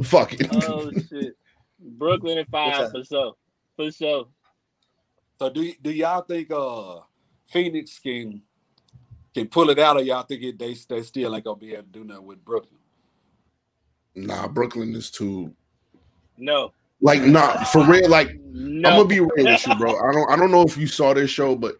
[0.02, 0.48] Fuck it.
[0.66, 1.36] Oh shit.
[1.80, 3.34] Brooklyn at five for sure.
[3.76, 4.26] For sure.
[5.38, 7.00] So do do y'all think uh
[7.46, 8.42] Phoenix can
[9.34, 11.82] can pull it out, or y'all think it, they they still ain't gonna be able
[11.82, 12.80] to do nothing with Brooklyn?
[14.14, 15.52] nah, Brooklyn is too
[16.38, 16.72] No.
[17.00, 18.08] like nah for real.
[18.08, 18.90] Like No.
[18.90, 19.98] I'm gonna be real with you, bro.
[19.98, 21.76] I don't I don't know if you saw this show, but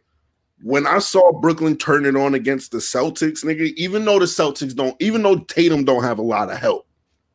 [0.65, 4.75] when I saw Brooklyn turn it on against the Celtics, nigga, even though the Celtics
[4.75, 6.87] don't, even though Tatum don't have a lot of help,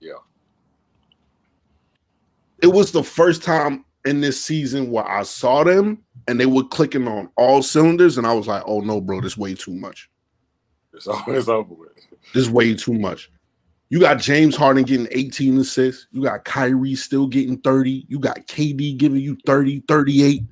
[0.01, 0.13] Yeah.
[2.63, 6.63] it was the first time in this season where I saw them and they were
[6.63, 10.09] clicking on all cylinders, and I was like, oh no, bro, this way too much.
[10.93, 11.89] It's always over with.
[12.33, 13.31] This way too much.
[13.89, 16.07] You got James Harden getting 18 assists.
[16.11, 18.05] You got Kyrie still getting 30.
[18.07, 20.43] You got KD giving you 30, 38.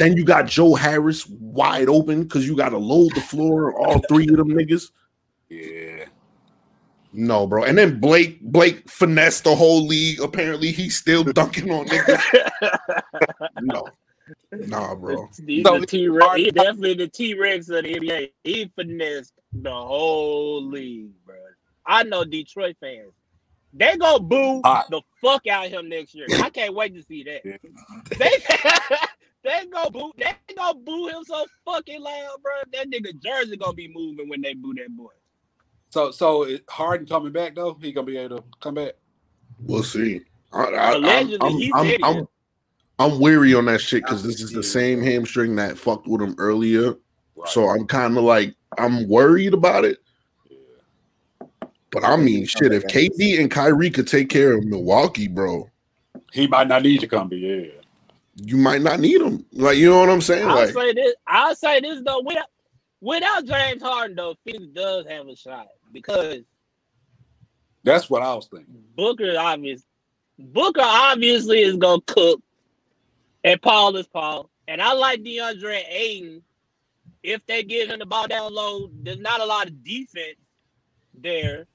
[0.00, 0.08] Yeah.
[0.08, 4.00] Then you got Joe Harris wide open because you got to load the floor all
[4.08, 4.90] three of them niggas.
[5.48, 6.04] Yeah.
[7.12, 7.64] No, bro.
[7.64, 10.20] And then Blake Blake finessed the whole league.
[10.20, 12.22] Apparently, he's still dunking on niggas.
[13.62, 13.84] No,
[14.52, 15.28] nah, bro.
[15.46, 16.36] He's So- the T Rex.
[16.36, 18.30] He definitely the T Rex of the NBA.
[18.44, 21.36] He finessed the whole league, bro.
[21.86, 23.12] I know Detroit fans.
[23.72, 26.26] They gonna boo the fuck out of him next year.
[26.42, 27.40] I can't wait to see that.
[27.44, 27.56] Yeah.
[28.18, 28.30] They
[29.50, 32.52] they gonna boo they gonna boo him so fucking loud, bro.
[32.72, 35.10] That nigga jersey gonna be moving when they boo that boy.
[35.90, 38.92] So so Harden coming back though, he gonna be able to come back.
[39.60, 40.22] We'll see.
[40.52, 42.00] I, I, Allegedly, I'm, he's I'm, idiot.
[42.02, 42.28] I'm,
[42.98, 46.34] I'm weary on that shit because this is the same hamstring that fucked with him
[46.38, 46.94] earlier.
[47.46, 49.98] So I'm kind of like I'm worried about it.
[51.90, 55.68] But I mean, shit, if KD and Kyrie could take care of Milwaukee, bro,
[56.32, 57.79] he might not need to come be yeah.
[58.44, 59.44] You might not need them.
[59.52, 60.48] Like, you know what I'm saying?
[60.48, 61.14] I'll Like, say this.
[61.26, 62.22] I'll say this though.
[62.24, 62.46] Without
[63.00, 66.42] without James Harden though, Phoenix does have a shot because
[67.84, 68.82] That's what I was thinking.
[68.96, 69.82] Booker obvious.
[70.38, 72.42] Booker obviously is gonna cook,
[73.44, 74.50] and Paul is Paul.
[74.68, 76.42] And I like DeAndre Ayton.
[77.22, 80.38] If they give him the ball down low, there's not a lot of defense
[81.14, 81.66] there,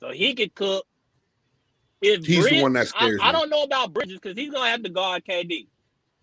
[0.00, 0.84] so he could cook.
[2.02, 3.32] If He's the one that I, scares I me.
[3.32, 5.66] don't know about Bridges because he's gonna have to guard KD.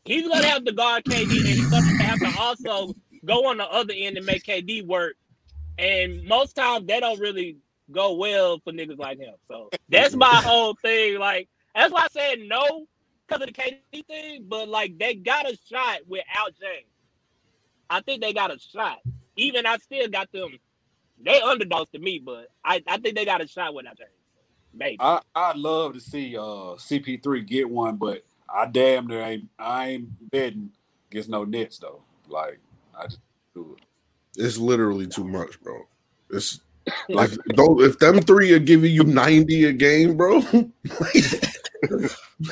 [0.06, 2.94] He's gonna have to guard KD, and he's gonna have to also
[3.26, 5.16] go on the other end and make KD work.
[5.78, 7.58] And most times they don't really
[7.92, 9.34] go well for niggas like him.
[9.48, 11.20] So that's my whole thing.
[11.20, 12.86] Like that's why I said no
[13.28, 16.88] because of the KD thing, but like they got a shot without James.
[17.90, 19.00] I think they got a shot.
[19.36, 20.58] Even I still got them.
[21.24, 24.10] They underdogs to me, but I, I think they got a shot without James.
[24.74, 24.98] Maybe.
[25.00, 28.24] I I'd love to see uh CP3 get one, but
[28.54, 30.70] I damn near ain't I ain't betting
[31.10, 32.02] against no Nets though.
[32.28, 32.60] Like
[32.98, 33.20] I just
[33.54, 33.84] do it.
[34.42, 35.82] It's literally too much, bro.
[36.30, 36.60] It's
[37.10, 40.40] like though if them three are giving you 90 a game, bro.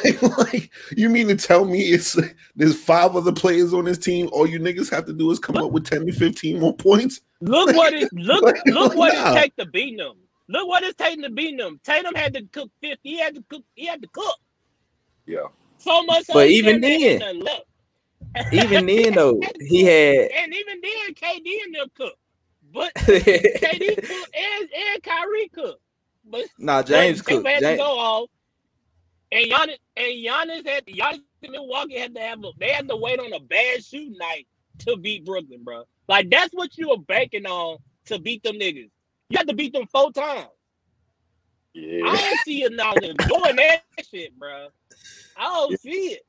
[0.03, 2.17] like, like, you mean to tell me it's
[2.55, 4.29] there's five other players on this team?
[4.31, 7.21] All you niggas have to do is come up with 10 to 15 more points.
[7.41, 9.33] Look what it look Like, look what nah.
[9.33, 10.15] it take to beat them.
[10.47, 11.79] Look what it's taking to beat them.
[11.83, 12.99] Tatum had to cook 50.
[13.03, 14.37] He had to cook, he had to cook.
[15.25, 15.47] Yeah.
[15.81, 17.43] So much But even said they had then-
[18.53, 20.31] Even then, though, he had.
[20.31, 22.15] and even then KD and them cook.
[22.73, 25.79] But KD cook and, and Kyrie cook.
[26.25, 27.51] But nah, James but Tatum Cook.
[27.51, 28.29] had James, to go off.
[29.33, 32.95] And Giannis and Giannis had Giannis in Milwaukee had to have a, they had to
[32.95, 34.47] wait on a bad shooting night
[34.79, 35.83] to beat Brooklyn, bro.
[36.07, 38.89] Like that's what you were banking on to beat them niggas.
[39.29, 40.47] You had to beat them four times.
[41.73, 42.03] Yeah.
[42.05, 42.15] I Yeah.
[42.21, 44.67] don't see you now doing that shit, bro.
[45.37, 46.21] I don't see it.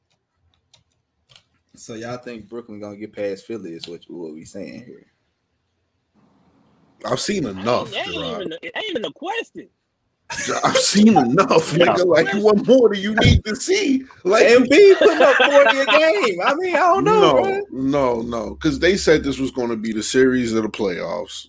[1.75, 3.73] so y'all think Brooklyn gonna get past Philly?
[3.73, 5.07] Is what what we saying here?
[7.05, 8.41] I've seen enough, That ain't, Gerard.
[8.43, 9.69] even, it ain't even a question.
[10.65, 11.87] I've seen enough, Yeah.
[11.87, 12.07] nigga.
[12.07, 14.05] Like, what more do you need to see?
[14.25, 16.41] Like, Embiid putting up forty a game.
[16.43, 17.61] I mean, I don't know, no, bro.
[17.73, 21.49] no, no, because they said this was going to be the series of the playoffs,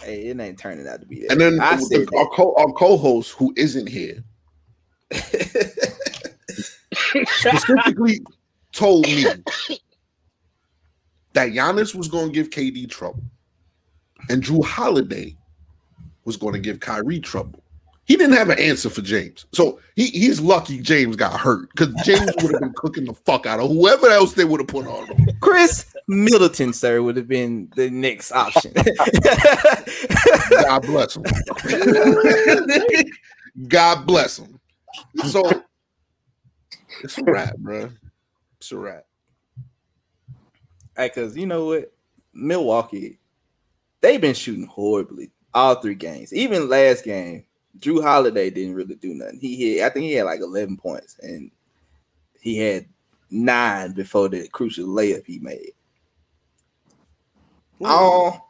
[0.00, 1.32] Hey, it ain't turning out to be that.
[1.32, 4.22] and then I the- said our, co- our co-host who isn't here
[5.10, 5.97] that.
[7.26, 8.20] specifically
[8.72, 9.24] told me
[11.32, 13.22] that Giannis was going to give KD trouble,
[14.28, 15.36] and Jrue Holiday
[16.24, 17.62] was going to give Kyrie trouble.
[18.04, 21.92] He didn't have an answer for James, so he, he's lucky James got hurt because
[22.04, 24.86] James would have been cooking the fuck out of whoever else they would have put
[24.86, 25.28] on him.
[25.40, 28.72] Khris Middleton, sir, would have been the next option.
[30.62, 31.24] God bless him.
[33.68, 34.58] God bless him.
[35.26, 35.62] So
[37.02, 37.90] it's a wrap, bro.
[38.58, 39.04] It's a wrap.
[40.96, 41.92] Because you know what,
[42.32, 43.18] Milwaukee,
[44.00, 46.32] they've been shooting horribly all three games.
[46.32, 47.44] Even last game,
[47.78, 49.38] Jrue Holiday didn't really do nothing.
[49.38, 51.50] He had, I think he had like eleven points, and
[52.40, 52.86] he had
[53.30, 55.72] nine before the crucial layup he made.
[57.80, 58.40] Oh,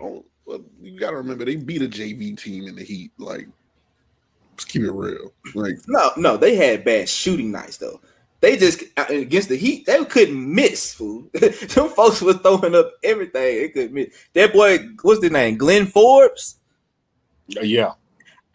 [0.00, 3.12] Oh, well, you gotta remember they beat a JV team in the Heat.
[3.18, 3.48] Like,
[4.54, 5.32] let's keep it real.
[5.54, 8.00] Like, no, no, they had bad shooting nights though.
[8.40, 10.94] They just uh, against the Heat, they couldn't miss.
[10.94, 11.28] Fool,
[11.68, 13.32] some folks was throwing up everything.
[13.32, 14.14] They couldn't miss.
[14.34, 15.56] That boy, what's the name?
[15.56, 16.56] Glenn Forbes.
[17.48, 17.92] Yeah.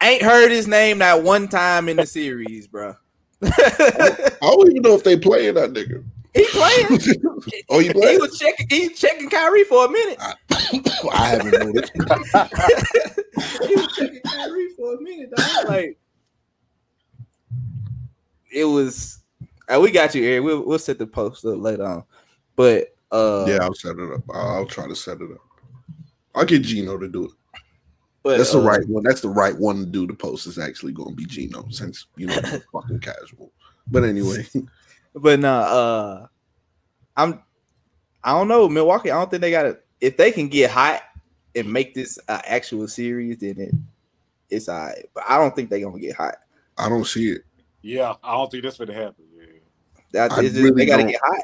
[0.02, 2.94] Ain't heard his name not one time in the series, bro.
[3.42, 6.02] I don't even know if they playing that nigga.
[6.34, 6.86] He playing.
[7.70, 8.20] oh, you He playing?
[8.20, 8.66] was checking.
[8.70, 10.18] He was checking Kyrie for a minute.
[10.20, 11.92] I haven't noticed.
[13.66, 15.30] he was checking Kyrie for a minute.
[15.36, 15.68] Dog.
[15.68, 15.98] Like
[18.52, 19.18] it was.
[19.68, 20.44] uh, we got you, Eric.
[20.44, 22.04] We'll we'll set the post up later on.
[22.56, 24.22] But uh, yeah, I'll set it up.
[24.32, 25.38] I'll, I'll try to set it up.
[26.34, 27.30] I'll get Gino to do it.
[28.22, 29.02] but, That's the uh, right one.
[29.02, 30.06] That's the right one to do.
[30.06, 32.40] The post is actually going to be Gino, since you know
[32.72, 33.50] fucking casual.
[33.88, 34.46] But anyway,
[35.14, 36.26] But nah, uh,
[37.16, 37.42] I'm.
[38.22, 39.10] I don't know Milwaukee.
[39.10, 39.84] I don't think they got it.
[40.00, 41.02] If they can get hot
[41.54, 43.74] and make this uh, actual series, then it
[44.50, 45.06] it's alright.
[45.14, 46.36] But I don't think they're gonna get hot.
[46.76, 47.42] I don't see it.
[47.82, 48.14] Yeah.
[48.22, 49.24] I don't think that's gonna happen.
[49.36, 49.44] Yeah.
[50.12, 51.12] That just, really they gotta don't.
[51.12, 51.42] get hot.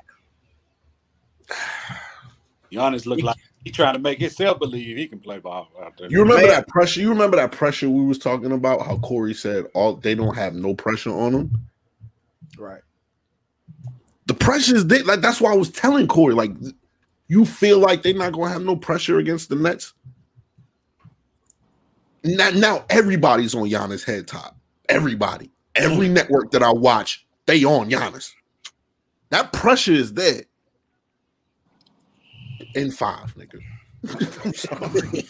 [2.73, 6.11] Giannis look like he trying to make himself believe he can play ball out there.
[6.11, 6.51] You remember Man.
[6.51, 7.01] that pressure?
[7.01, 8.85] You remember that pressure we was talking about?
[8.85, 11.69] How Corey said all they don't have no pressure on them.
[14.27, 15.05] The pressure is there.
[15.05, 16.35] Like that's why I was telling Corey.
[16.35, 16.53] Like,
[17.29, 19.95] you feel like they're not gonna have no pressure against the Nets.
[22.25, 24.57] Now, now everybody's on Giannis head top.
[24.89, 28.33] Everybody, every network that I watch, they on Giannis.
[29.31, 30.43] That pressure is there.
[32.75, 33.61] In five, nigga.
[34.45, 35.27] I'm sorry.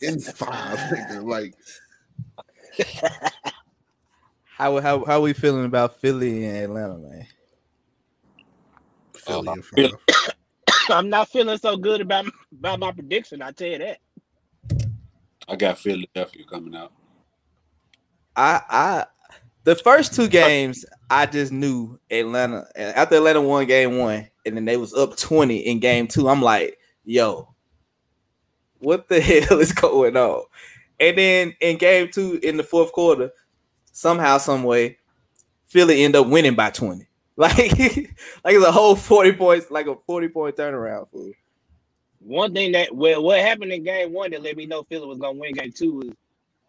[0.02, 1.24] In five, nigga.
[1.24, 1.54] Like,
[4.56, 7.26] How how how we feeling about Philly and Atlanta, man?
[9.24, 9.92] Philly in Philly.
[10.10, 10.34] five.
[10.90, 13.42] I'm not feeling so good about about my prediction.
[13.42, 13.98] I tell you that.
[15.48, 16.92] I got Philadelphia coming out.
[18.36, 19.06] I I
[19.64, 24.64] the first two games I just knew Atlanta after Atlanta won game one and then
[24.64, 26.28] they was up 20 in game two.
[26.28, 27.54] I'm like, yo,
[28.78, 30.42] what the hell is going on?
[31.00, 33.30] And then in game two in the fourth quarter,
[33.92, 34.98] somehow, some way,
[35.66, 37.06] Philly end up winning by 20.
[37.36, 41.32] Like, like it's a whole 40 points, like a 40 point turnaround fool.
[42.20, 45.18] One thing that well, what happened in game one that let me know Philly was
[45.18, 46.10] gonna win game two was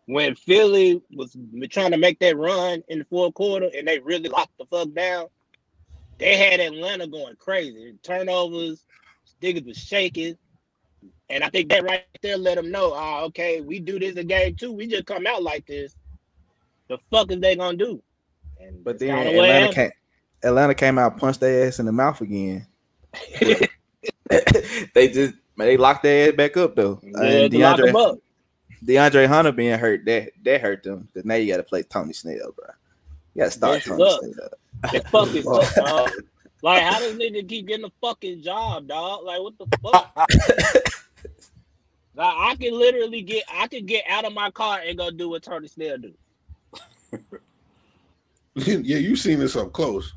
[0.07, 1.37] when Philly was
[1.69, 4.91] trying to make that run in the fourth quarter and they really locked the fuck
[4.93, 5.27] down.
[6.17, 7.93] They had Atlanta going crazy.
[8.03, 8.83] Turnovers,
[9.41, 10.37] niggas was shaking.
[11.29, 14.27] And I think that right there let them know, ah, okay, we do this in
[14.27, 14.71] game two.
[14.71, 15.95] We just come out like this.
[16.87, 18.01] The fuck is they gonna do?
[18.59, 19.75] And But then Atlanta happened.
[19.75, 19.91] came,
[20.45, 22.67] Atlanta came out, punched their ass in the mouth again.
[24.93, 26.99] they just they locked their ass back up though.
[27.03, 28.19] Yeah, and to lock 'em DeAndre, up.
[28.85, 31.07] DeAndre Hunter being hurt, that that hurt them.
[31.13, 32.67] Cause now you got to play Tony Snell, bro.
[33.33, 34.25] You got to start This Tony sucks.
[34.25, 34.49] Snell.
[34.91, 36.11] They fucking suck, dog.
[36.61, 39.23] Like, how does nigga keep getting a fucking job, dog?
[39.23, 40.29] Like, what the fuck?
[42.15, 45.27] Like, I can literally get, I could get out of my car and go do
[45.27, 46.13] what Tony Snell do.
[48.55, 50.13] yeah, you seen this up close.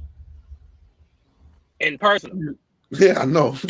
[1.80, 2.58] In person.
[2.90, 3.54] Yeah, I know.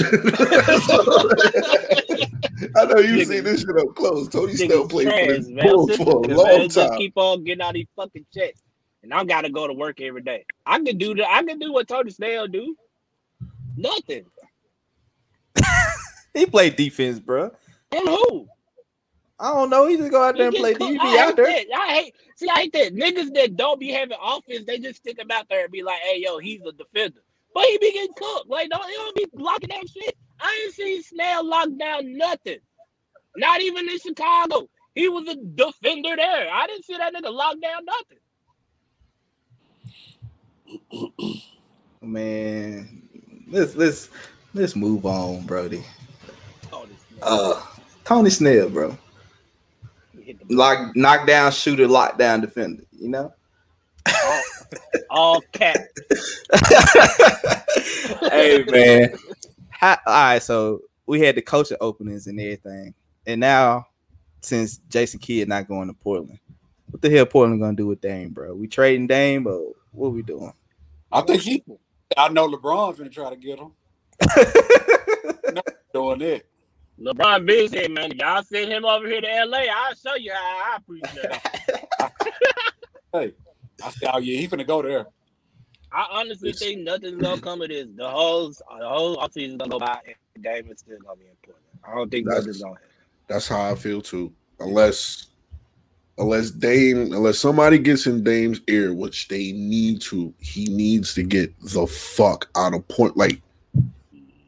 [2.77, 4.29] I know you seen this shit up close.
[4.29, 5.67] Tony Snell Niggas played for trash, this man.
[5.97, 6.99] for a long Just time.
[6.99, 8.61] keep on getting out these fucking checks.
[9.03, 10.45] And I gotta go to work every day.
[10.67, 11.29] I can do that.
[11.31, 12.77] I can do what Tony Snell do.
[13.77, 14.25] Nothing.
[16.35, 17.51] He played defense, bro.
[17.91, 18.47] And who?
[19.41, 19.87] I don't know.
[19.89, 20.99] He just go out there and play get defense.
[21.01, 21.11] cooked.
[21.11, 21.47] He I out there.
[21.47, 21.67] that.
[21.75, 22.15] I hate.
[22.37, 24.65] See, I hate that niggas that don't be having offense.
[24.65, 27.23] They just stick him out there and be like, "Hey, yo, he's a defender,"
[27.59, 28.49] but he be getting cooked.
[28.49, 30.17] Like, don't, he don't be locking down shit.
[30.41, 32.59] I ain't seen Snell lock down nothing.
[33.37, 34.69] Not even in Chicago.
[34.95, 36.49] He was a defender there.
[36.53, 37.85] I didn't see that nigga lock down
[40.93, 41.43] nothing.
[42.01, 43.09] Man,
[43.49, 44.09] let's let's
[44.55, 45.83] let's move on, Brody.
[46.73, 47.05] Oh, this.
[47.21, 47.61] Uh,
[48.05, 48.97] Tony Snell, bro.
[50.17, 52.85] He hit Lock, knock down, shooter, lockdown defender.
[52.93, 53.35] You know.
[54.07, 54.43] all,
[55.11, 55.77] all cap.
[58.31, 59.15] hey man.
[59.71, 62.95] How, all right, so we had the coaching openings and everything,
[63.27, 63.87] and now
[64.41, 66.39] since Jason Kidd not going to Portland,
[66.91, 68.55] what the hell Portland gonna do with Dame, bro?
[68.55, 69.61] We trading Dame, but
[69.93, 70.53] what we doing?
[71.13, 71.65] I think he.
[72.17, 73.73] I know LeBron's gonna try to get him.
[75.93, 76.47] Doing it.
[77.01, 79.65] LeBron B said, man, y'all send him over here to LA.
[79.73, 82.13] I'll show you how I appreciate it.
[83.11, 83.33] Hey,
[83.85, 85.07] I said, oh yeah, he finna go there.
[85.93, 87.87] I honestly It's- think nothing's gonna come of this.
[87.97, 89.99] The whole the whole offseason gonna go by
[90.35, 91.65] and Dame is still gonna be important.
[91.85, 92.89] I don't think That's- nothing's gonna happen.
[93.29, 94.33] That's how I feel too.
[94.61, 95.27] Unless
[96.19, 101.23] unless Dame, unless somebody gets in Dame's ear, which they need to, he needs to
[101.23, 103.17] get the fuck out of point.
[103.17, 103.41] Like,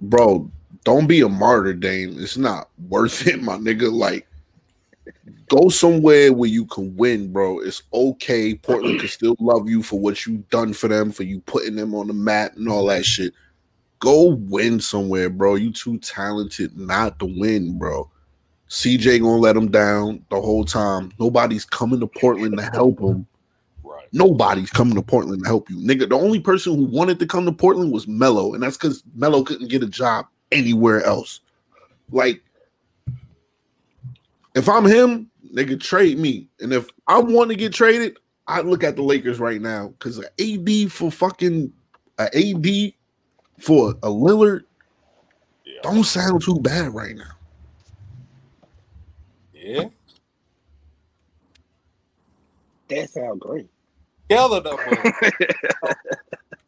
[0.00, 0.50] bro,
[0.84, 2.16] don't be a martyr, Dame.
[2.18, 3.92] It's not worth it, my nigga.
[3.92, 4.26] Like,
[5.48, 7.60] go somewhere where you can win, bro.
[7.60, 8.54] It's okay.
[8.54, 11.94] Portland can still love you for what you've done for them, for you putting them
[11.94, 13.32] on the map and all that shit.
[13.98, 15.56] Go win somewhere, bro.
[15.56, 18.10] You too talented not to win, bro.
[18.70, 21.10] CJ gonna let him down the whole time.
[21.18, 23.26] Nobody's coming to Portland to help him.
[23.82, 24.06] Right.
[24.12, 26.08] Nobody's coming to Portland to help you, nigga.
[26.08, 29.42] The only person who wanted to come to Portland was Melo, and that's because Melo
[29.42, 31.40] couldn't get a job anywhere else.
[32.12, 32.42] Like,
[34.54, 36.48] if I'm him, they could trade me.
[36.60, 40.18] And if I want to get traded, I look at the Lakers right now because
[40.18, 41.72] an AD for fucking
[42.18, 42.92] a AD
[43.60, 44.64] for a Lillard
[45.64, 45.80] Yeah.
[45.82, 47.32] don't sound too bad right now.
[49.54, 49.84] Yeah.
[52.88, 53.68] That sounds great.
[54.28, 54.78] Together though,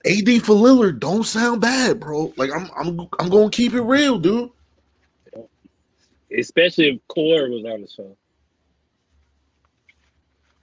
[0.07, 2.33] AD for Lillard don't sound bad, bro.
[2.37, 4.51] Like I'm I'm I'm gonna keep it real, dude.
[6.39, 8.17] Especially if Core was on the show.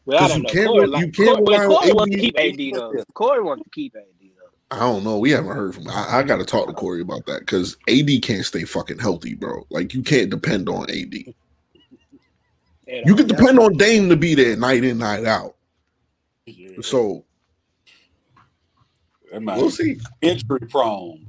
[0.05, 0.49] Well, I 'Cause don't you know.
[0.49, 3.03] can't Corey, re- like, you can't Corey, rely on Corey wants to keep AD though.
[3.13, 4.03] Corey wants to keep AD
[4.37, 4.75] though.
[4.75, 5.19] I don't know.
[5.19, 5.87] We haven't heard from.
[5.89, 9.35] I, I got to talk to Corey about that because AD can't stay fucking healthy,
[9.35, 9.65] bro.
[9.69, 11.13] Like you can't depend on AD.
[13.05, 15.55] You can depend on Dame to be there night in, night out.
[16.47, 17.23] yeah, So
[19.31, 19.99] we'll see.
[20.23, 21.23] injury prone.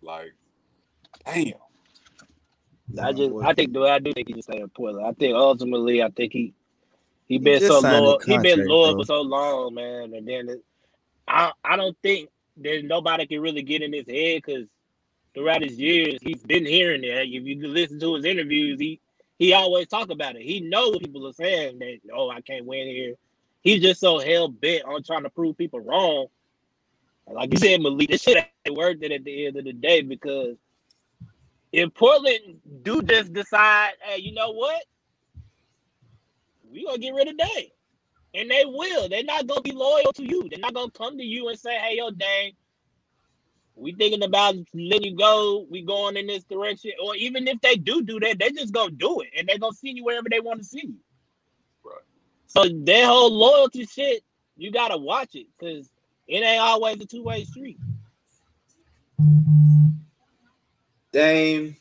[0.00, 0.32] Like,
[1.26, 1.52] damn.
[3.00, 5.06] I just, I think, though, I do think he just stay in Portland.
[5.06, 6.54] I think ultimately, I think he,
[7.28, 8.20] he been so loyal.
[8.24, 10.14] He been loyal for so long, man.
[10.14, 10.64] And then it,
[11.26, 14.66] I, I don't think there's nobody can really get in his head because
[15.34, 17.22] throughout his years, he's been hearing that.
[17.22, 19.00] If you listen to his interviews, he,
[19.38, 20.42] he always talk about it.
[20.42, 23.14] He know what people are saying that, oh, I can't win here.
[23.62, 26.26] He's just so hell bent on trying to prove people wrong.
[27.30, 30.02] Like you said, Malik, this shit ain't worth it at the end of the day
[30.02, 30.56] because
[31.72, 34.82] if Portland do just decide, hey, you know what?
[36.70, 37.68] We gonna get rid of Dame.
[38.34, 39.08] And they will.
[39.08, 40.48] They're not gonna be loyal to you.
[40.48, 42.52] They're not gonna come to you and say, hey, yo, Dame,
[43.74, 45.66] we thinking about letting you go.
[45.70, 48.90] We going in this direction, or even if they do do that, they just gonna
[48.92, 50.96] do it, and they gonna see you wherever they want to see you.
[51.84, 51.96] Right.
[52.46, 54.22] So their whole loyalty shit,
[54.56, 55.88] you gotta watch it because
[56.28, 57.78] it ain't always a two way street.
[61.12, 61.76] Dame.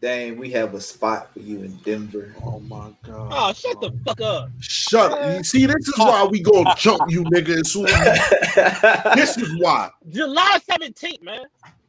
[0.00, 2.34] Dame, we have a spot for you in Denver.
[2.42, 3.28] Oh my god.
[3.32, 4.50] Oh, shut the fuck up.
[4.58, 5.36] Shut up.
[5.36, 7.60] You see, this is why we gonna jump you, nigga.
[7.60, 9.90] As soon as this is why.
[10.08, 11.44] July 17th, man.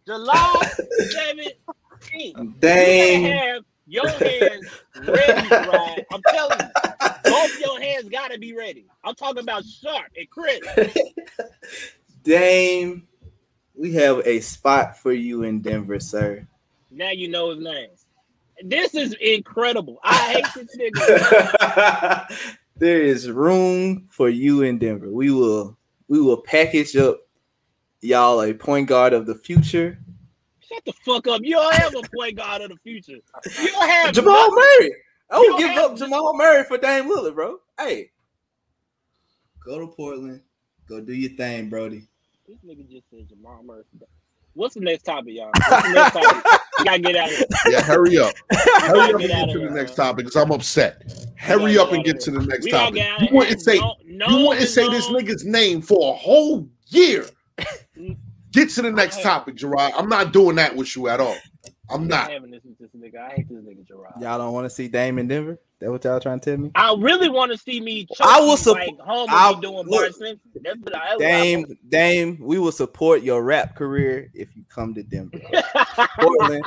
[0.06, 1.54] July 17th.
[2.12, 3.24] You Dame.
[3.24, 4.68] gotta have your hands
[5.08, 6.06] ready, right?
[6.12, 8.88] I'm telling you, both your hands gotta be ready.
[9.06, 10.60] I'm talking about Sharp and Chris.
[12.24, 13.08] Dame,
[13.82, 16.48] we have a spot for you in Denver, sir.
[16.92, 17.90] Now you know his name.
[18.64, 19.98] This is incredible.
[20.04, 20.16] I
[20.56, 22.38] hate this nigga.
[22.78, 25.10] there is room for you in Denver.
[25.10, 25.76] We will
[26.08, 27.22] we will package up
[28.02, 29.98] y'all a point guard of the future.
[30.60, 31.42] Shut the fuck up.
[31.44, 33.18] You don't have a point guard of the future.
[33.64, 34.56] You don't have Jamal nothing.
[34.58, 34.92] Murray.
[35.32, 37.58] I You would don't give up Jamal Murray for Dame Lillard, bro.
[37.80, 38.12] Hey,
[39.66, 40.42] go to Portland.
[40.88, 42.08] Go do your thing, Brody.
[42.52, 43.84] This nigga just said Jamal Murray.
[44.56, 45.52] What's the next topic, y'all?
[45.70, 46.52] What's the next topic?
[46.80, 47.48] You gotta get out of here.
[47.70, 48.34] Yeah, hurry up.
[48.52, 51.32] Hurry up and Get to the next topic because I'm upset.
[51.38, 53.04] Hurry up and get to the next We topic.
[53.22, 57.26] You wouldn't say No, no you wouldn't say this nigga's name for a whole year.
[57.98, 58.18] Mm.
[58.52, 59.94] Get to the next topic, Gerard.
[59.96, 61.38] I'm not doing that with you at all.
[61.94, 62.32] I'm I'm not.
[62.32, 63.20] having this with this nigga.
[63.20, 64.14] I hate this nigga Gerard.
[64.22, 65.60] Y'all don't want to see Dame in Denver?
[65.80, 66.70] That what y'all trying to tell me?
[66.76, 68.08] I really want to see me.
[68.22, 70.14] I will choke suppo- like Homer I'll- doing look.
[70.20, 71.18] That's what I.
[71.18, 75.40] Dame, Dame, we will support your rap career if you come to Denver.
[76.20, 76.64] Portland,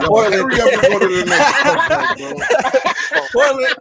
[0.00, 0.52] Portland.
[0.52, 3.26] hurry up and go to the next topic, bro.
[3.32, 3.76] Portland,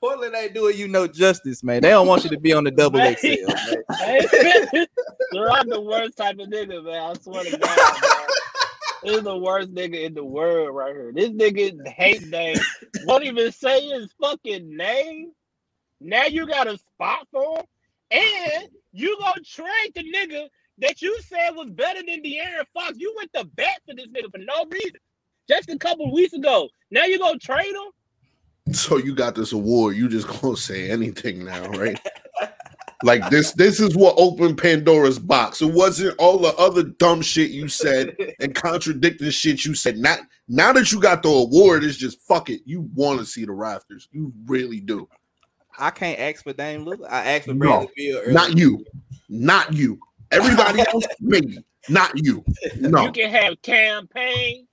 [0.00, 1.80] Portland ain't doing you no justice, man.
[1.82, 3.16] They don't want you to be on the double Man.
[3.16, 3.26] XL.
[4.02, 4.86] Man.
[5.32, 7.02] Gerard the worst type of nigga, man.
[7.02, 7.60] I swear to God,
[8.02, 8.26] man.
[9.06, 11.12] This is the worst nigga in the world right here.
[11.14, 12.58] This nigga hate name.
[13.04, 15.30] Won't even say his fucking name.
[16.00, 17.66] Now you got a spot for him,
[18.10, 22.94] and you gonna trade the nigga that you said was better than De'Aaron Fox.
[22.96, 24.98] You went to bat for this nigga for no reason.
[25.48, 26.68] Just a couple weeks ago.
[26.90, 28.74] Now you gonna trade him?
[28.74, 29.94] So you got this award.
[29.94, 31.96] You just gonna say anything now, right?
[33.02, 33.52] like this.
[33.52, 35.60] This is what opened Pandora's box.
[35.62, 39.98] It wasn't all the other dumb shit you said and contradicting shit you said.
[39.98, 42.62] Not now that you got the award, it's just fuck it.
[42.64, 44.08] You want to see the rafters.
[44.12, 45.08] You really do.
[45.78, 47.08] I can't ask for Dame Lillard.
[47.10, 48.22] I asked for No, Bradley Beal.
[48.32, 48.84] Not you.
[49.28, 49.98] Not you.
[50.30, 51.58] Everybody else, maybe.
[51.88, 52.44] Not you.
[52.80, 53.04] No.
[53.04, 54.66] You can have campaign.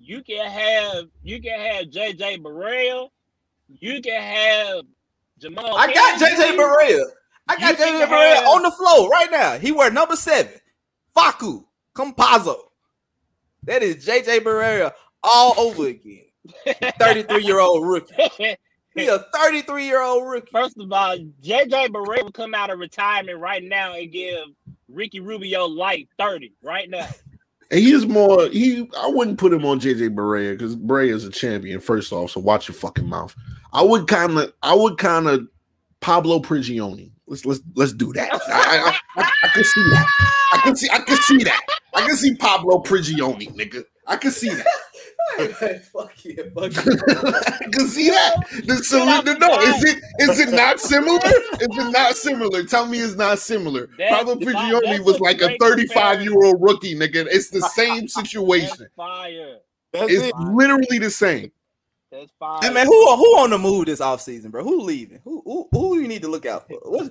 [0.00, 3.08] You can have you can have JJ Barea.
[3.68, 4.84] You can have
[5.38, 5.76] Jamal.
[5.76, 7.04] I got JJ Barea.
[7.48, 9.58] I got You can JJ Barea have- on the floor right now.
[9.58, 10.52] He wear number seven.
[11.16, 11.64] Facu
[11.94, 12.56] Campazzo.
[13.64, 14.92] That is JJ Barea
[15.22, 16.24] all over again.
[16.98, 18.56] 33 year old rookie.
[18.94, 20.50] He a 33 year old rookie.
[20.52, 24.44] First of all, JJ Barea will come out of retirement right now and give
[24.86, 27.08] Ricky Rubio light 30 right now.
[27.70, 31.30] And he's more he I wouldn't put him on JJ Barea because Barea is a
[31.30, 32.32] champion, first off.
[32.32, 33.34] So watch your fucking mouth.
[33.72, 35.48] I would kind of I would kind of
[36.02, 37.11] Pablo Prigioni.
[37.26, 38.32] Let's let's let's do that.
[38.32, 38.38] I,
[39.16, 40.06] I, I, I can see that.
[40.52, 41.60] I can see I can see that.
[41.94, 43.84] I can see Pablo Prigioni, nigga.
[44.06, 44.66] I can see that.
[45.92, 46.72] fuck yeah, fuck
[47.62, 48.44] I can see that.
[48.66, 51.20] The solution, no, is it is it not similar?
[51.24, 52.64] Is it not similar?
[52.64, 53.88] Tell me it's not similar.
[53.98, 57.26] That- Pablo Prigioni was like a 35 year old rookie, nigga.
[57.30, 58.76] It's the same situation.
[58.78, 59.58] That's fire.
[59.92, 60.34] That's It's it.
[60.36, 61.52] literally the same.
[62.12, 62.60] That's fire.
[62.62, 64.62] Hey man, who who on the move this offseason, bro?
[64.62, 65.20] Who leaving?
[65.24, 66.78] Who who who you need to look out for?
[66.84, 67.08] What's,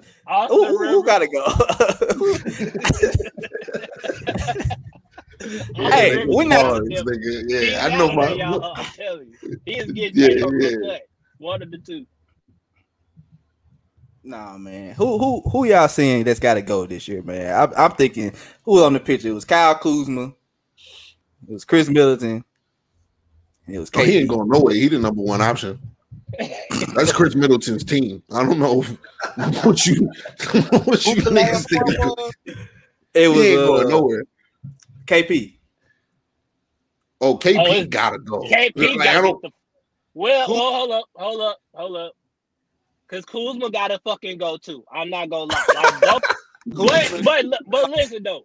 [0.48, 1.44] who, who, who gotta go?
[5.76, 7.08] Hey, we is not- one of Bars, them.
[7.08, 7.50] nigga.
[7.50, 8.32] He Yeah, I know my.
[8.34, 9.58] y'all, uh, I'm telling you.
[9.66, 10.70] He is getting Yeah, paid over yeah.
[10.70, 11.02] the cut.
[11.40, 12.06] One of the two.
[14.24, 14.94] nah, man.
[14.94, 17.60] Who who who y'all seeing that's got to go this year, man?
[17.60, 18.34] I'm, I'm thinking
[18.64, 19.30] who on the picture?
[19.30, 20.26] It was Kyle Kuzma.
[21.48, 22.46] It was Khris Middleton.
[23.68, 24.74] And It was Oh, he ain't going nowhere.
[24.76, 25.80] He the number one option.
[26.96, 28.24] That's Khris Middleton's team.
[28.32, 28.82] I don't know
[29.64, 30.06] what you
[30.86, 32.58] what you niggas last think.
[33.14, 34.24] It was He ain't going uh, nowhere.
[35.06, 35.58] KP.
[37.20, 38.40] Oh, KP Oh, gotta go.
[38.42, 39.42] KP Like, I got don't.
[39.42, 39.52] the
[40.14, 42.14] well, Who- well, hold up, hold up, hold up.
[43.08, 44.86] Cause Kuzma gotta fucking go too.
[44.92, 45.66] I'm not gonna lie.
[45.74, 46.24] Like, both,
[46.66, 48.44] but, but but listen though.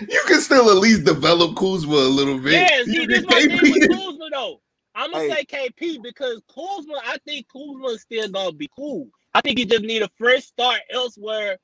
[0.00, 2.52] You can still at least develop Kuzma a little bit.
[2.52, 4.60] Yeah, see, You this can- my thing with Kuzma though.
[4.94, 5.44] I'm gonna Hey.
[5.50, 9.08] say KP because Kuzma, I think Kuzma is still gonna be cool.
[9.34, 11.58] I think he just need a fresh start elsewhere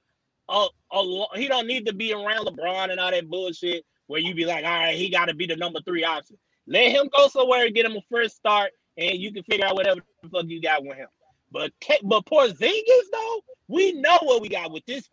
[0.48, 4.20] a, a lo- he don't need to be around LeBron and all that bullshit where
[4.20, 6.36] you be like, all right, he got to be the number three option.
[6.66, 9.74] Let him go somewhere and get him a first start, and you can figure out
[9.76, 11.08] whatever the fuck you got with him.
[11.52, 15.08] But K- but Porzingis though, we know what we got with this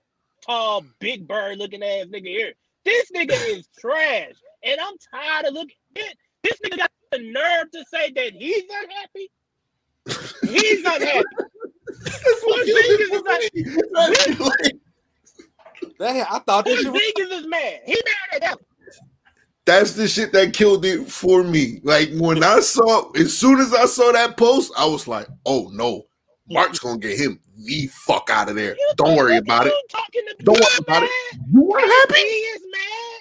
[0.46, 2.54] tall, big bird looking ass nigga here.
[2.90, 4.34] This nigga is trash,
[4.64, 5.76] and I'm tired of looking.
[5.95, 9.30] At, this nigga got the nerve to say that he's unhappy.
[10.41, 11.24] He's unhappy.
[12.44, 13.22] Porzingis is
[13.94, 14.80] unhappy.
[15.99, 17.82] Damn, I thought this shit was is mad.
[17.86, 18.57] He mad at him.
[19.66, 21.82] That's the shit that killed it for me.
[21.84, 25.70] Like when I saw, as soon as I saw that post, I was like, "Oh
[25.74, 26.07] no,
[26.50, 28.76] Mark's gonna get him the fuck out of there.
[28.76, 29.74] You Don't worry about it.
[29.90, 31.12] to Don't worry about it.
[31.52, 33.20] You weren't He is mad.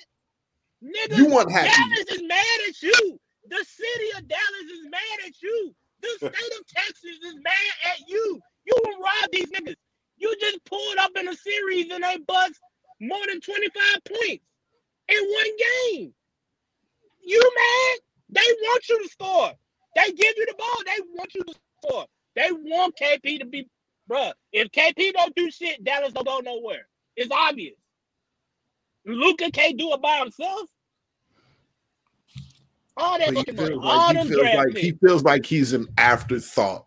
[0.85, 1.71] Nigga, You weren't happy.
[1.71, 3.21] Dallas is mad at you.
[3.49, 5.75] The city of Dallas is mad at you.
[6.03, 8.41] The state of Texas is mad at you.
[8.65, 9.75] You will rob these niggas.
[10.17, 12.61] You just pulled up in a series and they bust
[13.01, 13.73] more than 25
[14.05, 14.45] points
[15.09, 15.57] in one
[15.97, 16.15] game.
[17.25, 17.99] You mad?
[18.31, 19.53] They want you to score.
[19.97, 20.77] They give you the ball.
[20.85, 22.07] They want you to score.
[22.39, 23.69] They want KP to be,
[24.09, 24.33] bruh.
[24.53, 26.87] If KP don't do shit, Dallas don't go nowhere.
[27.17, 27.75] It's obvious.
[29.05, 30.69] Luka can't do it by himself.
[32.97, 35.89] All that fucking money, feels all he them feels like he feels like he's an
[35.99, 36.85] afterthought.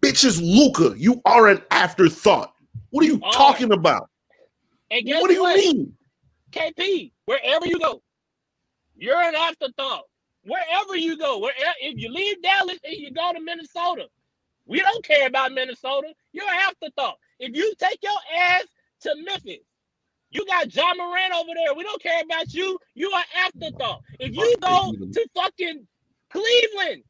[0.00, 0.94] Bitch is Luka.
[0.96, 2.52] You are an afterthought.
[2.90, 4.08] What are you talking about?
[4.92, 5.56] And guess What do you what?
[5.56, 5.92] mean?
[6.52, 8.02] KP, wherever you go,
[8.96, 10.04] you're an afterthought.
[10.44, 14.06] Wherever you go, where if you leave Dallas and you go to Minnesota,
[14.66, 16.08] we don't care about Minnesota.
[16.32, 17.16] You're an afterthought.
[17.38, 18.64] If you take your ass
[19.02, 19.64] to Memphis,
[20.30, 21.74] you got Ja Morant over there.
[21.74, 22.78] We don't care about you.
[22.94, 24.02] You are afterthought.
[24.18, 25.86] If you go to fucking
[26.30, 27.04] Cleveland,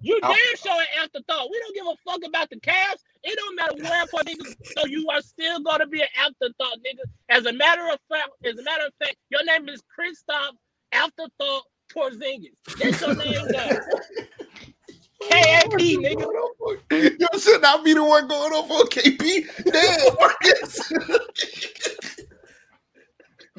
[0.00, 0.28] you oh.
[0.28, 1.50] damn sure an afterthought.
[1.50, 3.02] We don't give a fuck about the Cavs.
[3.22, 4.56] It don't matter where for niggas.
[4.76, 7.02] So you are still gonna be an afterthought, nigga.
[7.28, 10.56] As a matter of fact, as a matter of fact, your name is Kristaps
[10.92, 11.64] Afterthought
[11.94, 12.54] Porzingis.
[12.78, 13.80] That's your name, guys.
[15.28, 16.26] KAP, nigga.
[16.90, 19.46] You should not be the one going off on KP.
[19.72, 20.92] Damn, Marcus.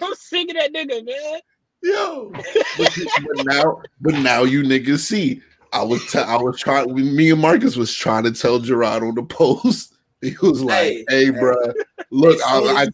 [0.02, 1.40] I'm sick of that nigga, man.
[1.84, 2.32] Yo.
[2.78, 5.42] But, but now, but now you niggas see.
[5.74, 6.94] I was t- I was trying.
[6.94, 9.96] Me and Marcus was trying to tell Gerard on the post.
[10.24, 11.32] He was like, Hey, "Hey, hey.
[11.32, 11.74] bruh,
[12.12, 12.90] look, I, soon I, as-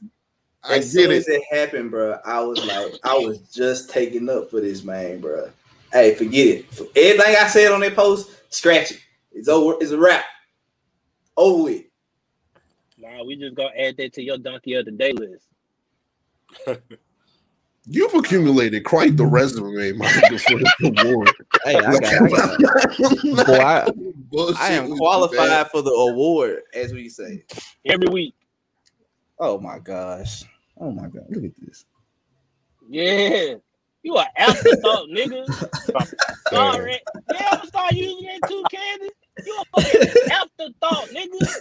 [0.64, 1.16] I as get soon it.
[1.18, 5.20] as it happened, bro, I was like, I was just taking up for this man,
[5.20, 5.50] bro.
[5.92, 6.66] Hey, forget it.
[6.96, 9.00] Everything I said on that post, scratch it.
[9.32, 9.78] It's over.
[9.82, 10.26] It's a wrap.
[11.36, 11.84] Over with.
[12.98, 15.48] Nah, we just gonna add that to your donkey of the day list.
[17.90, 20.74] You've accumulated quite the resume, my nigga, for this
[21.06, 21.32] award.
[21.64, 22.04] Hey, I got,
[23.62, 23.92] I.
[24.30, 24.98] Boy, I, I am with you, man.
[24.98, 27.46] qualified for the award, as we say.
[27.86, 28.36] Every week.
[29.40, 30.44] Oh my gosh.
[30.78, 31.28] Oh my god.
[31.30, 31.86] Look at this.
[32.90, 33.56] Yeah.
[34.08, 35.46] You an afterthought, nigga.
[36.50, 37.02] Sorry.
[37.34, 39.10] Yeah, I'm gonna start using that too, Candy.
[39.46, 41.52] You a fucking afterthought, nigga.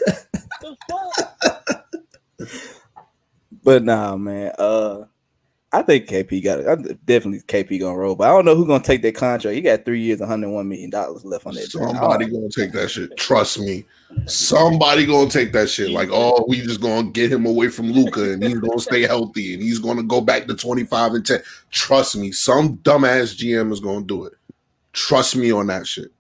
[0.61, 1.35] The fuck?
[3.65, 4.53] But nah, man.
[4.57, 5.07] Uh,
[5.73, 6.67] I think KP got it.
[6.69, 6.77] I
[7.07, 9.55] definitely KP gonna roll, but I don't know who's gonna take that contract.
[9.55, 11.69] He got three years, 101 million dollars left on that.
[11.69, 11.91] joint.
[11.91, 13.17] Somebody gonna take that shit.
[13.17, 13.85] Trust me.
[14.27, 15.91] Somebody gonna take that shit.
[15.91, 19.55] Like, oh, we just gonna get him away from Luka and he's gonna stay healthy
[19.55, 21.43] and he's gonna go back to 25 and 10.
[21.71, 24.35] Trust me, some dumbass GM is gonna do it.
[24.93, 26.13] Trust me on that shit.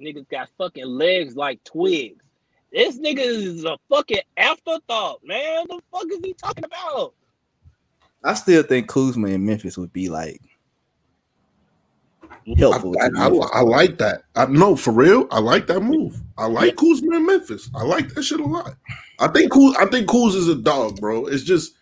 [0.00, 2.24] Niggas got fucking legs like twigs.
[2.72, 5.66] This nigga is a fucking afterthought, man.
[5.68, 7.14] The fuck is he talking about?
[8.24, 10.40] I still think Kuzma in Memphis would be like
[12.22, 12.94] I, helpful.
[13.00, 14.22] I, to I, I like that.
[14.34, 15.26] I know for real.
[15.30, 16.20] I like that move.
[16.36, 17.70] I like Kuzma in Memphis.
[17.74, 18.76] I like that shit a lot.
[19.18, 21.26] I think Kuz, I think Kuz is a dog, bro.
[21.26, 21.74] It's just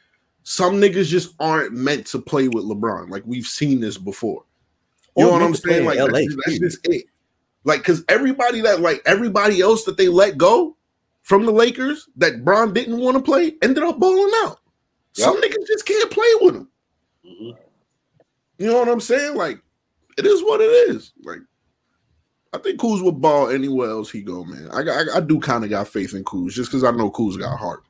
[0.43, 3.11] some niggas just aren't meant to play with LeBron.
[3.11, 4.45] Like we've seen this before.
[5.17, 5.87] You Or know what I'm meant to play saying?
[5.87, 7.05] Like that's, just, that's just it.
[7.65, 10.77] Like because everybody that like everybody else that they let go
[11.23, 14.59] from the Lakers that Bron didn't want to play ended up balling out.
[15.15, 16.69] Some niggas just can't play with him.
[17.27, 17.59] Mhm.
[18.59, 19.37] You know what I'm saying?
[19.37, 19.61] Like,
[20.19, 21.13] it is what it is.
[21.25, 21.41] Like,
[22.53, 24.71] I think Kuz would ball anywhere else he go, man.
[24.73, 27.39] I I, I do kind of got faith in Kuz just because I know Kuz
[27.39, 27.85] got heart.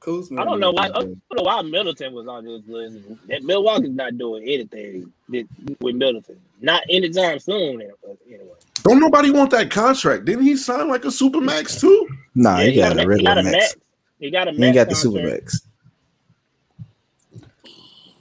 [0.00, 0.84] Kuzma I don't know why.
[0.86, 2.98] I Memphis, don't know why Middleton was on this list.
[3.28, 6.40] That Milwaukee's not doing anything with Middleton.
[6.60, 7.82] Not anytime soon.
[8.26, 8.61] Anyway.
[8.84, 10.24] Don't nobody want that contract.
[10.24, 12.08] Didn't he sign like a super max too?
[12.34, 13.52] Nah, Yeah, he got a he regular got a max.
[13.54, 13.76] max.
[14.18, 14.66] He got a He max.
[14.66, 15.02] ain't got the contract.
[15.02, 15.60] super max.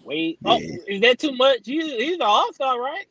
[0.04, 0.76] Wait, oh, Yeah.
[0.88, 1.60] is that too much?
[1.66, 3.06] He's, he's an all star, right?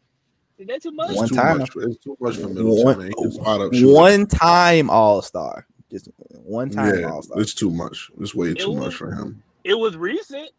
[0.58, 1.16] Is that too much?
[1.16, 1.58] One too time.
[1.58, 1.70] much.
[1.76, 3.06] It's too much for Middleton, One- man.
[3.08, 3.72] He can spot.
[3.72, 5.66] One time All Star.
[5.90, 6.08] Just
[6.44, 7.40] one time Yeah, All Star.
[7.40, 8.10] it's too much.
[8.20, 9.42] It's way too It much was- for him.
[9.64, 10.50] It was recent.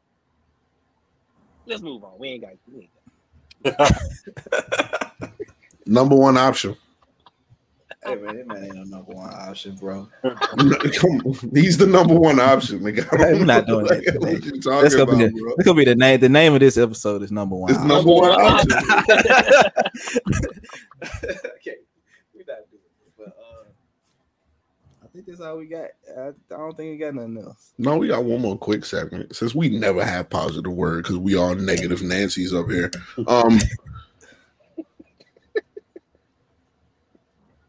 [1.68, 2.18] Let's move on.
[2.18, 2.54] We ain't got.
[2.74, 2.90] We
[3.64, 5.11] ain't got
[5.92, 6.76] Number one option.
[8.06, 10.08] Hey man, that man ain't no number one option, bro.
[11.54, 13.06] He's the number one option, nigga.
[13.14, 14.46] I don't We're not know doing that what today.
[14.46, 15.54] you That's gonna about, be the, bro.
[15.58, 16.22] that's gonna be the name.
[16.22, 17.72] The name of this episode is number one.
[17.72, 17.90] It's option.
[17.90, 18.72] number one option.
[21.58, 21.76] okay,
[22.34, 23.66] we not doing it, but uh,
[25.04, 25.90] I think that's all we got.
[26.18, 27.74] I, I don't think we got nothing else.
[27.78, 29.36] No, we got one more quick segment.
[29.36, 32.90] Since we never have positive word because we all negative Nancy's up here.
[33.28, 33.60] Um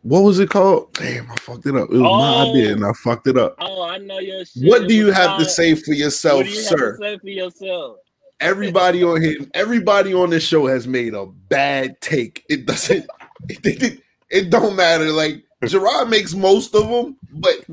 [0.02, 0.92] What was it called?
[0.94, 1.88] Damn, I fucked it up.
[1.90, 2.50] It was my Oh.
[2.50, 3.54] idea and I fucked it up.
[3.60, 4.64] Oh, I know your shit.
[4.68, 6.98] What do you have to say for yourself, What do you sir?
[7.00, 7.96] say for yourself?
[8.40, 12.44] everybody on here, everybody on this show has made a bad take.
[12.48, 13.06] It doesn't.
[13.48, 14.00] It, it,
[14.30, 15.10] it don't matter.
[15.12, 17.64] Like Gerard makes most of them, but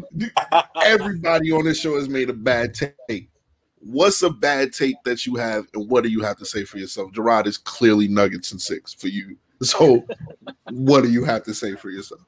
[0.83, 3.29] everybody on this show has made a bad take.
[3.81, 6.77] What's a bad take that you have, and what do you have to say for
[6.77, 7.11] yourself?
[7.13, 9.37] Gerard is clearly Nuggets and six for you.
[9.63, 10.05] So,
[10.69, 12.21] what do you have to say for yourself?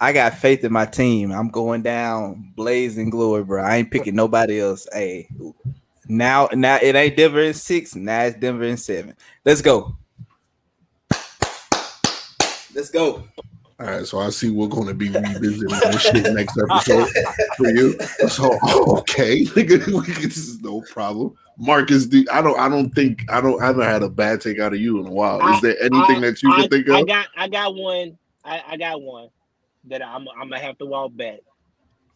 [0.00, 1.32] I got faith in my team.
[1.32, 3.62] I'm going down blazing glory, bro.
[3.62, 4.86] I ain't picking nobody else.
[4.92, 5.28] Hey,
[6.08, 7.96] now, now it ain't Denver in six.
[7.96, 9.16] Now it's Denver in seven.
[9.44, 9.96] Let's go.
[12.74, 13.24] Let's go.
[13.80, 17.08] All right, so I see we're going to be revisiting this shit next episode
[17.56, 17.98] for you.
[18.28, 18.58] So
[18.98, 21.34] okay, this is no problem.
[21.58, 24.60] Marcus, do, I don't, I don't think, I don't, I haven't had a bad take
[24.60, 25.40] out of you in a while.
[25.54, 26.94] Is there anything I- that you I, can think of?
[26.94, 28.16] I got, I got one.
[28.44, 29.28] I, I got one
[29.84, 31.40] that I'm, I'm gonna have to walk back.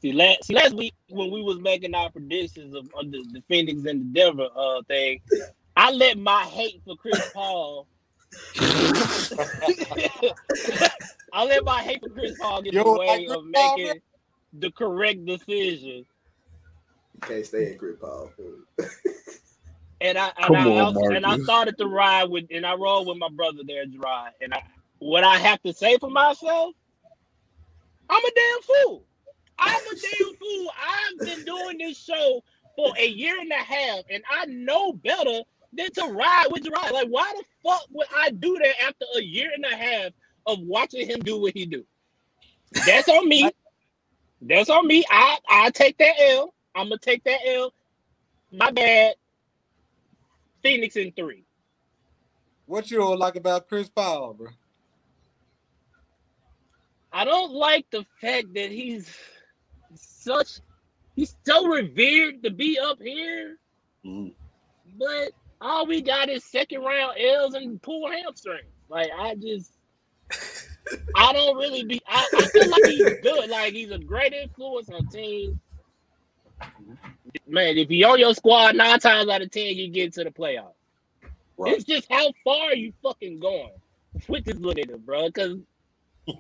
[0.01, 3.43] See last, see, last week when we was making our predictions of, of the, the
[3.49, 5.21] Phoenix and the Denver uh thing,
[5.77, 7.87] I let my hate for Chris Paul.
[11.33, 14.01] I let my hate for Chris Paul get You in the way of making
[14.55, 16.05] the correct decision.
[17.23, 18.31] You can't stay in grip, Paul.
[20.03, 22.75] And I and Come I on, also, and I started to ride with and I
[22.75, 24.33] rolled with my brother there, Gerard.
[24.41, 24.61] And I
[24.99, 26.75] what I have to say for myself,
[28.11, 29.05] I'm a damn fool.
[29.61, 30.71] I'm a damn fool.
[30.77, 32.43] I've been doing this show
[32.75, 35.43] for a year and a half, and I know better
[35.73, 36.93] than to ride with Gerard.
[36.93, 40.11] Like, why the fuck would I do that after a year and a half
[40.47, 41.85] of watching him do what he do?
[42.87, 43.49] That's on me.
[44.41, 45.05] That's on me.
[45.09, 46.53] I I take that L.
[46.75, 47.73] I'm gonna take that L.
[48.53, 49.15] My bad.
[50.63, 51.45] Phoenix in three.
[52.67, 54.49] What you don't like about Chris Paul, bro?
[57.13, 59.15] I don't like the fact that he's
[59.95, 60.61] such
[61.15, 63.59] he's so revered to be up here,
[64.05, 64.33] Mhm.
[64.99, 68.71] but all we got is second round L's and pull hamstrings.
[68.89, 69.73] Like I just
[71.17, 73.51] I don't really be I, I feel like he's good.
[73.51, 75.59] Like he's a great influence on teams.
[77.47, 80.31] Man, if he on your squad nine times out of ten, you get to the
[80.31, 80.75] playoffs.
[81.59, 81.75] Right.
[81.75, 83.71] It's just how far you fucking going
[84.29, 85.27] with this little nigga, bro.
[85.27, 85.59] Because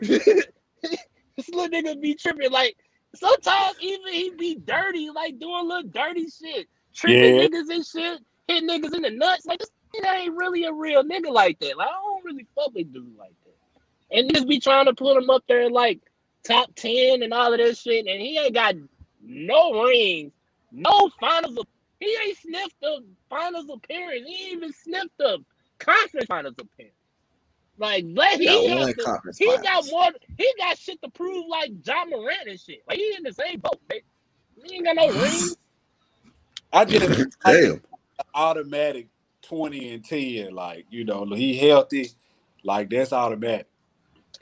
[0.00, 2.50] this little nigga be tripping.
[2.50, 2.76] Like
[3.14, 7.46] sometimes even he be dirty, like doing little dirty shit, tripping Yeah.
[7.48, 9.46] niggas and shit, hit niggas in the nuts.
[9.46, 11.76] Like this nigga ain't really a real nigga like that.
[11.76, 14.16] Like I don't really fuck with dudes like that.
[14.18, 16.00] And niggas be trying to put him up there like
[16.46, 18.74] top ten and all of that shit, and he ain't got
[19.30, 20.32] no rings,
[20.72, 21.66] no finals.
[22.00, 24.24] He ain't sniffed the finals appearance.
[24.26, 25.38] He ain't even sniffed the
[25.80, 26.94] conference finals appearance.
[27.78, 30.10] Like, let He he, got has one to- he got more.
[30.38, 32.80] He got shit to prove, like Ja Morant and shit.
[32.88, 33.80] Like he in the same boat.
[33.88, 34.04] Baby.
[34.64, 35.56] He ain't got no rings.
[36.72, 37.12] I just
[37.44, 37.82] I just Damn.
[38.34, 39.08] automatic
[39.42, 40.54] 20 and 10.
[40.54, 42.10] Like, you know, he healthy,
[42.64, 43.68] like that's automatic.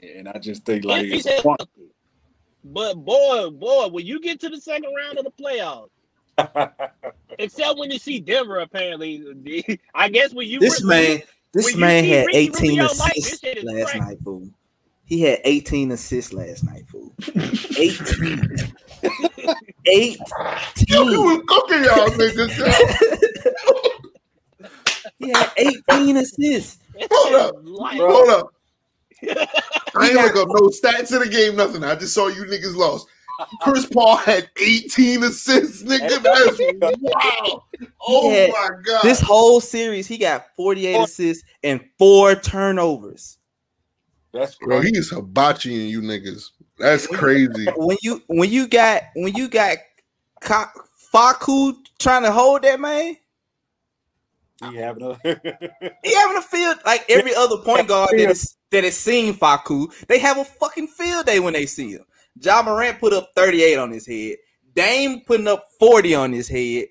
[0.01, 1.59] And I just think like if it's he's a point.
[1.59, 1.91] healthy.
[2.63, 5.89] But boy, boy, when you get to the second round of the playoffs,
[7.39, 11.21] except when you see Denver, apparently, I guess when you This when man,
[11.53, 13.99] this man had Ricky 18 Rubio, assists shit last crazy.
[13.99, 14.49] night, fool.
[15.05, 17.15] He had 18 assists last night, fool.
[17.77, 18.73] 18.
[19.87, 20.17] 18.
[20.87, 22.51] You was cooking y'all niggas.
[25.19, 26.77] he had 18 assists.
[27.11, 27.55] Hold up.
[27.65, 28.53] Hold up.
[29.23, 31.83] I ain't look up no stats in the game, nothing.
[31.83, 33.07] I just saw you niggas lost.
[33.61, 36.21] Chris Paul had 18 assists, nigga.
[36.21, 36.59] That's
[37.01, 37.63] wow.
[38.07, 39.03] Oh had- my god.
[39.03, 43.37] This whole series, he got 48 assists and four turnovers.
[44.33, 44.95] That's Bro, crazy.
[44.95, 46.49] he's hibachiing you niggas.
[46.77, 47.65] That's crazy.
[47.77, 49.77] When you when you got when you got
[50.41, 50.71] Ka-
[51.13, 53.17] Facu trying to hold that man,
[54.61, 55.15] He having a
[56.03, 59.87] he having a field like every other point guard that is that has seen Facu.
[60.07, 62.05] They have a fucking field day when they see him.
[62.41, 64.37] Ja Morant put up 38 on his head.
[64.73, 66.85] Dame putting up 40 on his head.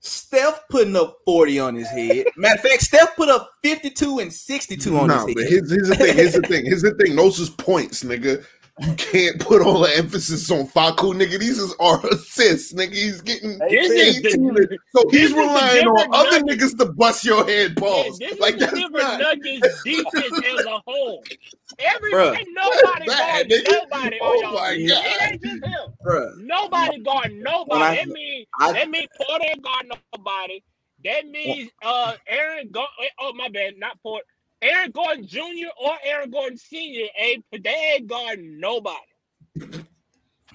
[0.00, 2.26] Steph putting up 40 on his head.
[2.36, 5.50] Matter of fact, Steph put up 52 and 62 on Nah, his but head.
[5.52, 6.14] here's, here's the thing.
[6.16, 6.64] Here's the thing.
[6.66, 7.16] Here's the thing.
[7.16, 8.44] Those is points, nigga.
[8.78, 11.38] You can't put all the emphasis on Facu, nigga.
[11.40, 12.92] These is our assists, nigga.
[12.92, 14.78] He's getting This is the- 18.
[14.94, 16.74] So this he's is the relying on different other Nuggets.
[16.74, 18.18] niggas to bust your head balls.
[18.18, 19.18] this Like that's different not.
[19.20, 21.24] Nuggets defense as a whole.
[21.78, 22.44] Every Bruh.
[22.52, 24.52] nobody Bad, guard nobody Oh y'all.
[24.52, 24.60] my.
[24.60, 24.76] God.
[24.78, 25.94] It ain't just him.
[26.06, 26.36] Bruh.
[26.38, 27.82] Nobody guard nobody.
[27.82, 30.60] I- that means I- that means Porter ain't guard nobody.
[31.04, 32.84] That means uh Aaron Go-
[33.20, 34.24] oh my bad, not Porter.
[34.66, 35.68] Aaron Gordon Jr.
[35.80, 37.06] or Aaron Gordon Sr.
[37.18, 38.96] ain't they ain't guarding nobody.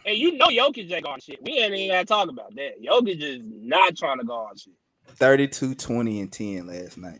[0.03, 1.41] And you know Jokic ain't guarding shit.
[1.43, 2.81] We ain't even gotta talk about that.
[2.83, 4.73] Jokic is not trying to guard shit.
[5.15, 7.19] 32, 20, and 10 last night.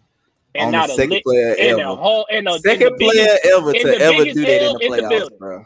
[0.56, 1.96] And on not the a second lick player in the ever.
[1.96, 4.78] whole in the, in Second the biggest- player ever to ever do that in L
[4.80, 5.64] the in the playoffs, bro.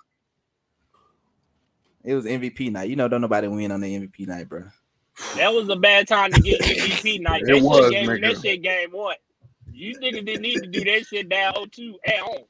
[2.04, 2.90] It was MVP night.
[2.90, 4.64] You know, don't nobody win on the MVP night, bro.
[5.38, 7.42] That was a bad time to get MVP night.
[7.48, 8.22] It That was, shit game, nigga.
[8.34, 9.16] that shit game one.
[9.76, 12.46] You niggas didn't need to do that shit down 0-2 at home.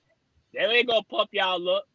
[0.54, 1.86] That ain't gonna pump y'all up.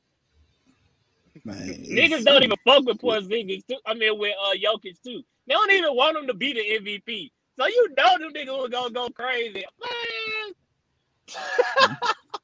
[1.44, 1.56] Man,
[1.88, 3.76] Niggas don't even fuck with Porzingis too.
[3.86, 5.22] I mean with uh Jokic too.
[5.46, 7.30] They don't even want him to be the MVP.
[7.58, 9.64] So you know them niggas was gonna go crazy.
[11.28, 11.96] Man.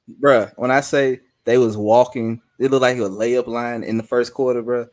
[0.22, 4.04] Bruh, when I say they was walking, it looked like a layup line in the
[4.04, 4.88] first quarter, bruh.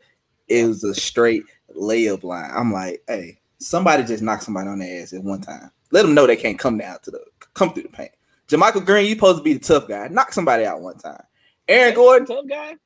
[0.48, 1.44] It was a straight
[1.76, 2.50] layup line.
[2.52, 5.70] I'm like, hey, somebody just knock somebody on their ass at one time.
[5.92, 8.10] Let them know they can't come down to the come through the paint.
[8.48, 10.08] JaMychal Green, you supposed to be the tough guy.
[10.08, 11.22] Knock somebody out one time.
[11.68, 12.76] Aaron Gordon, tough guy.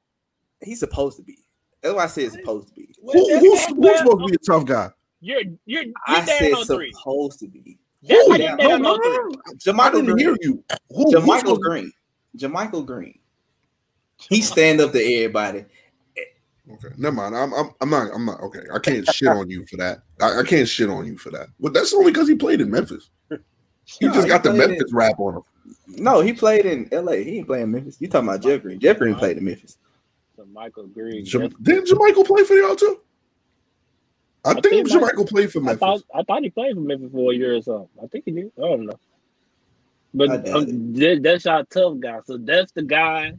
[0.62, 1.38] he's supposed to be.
[1.82, 2.94] That's why I said he's supposed to be.
[3.00, 4.90] Well, Who, who's, who's supposed to be a tough guy?
[5.20, 6.92] You're you're you're I said on three.
[6.92, 7.78] supposed to be.
[8.04, 8.30] That's Who?
[8.30, 9.82] why No, you're down no, no.
[9.82, 10.18] I didn't Green.
[10.18, 10.62] hear you.
[10.90, 11.04] Who?
[11.04, 11.92] who's JaMychal supposed- Green.
[12.36, 13.18] JaMychal Green.
[14.28, 15.64] He stand up to everybody.
[16.70, 17.34] Okay, never mind.
[17.34, 18.40] I'm, I'm, I'm not, I'm not.
[18.42, 20.02] Okay, I can't shit on you for that.
[20.20, 21.48] I, I can't shit on you for that.
[21.58, 23.08] But that's only because he played in Memphis.
[23.98, 25.42] He No, just he got the played in- Memphis rap on him.
[25.86, 27.12] No, he played in LA.
[27.12, 27.96] He ain't playing Memphis.
[28.00, 28.78] You talking about Jeff Green.
[28.78, 29.78] Jeff Green played in Memphis.
[30.36, 31.24] So Michael Green.
[31.24, 33.00] Jam- Didn't JaMychal play for y'all too?
[34.44, 35.80] I, I think, think Mike- JaMychal played for I Memphis.
[35.80, 37.88] thought I thought he played for Memphis for a year or something.
[38.02, 38.52] I think he did.
[38.58, 38.98] I don't know.
[40.14, 42.18] But I um, that, that's our tough guy.
[42.24, 43.32] So that's the guy.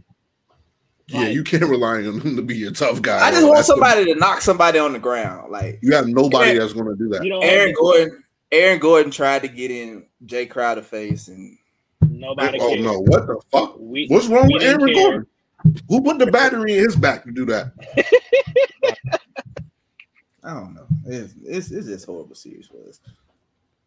[1.07, 3.25] yeah, you can't rely on him to be a tough guy.
[3.25, 5.51] I just want That's the- somebody to knock somebody on the ground.
[5.51, 6.59] Like you have nobody Yeah.
[6.59, 7.23] that's going to do that.
[7.23, 8.23] You don't Aaron Gordon.
[8.51, 11.57] Aaron Gordon tried to get in Jae Crowder face, and
[12.01, 12.59] nobody.
[12.59, 12.83] oh cares.
[12.83, 13.75] no, what the fuck?
[13.77, 14.93] We, What's wrong with Aaron care.
[14.95, 15.27] Gordon?
[15.89, 17.73] Who put the battery in his back to do that?
[20.43, 20.87] I don't know.
[21.05, 22.99] It's it's, it's just horrible series for us.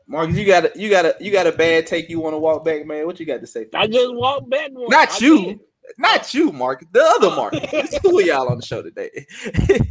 [0.07, 2.11] Marcus, you got a you got a you got a bad take.
[2.11, 3.07] You want to walk back, man?
[3.07, 3.67] What you got to say?
[3.75, 4.71] I just walked back.
[4.73, 4.89] One.
[4.89, 5.45] Not I you.
[5.45, 5.61] did.
[5.99, 6.39] Not oh.
[6.39, 6.89] you, Marcus.
[6.93, 7.37] The other oh.
[7.37, 7.61] Marcus.
[7.73, 9.27] It's two of y'all on the show today.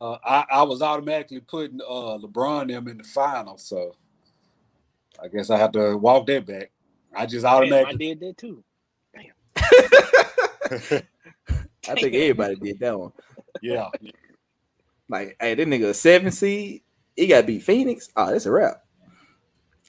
[0.00, 3.96] Uh, I, I was automatically putting uh, LeBron them in the final, so
[5.22, 6.70] I guess I have to walk that back.
[7.14, 8.14] I just Damn, I automatically.
[8.14, 8.62] did that too.
[9.14, 9.32] Damn.
[11.88, 13.12] I think everybody did that one.
[13.62, 13.88] yeah,
[15.08, 16.82] Like, hey, this nigga a seven seed.
[17.16, 18.10] He got to beat Phoenix.
[18.14, 18.84] Oh, that's a wrap.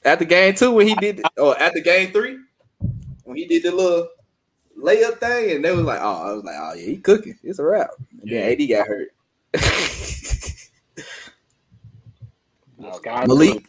[0.04, 2.38] After game two, when he did, or after game three,
[3.24, 4.08] when he did the little
[4.76, 7.38] layup thing, and they was like, oh, I was like, oh yeah, he cooking.
[7.42, 7.90] It's a wrap.
[8.22, 9.08] And then AD got hurt.
[12.94, 13.64] Sky Malik,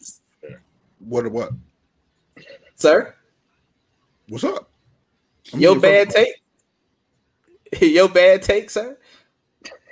[1.00, 1.32] What?
[1.32, 1.52] What?
[2.76, 3.14] sir,
[4.30, 4.70] What's up?
[5.54, 6.34] I'm your bad take.
[7.82, 8.98] Your bad take, sir.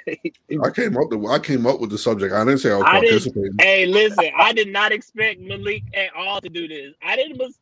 [0.07, 1.09] I came up.
[1.09, 2.33] The, I came up with the subject.
[2.33, 3.55] I didn't say I was I participating.
[3.59, 6.93] Hey, listen, I did not expect Malik at all to do this.
[7.01, 7.37] I didn't.
[7.37, 7.57] Mis-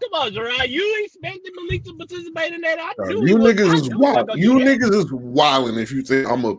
[0.00, 0.68] Come on, Gerard.
[0.68, 2.78] You expected Malik to participate in that?
[2.78, 4.30] I knew he you was- I niggas is knew he was wild.
[4.38, 6.54] You niggas is wilding if you think I'm a.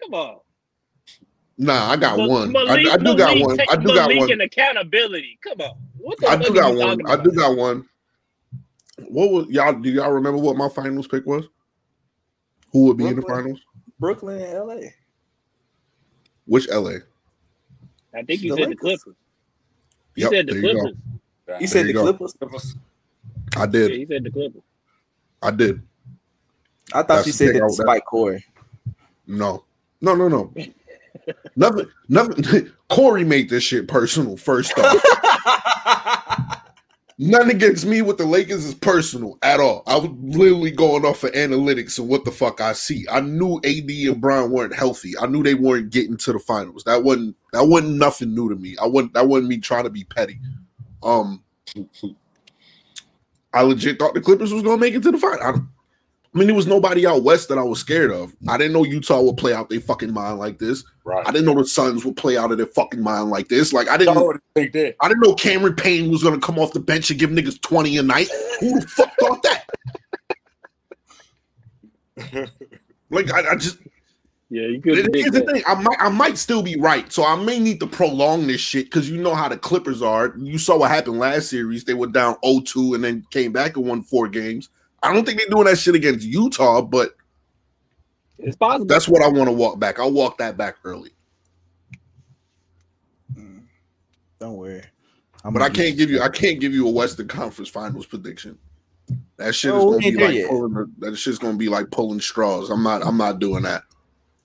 [0.00, 0.38] Come on.
[1.58, 2.50] Nah, I got Ma- one.
[2.50, 3.58] I, Malik- I do got one.
[3.68, 4.30] I do got one.
[4.32, 5.38] and accountability.
[5.42, 5.72] Come on.
[5.98, 7.00] What the I do got one.
[7.00, 7.88] talking I do got one.
[9.08, 9.72] What was y'all?
[9.72, 11.44] Do y'all remember what my finals pick was?
[12.72, 13.60] Who would be in the finals?
[13.98, 14.88] Brooklyn and LA.
[16.46, 16.98] Which LA?
[18.14, 18.78] I think you The said the Lakers.
[18.80, 19.16] Clippers.
[20.14, 20.80] You Yep, said the there you go.
[20.80, 20.98] Clippers.
[21.60, 22.12] You said you the go.
[22.12, 22.76] Clippers.
[23.56, 23.90] I Yeah, did.
[23.92, 24.62] he said the Clippers.
[25.42, 25.82] I did.
[26.92, 28.44] I thought That's you said thing, that I- Corey.
[29.26, 29.64] No.
[30.00, 30.52] No, no, no.
[31.56, 31.86] nothing.
[32.08, 32.70] Nothing.
[32.88, 34.36] Corey made this shit personal.
[34.36, 36.62] First off,
[37.18, 39.82] nothing against me with the Lakers is personal at all.
[39.86, 43.04] I was literally going off of analytics and what the fuck I see.
[43.10, 45.12] I knew AD and Bron weren't healthy.
[45.20, 46.84] I knew they weren't getting to the finals.
[46.84, 48.76] That wasn't that wasn't nothing new to me.
[48.80, 50.38] I wasn't that wasn't me trying to be petty.
[51.02, 51.42] Um,
[53.52, 55.66] I legit thought the Clippers was gonna make it to the final.
[56.34, 58.34] I mean, there was nobody out west that I was scared of.
[58.48, 60.84] I didn't know Utah would play out their fucking mind like this.
[61.04, 61.26] Right.
[61.26, 63.72] I didn't know the Suns would play out of their fucking mind like this.
[63.72, 64.18] Like I didn't.
[64.18, 64.96] I would think that.
[65.00, 67.96] I didn't know Cameron Payne was gonna come off the bench and give niggas twenty
[67.96, 68.28] a night.
[68.60, 69.64] Who the fuck thought that?
[73.10, 73.78] Like I, I just
[74.50, 75.62] Yeah, you could Here's the thing.
[75.66, 78.86] I might, I might still be right, so I may need to prolong this shit
[78.86, 80.34] because you know how the Clippers are.
[80.36, 83.86] You saw what happened last series; they were down 0-2 and then came back and
[83.86, 84.68] won four games.
[85.02, 87.12] I don't think they're doing that shit against Utah, but
[88.38, 88.86] It's possible.
[88.86, 89.98] that's what I want to walk back.
[89.98, 91.10] I'll walk that back early,
[93.36, 93.62] Mm.
[94.40, 94.82] Don't worry.
[95.44, 98.58] I'm but I can't give you, I can't give you a Western Conference Finals prediction.
[99.38, 100.48] That shit is Oh, gonna be like yet.
[100.48, 100.94] pulling.
[100.98, 102.70] That shit's gonna be like pulling straws.
[102.70, 103.04] I'm not.
[103.06, 103.82] I'm not doing that.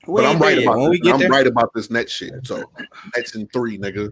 [0.07, 0.77] We but I'm right about.
[0.79, 1.07] when we This.
[1.07, 1.29] get I'm there.
[1.29, 2.35] right about this net shit.
[2.43, 2.71] So
[3.15, 4.11] Nets in three, nigga.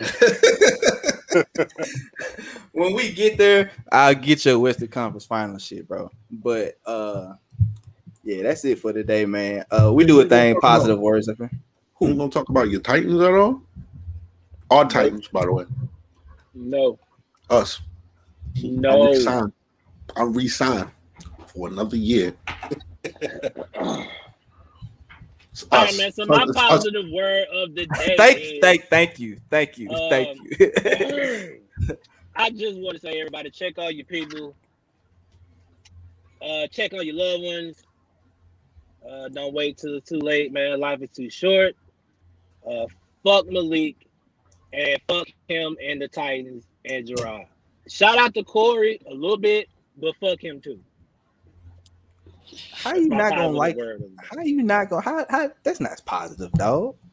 [2.72, 6.10] when we get there, I'll get your Western Conference final shit, bro.
[6.30, 7.34] But uh
[8.24, 9.64] yeah, that's it for today, man.
[9.70, 11.50] Uh we do a thing, positive words up here.
[11.96, 13.62] Who you gonna talk about your Titans at all?
[14.70, 15.64] Our Titans, by the way.
[16.54, 16.98] no,
[17.50, 17.80] Us.
[18.62, 18.90] No.
[18.90, 19.10] I no.
[19.10, 19.52] resign.
[20.16, 20.90] I resign
[21.46, 22.34] for another year.
[25.52, 25.96] It's All right, us.
[25.96, 26.12] man.
[26.12, 26.86] So my It's us.
[26.86, 28.16] positive word of the day.
[28.16, 29.38] Thank is, thank thank you.
[29.50, 29.98] Thank you.
[30.08, 30.56] Thank Um, you.
[32.36, 34.56] I just want to say, everybody, check all your people.
[36.42, 37.82] Uh, check on your loved ones.
[39.08, 40.80] Uh, don't wait till it's too late, man.
[40.80, 41.74] Life is too short.
[42.68, 42.86] Uh,
[43.24, 43.96] fuck Malik
[44.72, 47.46] and fuck him and the Titans and Gerard.
[47.88, 50.80] Shout out to Corey a little bit, but fuck him too.
[52.72, 56.00] How you not gonna like word of how you not gonna how, how that's not
[56.04, 56.96] positive, dog.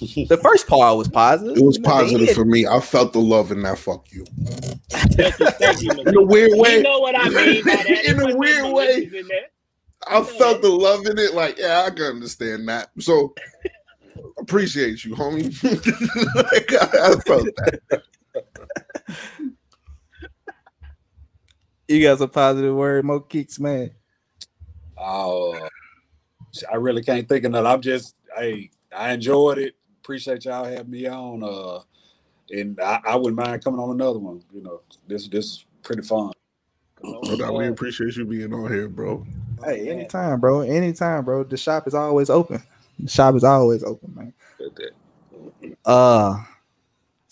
[0.00, 1.58] The first part was positive.
[1.58, 2.66] It was You know, positive for me.
[2.66, 4.24] I felt the love in that fuck you.
[4.88, 6.78] Thank you, thank you, In a weird way.
[6.78, 8.04] You know what I mean by that.
[8.06, 9.04] In a weird way.
[9.04, 9.48] was in there.
[10.08, 11.34] I felt the love in it.
[11.34, 12.90] Like, yeah, I can understand that.
[12.98, 13.34] So
[14.38, 15.52] appreciate you, homie.
[16.34, 18.02] like, I, I felt that.
[21.86, 23.90] You got some positive word, Mo kicks, man.
[25.02, 25.68] Oh,
[26.70, 27.66] I really can't think of that.
[27.66, 29.74] I'm just, hey, I enjoyed it.
[30.00, 31.42] Appreciate y'all having me on.
[31.42, 31.80] Uh,
[32.50, 34.42] and I, I wouldn't mind coming on another one.
[34.52, 36.32] You know, this this is pretty fun.
[37.00, 39.26] Come No we appreciate you being on here, bro.
[39.64, 40.60] Hey, anytime, bro.
[40.60, 41.44] Anytime, bro.
[41.44, 42.62] The shop is always open.
[42.98, 44.32] The shop is always open, man.
[44.58, 46.44] But Uh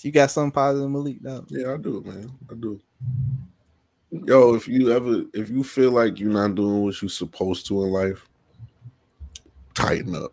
[0.02, 1.22] you got something positive, Malik?
[1.22, 1.44] No.
[1.48, 2.30] Yeah, I do, man.
[2.50, 2.80] I do.
[4.12, 7.84] Yo, if you ever if you feel like you're not doing what you're supposed to
[7.84, 8.28] in life,
[9.74, 10.32] tighten up.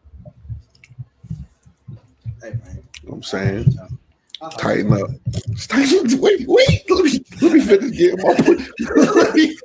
[2.42, 2.84] Hey, man.
[3.04, 3.78] You know I'm saying?
[4.58, 5.10] Tighten up.
[5.68, 6.90] Tighten, wait, wait.
[6.90, 8.62] Let me let me finish getting my point.
[8.80, 9.58] Let me-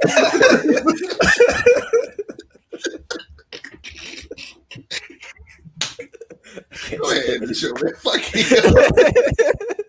[6.98, 7.94] Go ahead, Mitchell, man.
[7.96, 9.74] Fuck you.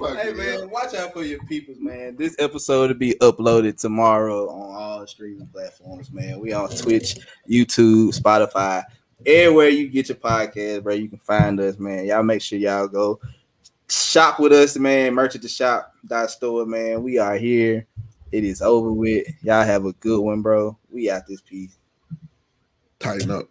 [0.00, 2.16] Fuck hey you, man, watch out for your peoples, man.
[2.16, 6.40] This episode will be uploaded tomorrow on all streaming platforms, man.
[6.40, 8.82] We on Twitch, YouTube, Spotify,
[9.26, 10.94] everywhere you get your podcast, bro.
[10.94, 12.06] You can find us, man.
[12.06, 13.20] Y'all make sure y'all go
[13.90, 15.12] shop with us, man.
[15.12, 17.02] Merch at the shop dot store, man.
[17.02, 17.86] We are here.
[18.32, 19.26] It is over with.
[19.42, 20.78] Y'all have a good one, bro.
[20.90, 21.76] We out this piece.
[23.00, 23.48] Tighten up.